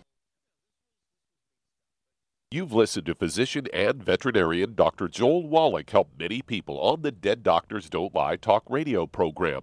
You've 2.51 2.73
listened 2.73 3.07
to 3.07 3.15
physician 3.15 3.69
and 3.73 4.03
veterinarian 4.03 4.75
Dr. 4.75 5.07
Joel 5.07 5.47
Wallach 5.47 5.91
help 5.91 6.09
many 6.19 6.43
people 6.43 6.81
on 6.81 7.03
the 7.03 7.13
Dead 7.13 7.45
Doctors 7.45 7.89
Don't 7.89 8.13
Lie 8.13 8.35
talk 8.35 8.65
radio 8.69 9.07
program. 9.07 9.63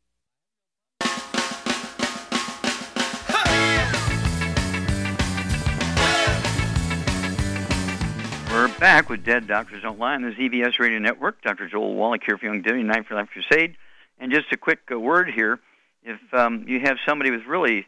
Back 8.81 9.11
with 9.11 9.23
Dead 9.23 9.45
Doctors 9.45 9.83
Don't 9.83 9.99
Lie 9.99 10.15
on 10.15 10.23
the 10.23 10.31
ZBS 10.31 10.79
Radio 10.79 10.97
Network. 10.97 11.43
Dr. 11.43 11.67
Joel 11.67 11.93
Wallach 11.93 12.23
here 12.25 12.35
for 12.39 12.47
Youngevity 12.47 12.83
90 12.83 13.03
for 13.03 13.13
Life 13.13 13.29
Crusade. 13.31 13.77
And 14.17 14.31
just 14.31 14.51
a 14.51 14.57
quick 14.57 14.79
uh, 14.91 14.99
word 14.99 15.29
here: 15.29 15.59
if 16.01 16.19
um, 16.33 16.65
you 16.67 16.79
have 16.79 16.97
somebody 17.07 17.29
with 17.29 17.45
really 17.45 17.85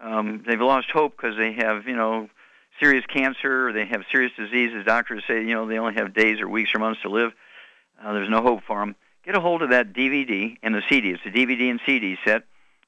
um, 0.00 0.44
they've 0.46 0.60
lost 0.60 0.92
hope 0.92 1.16
because 1.16 1.36
they 1.36 1.54
have 1.54 1.88
you 1.88 1.96
know 1.96 2.30
serious 2.78 3.04
cancer 3.06 3.66
or 3.66 3.72
they 3.72 3.84
have 3.86 4.04
serious 4.12 4.30
diseases, 4.38 4.84
doctors 4.86 5.24
say 5.26 5.40
you 5.40 5.54
know 5.54 5.66
they 5.66 5.76
only 5.76 5.94
have 5.94 6.14
days 6.14 6.40
or 6.40 6.48
weeks 6.48 6.72
or 6.72 6.78
months 6.78 7.02
to 7.02 7.08
live. 7.08 7.32
Uh, 8.00 8.12
there's 8.12 8.30
no 8.30 8.40
hope 8.40 8.62
for 8.64 8.78
them. 8.78 8.94
Get 9.24 9.34
a 9.34 9.40
hold 9.40 9.62
of 9.62 9.70
that 9.70 9.92
DVD 9.92 10.56
and 10.62 10.72
the 10.72 10.84
CD. 10.88 11.10
It's 11.10 11.26
a 11.26 11.30
DVD 11.30 11.68
and 11.68 11.80
CD 11.84 12.16
set. 12.24 12.44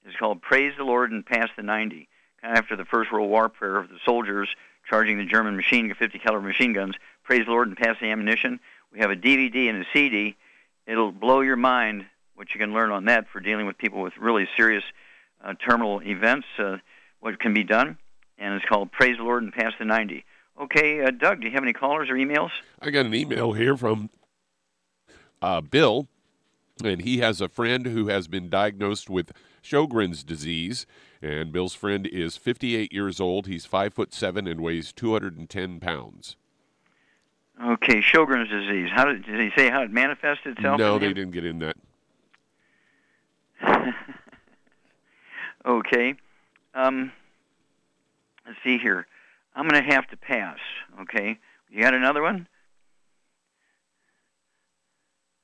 It's 0.07 0.17
called 0.17 0.41
Praise 0.41 0.75
the 0.79 0.85
Lord 0.85 1.11
and 1.11 1.27
Pass 1.27 1.49
the 1.57 1.65
90. 1.65 2.07
Kind 2.43 2.53
of 2.53 2.59
after 2.59 2.77
the 2.77 2.85
First 2.85 3.11
World 3.11 3.29
War 3.29 3.49
prayer 3.49 3.77
of 3.77 3.89
the 3.89 3.99
soldiers 4.05 4.49
charging 4.89 5.19
the 5.19 5.25
German 5.25 5.57
machine 5.57 5.93
50 5.93 6.19
caliber 6.21 6.47
machine 6.47 6.73
guns. 6.73 6.95
Praise 7.31 7.47
the 7.47 7.53
Lord 7.53 7.68
and 7.68 7.76
pass 7.76 7.95
the 8.01 8.11
ammunition. 8.11 8.59
We 8.93 8.99
have 8.99 9.12
a 9.12 9.14
DVD 9.14 9.70
and 9.70 9.81
a 9.81 9.87
CD. 9.93 10.35
It'll 10.85 11.12
blow 11.12 11.43
your 11.43 11.55
mind 11.55 12.07
what 12.35 12.53
you 12.53 12.59
can 12.59 12.74
learn 12.74 12.91
on 12.91 13.05
that 13.05 13.28
for 13.33 13.39
dealing 13.39 13.66
with 13.66 13.78
people 13.78 14.03
with 14.03 14.14
really 14.18 14.49
serious 14.57 14.83
uh, 15.41 15.55
terminal 15.64 16.03
events. 16.03 16.49
Uh, 16.59 16.78
what 17.20 17.39
can 17.39 17.55
be 17.55 17.62
done, 17.62 17.99
and 18.37 18.55
it's 18.55 18.64
called 18.64 18.91
Praise 18.91 19.16
the 19.16 19.22
Lord 19.22 19.45
and 19.45 19.53
Pass 19.53 19.74
the 19.78 19.85
90. 19.85 20.24
Okay, 20.61 21.05
uh, 21.05 21.12
Doug, 21.12 21.41
do 21.41 21.47
you 21.47 21.53
have 21.53 21.62
any 21.62 21.72
callers 21.72 22.11
or 22.11 22.14
emails? 22.14 22.51
I 22.83 22.91
got 22.91 23.07
an 23.07 23.14
email 23.14 23.53
here 23.53 23.76
from 23.76 24.11
uh, 25.41 25.61
Bill, 25.61 26.09
and 26.83 27.03
he 27.03 27.18
has 27.18 27.41
a 27.41 27.49
friend 27.49 27.87
who 27.87 28.09
has 28.09 28.26
been 28.26 28.51
diagnosed 28.51 29.09
with 29.09 29.31
Sjogren's 29.62 30.24
disease. 30.24 30.85
And 31.22 31.53
Bill's 31.53 31.74
friend 31.74 32.09
is 32.09 32.37
58 32.37 32.93
years 32.93 33.20
old. 33.20 33.47
He's 33.47 33.66
five 33.66 33.95
foot 33.95 34.12
seven 34.12 34.49
and 34.49 34.61
weighs 34.61 34.93
210 34.93 35.78
pounds. 35.78 36.35
Okay, 37.63 38.01
Sjogren's 38.01 38.49
disease. 38.49 38.89
How 38.95 39.05
did, 39.05 39.27
did 39.27 39.39
he 39.39 39.51
say 39.55 39.69
how 39.69 39.83
it 39.83 39.91
manifests 39.91 40.47
itself? 40.47 40.79
No, 40.79 40.99
they 40.99 41.09
him? 41.09 41.15
didn't 41.15 41.33
get 41.33 41.45
in 41.45 41.59
that. 41.59 41.77
okay. 45.67 46.15
Um, 46.75 47.13
let's 48.47 48.59
see 48.65 48.79
here. 48.79 49.07
I'm 49.55 49.69
going 49.69 49.83
to 49.85 49.93
have 49.93 50.09
to 50.09 50.17
pass. 50.17 50.59
Okay. 51.03 51.39
You 51.71 51.83
got 51.83 51.93
another 51.93 52.23
one? 52.23 52.49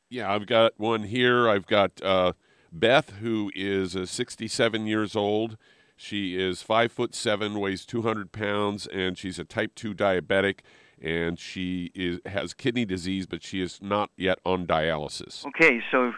Yeah, 0.09 0.33
I've 0.33 0.47
got 0.47 0.73
one 0.79 1.03
here. 1.05 1.49
I've 1.51 1.67
got 1.67 2.01
uh, 2.03 2.33
Beth, 2.73 3.11
who 3.21 3.51
is 3.55 3.95
uh, 3.95 4.07
67 4.07 4.87
years 4.87 5.17
old. 5.17 5.59
She 5.97 6.37
is 6.37 6.62
five 6.62 6.93
foot 6.93 7.14
seven, 7.14 7.59
weighs 7.59 7.85
200 7.85 8.33
pounds, 8.33 8.87
and 8.87 9.19
she's 9.19 9.39
a 9.39 9.45
type 9.45 9.75
2 9.75 9.95
diabetic. 9.95 10.61
And 11.03 11.38
she 11.38 11.90
is 11.94 12.20
has 12.24 12.55
kidney 12.55 12.84
disease, 12.84 13.26
but 13.26 13.42
she 13.42 13.61
is 13.61 13.80
not 13.82 14.11
yet 14.16 14.38
on 14.44 14.66
dialysis. 14.66 15.44
Okay, 15.47 15.82
so 15.90 16.14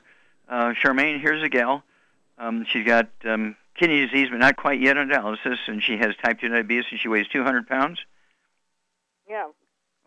uh, 0.49 0.73
Charmaine, 0.83 1.21
here's 1.21 1.43
a 1.43 1.49
gal. 1.49 1.83
Um, 2.39 2.65
she's 2.71 2.87
got 2.87 3.09
um, 3.25 3.57
kidney 3.77 4.07
disease, 4.07 4.29
but 4.31 4.39
not 4.39 4.57
quite 4.57 4.81
yet 4.81 4.97
on 4.97 5.09
dialysis, 5.09 5.57
and 5.67 5.83
she 5.83 5.97
has 5.97 6.15
type 6.23 6.41
2 6.41 6.49
diabetes, 6.49 6.85
and 6.93 7.01
she 7.01 7.09
weighs 7.09 7.27
200 7.29 7.67
pounds. 7.67 7.99
Yeah, 9.29 9.49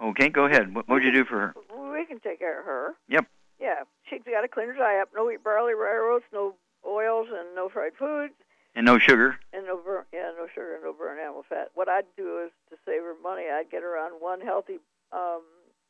Okay, 0.01 0.29
go 0.29 0.45
ahead. 0.45 0.73
What 0.73 0.89
would 0.89 1.03
you 1.03 1.11
do 1.11 1.25
for 1.25 1.37
her? 1.39 1.55
we 1.93 2.05
can 2.05 2.19
take 2.19 2.39
care 2.39 2.59
of 2.59 2.65
her. 2.65 2.95
Yep. 3.09 3.27
Yeah, 3.59 3.83
she's 4.09 4.21
got 4.25 4.41
to 4.41 4.47
clean 4.47 4.67
her 4.67 4.73
diet 4.73 5.03
up. 5.03 5.09
No 5.15 5.25
wheat, 5.25 5.43
barley, 5.43 5.73
rye 5.75 5.99
oats, 6.15 6.25
no 6.33 6.55
oils, 6.87 7.27
and 7.29 7.53
no 7.55 7.69
fried 7.69 7.91
foods, 7.99 8.33
And 8.73 8.85
no 8.85 8.99
sugar. 8.99 9.37
and 9.53 9.65
no 9.65 9.77
burn, 9.77 10.05
yeah, 10.13 10.31
no 10.37 10.47
sugar, 10.53 10.79
no 10.81 10.93
burnt 10.93 11.19
animal 11.19 11.43
fat. 11.47 11.71
What 11.73 11.89
I'd 11.89 12.05
do 12.15 12.39
is 12.45 12.51
to 12.69 12.77
save 12.85 13.01
her 13.01 13.15
money, 13.21 13.43
I'd 13.51 13.69
get 13.69 13.81
her 13.83 13.97
on 13.97 14.11
one 14.19 14.39
healthy 14.39 14.79
um, 15.11 15.41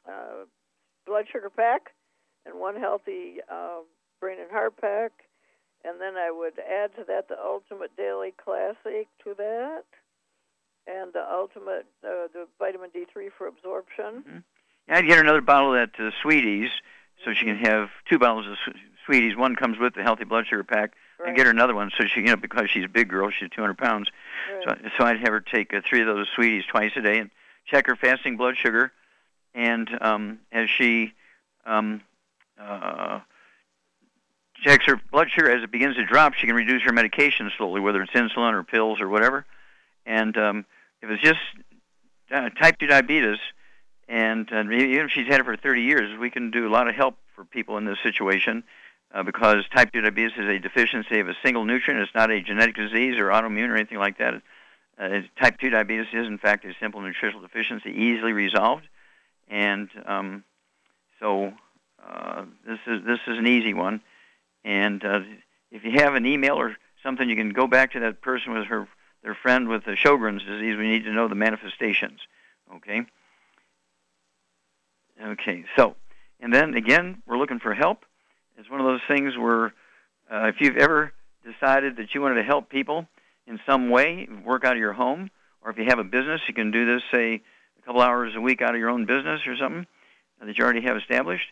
uh, 0.08 0.46
blood 1.06 1.26
sugar 1.32 1.50
pack 1.50 1.92
and 2.46 2.60
one 2.60 2.76
healthy 2.76 3.38
um, 3.52 3.84
brain 4.20 4.40
and 4.42 4.50
heart 4.50 4.78
pack, 4.82 5.12
and 5.86 6.02
then 6.02 6.16
I 6.16 6.32
would 6.32 6.54
add 6.60 6.96
to 6.96 7.04
that 7.08 7.28
the 7.28 7.38
Ultimate 7.40 7.96
Daily 7.96 8.34
Classic 8.44 9.08
to 9.24 9.36
that, 9.38 9.84
and 10.88 11.14
the 11.14 11.24
Ultimate 11.32 11.86
uh, 12.04 12.28
the 12.34 12.48
vitamin 12.58 12.90
D3 12.90 13.30
for 13.38 13.46
absorption. 13.48 14.44
Yeah, 14.88 14.98
I'd 14.98 15.06
get 15.08 15.18
her 15.18 15.24
another 15.24 15.42
bottle 15.42 15.76
of 15.76 15.90
that 15.98 16.04
uh, 16.04 16.10
Sweeties, 16.24 16.70
so 17.24 17.34
she 17.34 17.46
can 17.46 17.58
have 17.58 17.90
two 18.10 18.18
bottles 18.18 18.48
of 18.48 18.58
Sweeties. 19.08 19.38
One 19.38 19.56
comes 19.56 19.78
with 19.78 19.94
the 19.94 20.02
healthy 20.04 20.24
blood 20.24 20.46
sugar 20.48 20.64
pack, 20.64 20.94
and 21.26 21.36
get 21.36 21.46
her 21.46 21.52
another 21.52 21.76
one 21.76 21.92
so 21.98 22.06
she, 22.06 22.22
you 22.22 22.28
know, 22.28 22.36
because 22.36 22.70
she's 22.70 22.86
a 22.86 22.90
big 22.90 23.10
girl, 23.10 23.30
she's 23.30 23.50
200 23.50 23.78
pounds. 23.78 24.10
So, 24.66 24.76
so 24.98 25.06
I'd 25.06 25.20
have 25.20 25.30
her 25.30 25.40
take 25.40 25.74
uh, 25.74 25.82
three 25.88 26.02
of 26.02 26.08
those 26.08 26.28
Sweeties 26.36 26.66
twice 26.66 26.92
a 26.96 27.02
day 27.02 27.20
and 27.20 27.30
check 27.66 27.88
her 27.88 27.96
fasting 27.96 28.38
blood 28.38 28.58
sugar. 28.58 28.92
And 29.54 29.90
um, 30.02 30.40
as 30.52 30.70
she 30.70 31.14
um, 31.66 32.02
uh, 32.60 33.20
checks 34.64 34.86
her 34.86 35.00
blood 35.12 35.30
sugar, 35.30 35.52
as 35.52 35.64
it 35.64 35.72
begins 35.72 35.96
to 35.96 36.06
drop, 36.06 36.34
she 36.34 36.48
can 36.48 36.56
reduce 36.56 36.84
her 36.84 36.94
medication 36.94 37.52
slowly, 37.58 37.82
whether 37.82 38.02
it's 38.02 38.14
insulin 38.14 38.54
or 38.54 38.64
pills 38.64 39.02
or 39.02 39.10
whatever. 39.10 39.46
And 40.06 40.38
um, 40.38 40.66
if 41.02 41.10
it's 41.10 41.22
just 41.22 41.40
uh, 42.32 42.50
type 42.50 42.80
2 42.80 42.88
diabetes, 42.88 43.40
and 44.08 44.52
uh, 44.52 44.62
even 44.62 45.06
if 45.06 45.12
she's 45.12 45.28
had 45.28 45.40
it 45.40 45.46
for 45.46 45.56
30 45.56 45.82
years, 45.82 46.20
we 46.20 46.30
can 46.30 46.52
do 46.52 46.68
a 46.68 46.72
lot 46.72 46.88
of 46.88 46.96
help 46.96 47.16
for 47.36 47.46
people 47.46 47.78
in 47.78 47.86
this 47.86 47.98
situation. 48.04 48.64
Uh, 49.14 49.24
because 49.24 49.68
type 49.74 49.92
2 49.92 50.02
diabetes 50.02 50.38
is 50.38 50.48
a 50.48 50.60
deficiency 50.60 51.20
of 51.20 51.28
a 51.28 51.36
single 51.44 51.66
nutrient. 51.66 52.02
It's 52.02 52.16
not 52.16 52.32
a 52.32 52.42
genetic 52.42 52.76
disease 52.76 53.18
or 53.20 53.26
autoimmune 53.26 53.70
or 53.70 53.76
anything 53.76 53.98
like 53.98 54.18
that. 54.20 54.42
Uh, 54.98 55.22
type 55.40 55.60
2 55.60 55.70
diabetes 55.70 56.08
is, 56.14 56.28
in 56.28 56.38
fact, 56.38 56.66
a 56.66 56.74
simple 56.80 57.02
nutritional 57.02 57.42
deficiency, 57.42 57.90
easily 57.90 58.34
resolved. 58.34 58.88
And 59.50 59.90
um, 60.06 60.44
so 61.20 61.54
uh, 62.08 62.46
this 62.66 62.80
is 62.88 63.04
this 63.06 63.20
is 63.28 63.38
an 63.38 63.48
easy 63.48 63.74
one. 63.74 64.02
And 64.64 65.04
uh, 65.04 65.22
if 65.72 65.84
you 65.84 65.92
have 65.94 66.16
an 66.16 66.26
email 66.26 66.56
or 66.56 66.78
something, 67.04 67.30
you 67.30 67.36
can 67.36 67.50
go 67.50 67.68
back 67.68 67.92
to 67.94 68.00
that 68.02 68.22
person 68.22 68.54
with 68.54 68.68
her 68.68 68.88
their 69.24 69.36
friend 69.36 69.68
with 69.68 69.86
the 69.86 69.92
Sjogren's 69.92 70.44
disease. 70.44 70.78
We 70.78 70.88
need 70.88 71.04
to 71.04 71.12
know 71.12 71.28
the 71.28 71.36
manifestations. 71.36 72.22
Okay. 72.76 73.06
Okay. 75.24 75.66
So, 75.76 75.96
and 76.40 76.54
then 76.54 76.74
again, 76.74 77.22
we're 77.28 77.38
looking 77.38 77.60
for 77.60 77.74
help. 77.74 78.06
It's 78.58 78.70
one 78.70 78.80
of 78.80 78.86
those 78.86 79.02
things 79.08 79.38
where 79.38 79.74
uh, 80.32 80.48
if 80.48 80.56
you've 80.60 80.78
ever 80.78 81.14
decided 81.44 81.98
that 81.98 82.14
you 82.14 82.22
wanted 82.22 82.36
to 82.36 82.44
help 82.44 82.70
people 82.70 83.08
in 83.48 83.60
some 83.66 83.90
way, 83.90 84.28
work 84.46 84.64
out 84.64 84.74
of 84.74 84.80
your 84.80 84.94
home, 84.94 85.30
or 85.62 85.72
if 85.72 85.78
you 85.78 85.86
have 85.86 86.00
a 86.00 86.04
business, 86.04 86.42
you 86.48 86.54
can 86.54 86.72
do 86.72 86.86
this, 86.86 87.04
say, 87.12 87.42
a 87.80 87.86
couple 87.86 88.02
hours 88.02 88.34
a 88.36 88.42
week 88.42 88.62
out 88.62 88.74
of 88.74 88.80
your 88.80 88.90
own 88.90 89.06
business 89.06 89.42
or 89.48 89.56
something 89.58 89.88
that 90.40 90.58
you 90.58 90.64
already 90.64 90.82
have 90.82 90.98
established. 90.98 91.46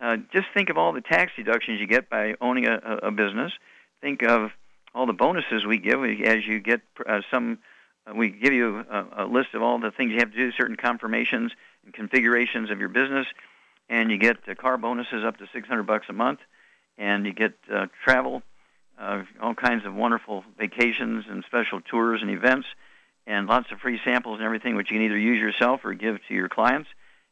Uh, 0.00 0.16
just 0.32 0.46
think 0.54 0.70
of 0.70 0.78
all 0.78 0.92
the 0.92 1.00
tax 1.00 1.32
deductions 1.36 1.80
you 1.80 1.86
get 1.86 2.08
by 2.08 2.34
owning 2.40 2.66
a, 2.66 2.78
a 3.02 3.10
business. 3.10 3.52
Think 4.00 4.22
of 4.22 4.50
all 4.94 5.06
the 5.06 5.12
bonuses 5.12 5.66
we 5.66 5.78
give 5.78 6.02
as 6.04 6.46
you 6.46 6.58
get 6.58 6.80
uh, 7.06 7.20
some. 7.30 7.58
Uh, 8.06 8.14
we 8.14 8.30
give 8.30 8.54
you 8.54 8.78
a, 8.78 9.24
a 9.24 9.26
list 9.26 9.48
of 9.52 9.62
all 9.62 9.78
the 9.78 9.90
things 9.90 10.12
you 10.12 10.18
have 10.18 10.30
to 10.30 10.36
do, 10.36 10.52
certain 10.52 10.76
confirmations 10.76 11.52
and 11.84 11.92
configurations 11.92 12.70
of 12.70 12.80
your 12.80 12.88
business, 12.88 13.26
and 13.90 14.10
you 14.10 14.16
get 14.16 14.36
uh, 14.48 14.54
car 14.54 14.78
bonuses 14.78 15.24
up 15.26 15.36
to 15.38 15.46
600 15.52 15.82
bucks 15.82 16.06
a 16.08 16.12
month, 16.12 16.38
and 16.96 17.26
you 17.26 17.34
get 17.34 17.54
uh, 17.70 17.86
travel, 18.04 18.42
uh, 18.98 19.24
all 19.42 19.54
kinds 19.54 19.84
of 19.84 19.94
wonderful 19.94 20.44
vacations 20.56 21.24
and 21.28 21.44
special 21.44 21.80
tours 21.80 22.22
and 22.22 22.30
events, 22.30 22.68
and 23.26 23.48
lots 23.48 23.70
of 23.72 23.80
free 23.80 24.00
samples 24.04 24.38
and 24.38 24.46
everything, 24.46 24.76
which 24.76 24.90
you 24.90 24.96
can 24.96 25.04
either 25.04 25.18
use 25.18 25.40
yourself 25.40 25.80
or 25.84 25.92
give 25.92 26.18
to 26.28 26.34
your 26.34 26.48
clients, 26.48 26.88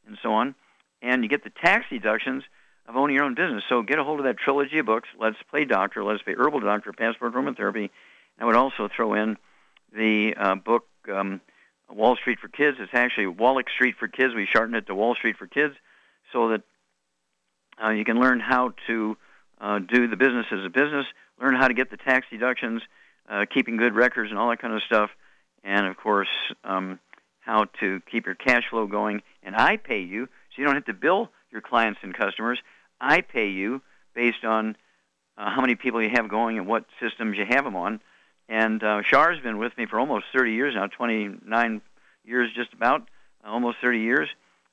and 0.07 0.19
so 0.23 0.33
on. 0.33 0.55
And 1.01 1.23
you 1.23 1.29
get 1.29 1.45
the 1.45 1.51
tax 1.51 1.87
deductions 1.91 2.43
of 2.89 2.97
owning 2.97 3.15
your 3.15 3.25
own 3.25 3.35
business. 3.35 3.63
So 3.69 3.83
get 3.83 4.01
a 4.01 4.05
hold 4.05 4.19
of 4.19 4.25
that 4.25 4.39
trilogy 4.39 4.79
of 4.79 4.87
books, 4.87 5.09
Let's 5.19 5.37
Play 5.51 5.65
Doctor, 5.65 6.03
Let's 6.03 6.23
Play 6.23 6.35
Herbal 6.35 6.61
Doctor, 6.61 6.93
Passport 6.93 7.35
Aromatherapy. 7.35 7.91
I 8.41 8.45
would 8.45 8.57
also 8.57 8.89
throw 8.95 9.15
in 9.15 9.37
the 9.95 10.35
uh, 10.37 10.55
book 10.57 10.87
um, 11.13 11.41
Wall 11.89 12.17
Street 12.17 12.41
for 12.41 12.49
Kids. 12.49 12.79
It's 12.81 12.95
actually 12.95 13.29
Wallach 13.29 13.71
Street 13.71 13.95
for 13.99 14.09
Kids. 14.09 14.35
We 14.35 14.47
shortened 14.47 14.77
it 14.77 14.87
to 14.89 14.95
Wall 14.95 15.15
Street 15.15 15.37
for 15.37 15.47
Kids 15.47 15.75
so 16.33 16.51
that 16.51 16.62
uh, 17.83 17.91
you 17.91 18.05
can 18.05 18.20
learn 18.20 18.41
how 18.41 18.72
to 18.87 19.16
uh, 19.61 19.79
do 19.79 20.09
the 20.09 20.16
business 20.16 20.47
as 20.53 20.64
a 20.64 20.68
business, 20.68 21.07
learn 21.41 21.55
how 21.55 21.68
to 21.68 21.74
get 21.74 21.91
the 21.91 21.97
tax 21.97 22.26
deductions, 22.31 22.83
uh, 23.29 23.45
keeping 23.53 23.76
good 23.76 23.95
records 23.95 24.31
and 24.31 24.39
all 24.39 24.49
that 24.51 24.61
kind 24.61 24.74
of 24.74 24.83
stuff, 24.83 25.11
and 25.64 25.87
of 25.87 25.97
course, 25.97 26.29
um, 26.64 26.99
how 27.41 27.64
to 27.81 28.01
keep 28.11 28.26
your 28.26 28.35
cash 28.35 28.64
flow 28.70 28.87
going. 28.87 29.22
And 29.43 29.57
I 29.57 29.76
pay 29.76 30.01
you, 30.01 30.26
so 30.26 30.55
you 30.59 30.64
don't 30.64 30.74
have 30.74 30.85
to 30.87 30.95
bill 30.95 31.31
your 31.51 31.61
clients 31.61 32.01
and 32.03 32.14
customers. 32.14 32.59
I 33.01 33.20
pay 33.20 33.49
you 33.49 33.83
based 34.14 34.45
on 34.45 34.76
uh, 35.37 35.51
how 35.51 35.61
many 35.61 35.74
people 35.74 36.03
you 36.03 36.11
have 36.11 36.29
going 36.29 36.59
and 36.59 36.66
what 36.66 36.85
systems 37.01 37.39
you 37.39 37.45
have 37.49 37.64
them 37.64 37.76
on. 37.76 38.01
And 38.49 38.83
uh, 38.83 39.03
Char's 39.03 39.41
been 39.41 39.59
with 39.59 39.76
me 39.76 39.87
for 39.87 40.01
almost 40.01 40.26
30 40.35 40.53
years 40.53 40.74
now, 40.74 40.87
29 40.87 41.81
years 42.24 42.51
just 42.55 42.72
about, 42.72 43.03
uh, 43.45 43.51
almost 43.51 43.79
30 43.81 44.01
years. 44.01 44.29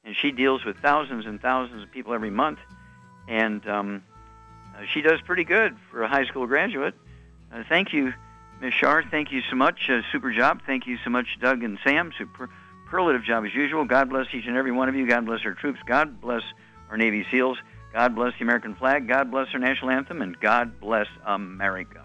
And 0.06 0.16
she 0.16 0.32
deals 0.32 0.64
with 0.64 0.78
thousands 0.78 1.26
and 1.26 1.42
thousands 1.42 1.84
of 1.84 1.92
people 1.92 2.14
every 2.14 2.30
month. 2.30 2.60
And 3.28 3.68
um, 3.68 4.04
uh, 4.76 4.86
she 4.94 5.02
does 5.02 5.20
pretty 5.22 5.44
good 5.44 5.76
for 5.90 6.04
a 6.04 6.08
high 6.08 6.26
school 6.26 6.46
graduate. 6.46 6.94
Uh, 7.52 7.64
thank 7.68 7.92
you, 7.92 8.14
Ms. 8.62 8.74
Char. 8.80 9.04
Thank 9.04 9.32
you 9.32 9.42
so 9.50 9.56
much. 9.56 9.90
Uh, 9.90 10.02
super 10.12 10.32
job. 10.32 10.62
Thank 10.66 10.86
you 10.86 10.98
so 11.04 11.10
much, 11.10 11.28
Doug 11.42 11.64
and 11.64 11.80
Sam. 11.84 12.12
Superlative 12.18 13.24
job 13.24 13.46
as 13.46 13.54
usual. 13.54 13.86
God 13.86 14.10
bless 14.10 14.28
each 14.34 14.46
and 14.46 14.56
every 14.56 14.72
one 14.72 14.90
of 14.90 14.96
you. 14.96 15.08
God 15.08 15.26
bless 15.26 15.44
our 15.44 15.54
troops. 15.54 15.80
God 15.88 16.22
bless 16.22 16.44
our 16.90 16.98
Navy 16.98 17.26
SEALs. 17.32 17.58
God 17.92 18.14
bless 18.14 18.34
the 18.38 18.44
American 18.44 18.76
flag. 18.76 19.08
God 19.08 19.32
bless 19.32 19.48
our 19.54 19.60
national 19.60 19.90
anthem. 19.90 20.22
And 20.22 20.40
God 20.40 20.80
bless 20.80 21.08
America. 21.26 22.05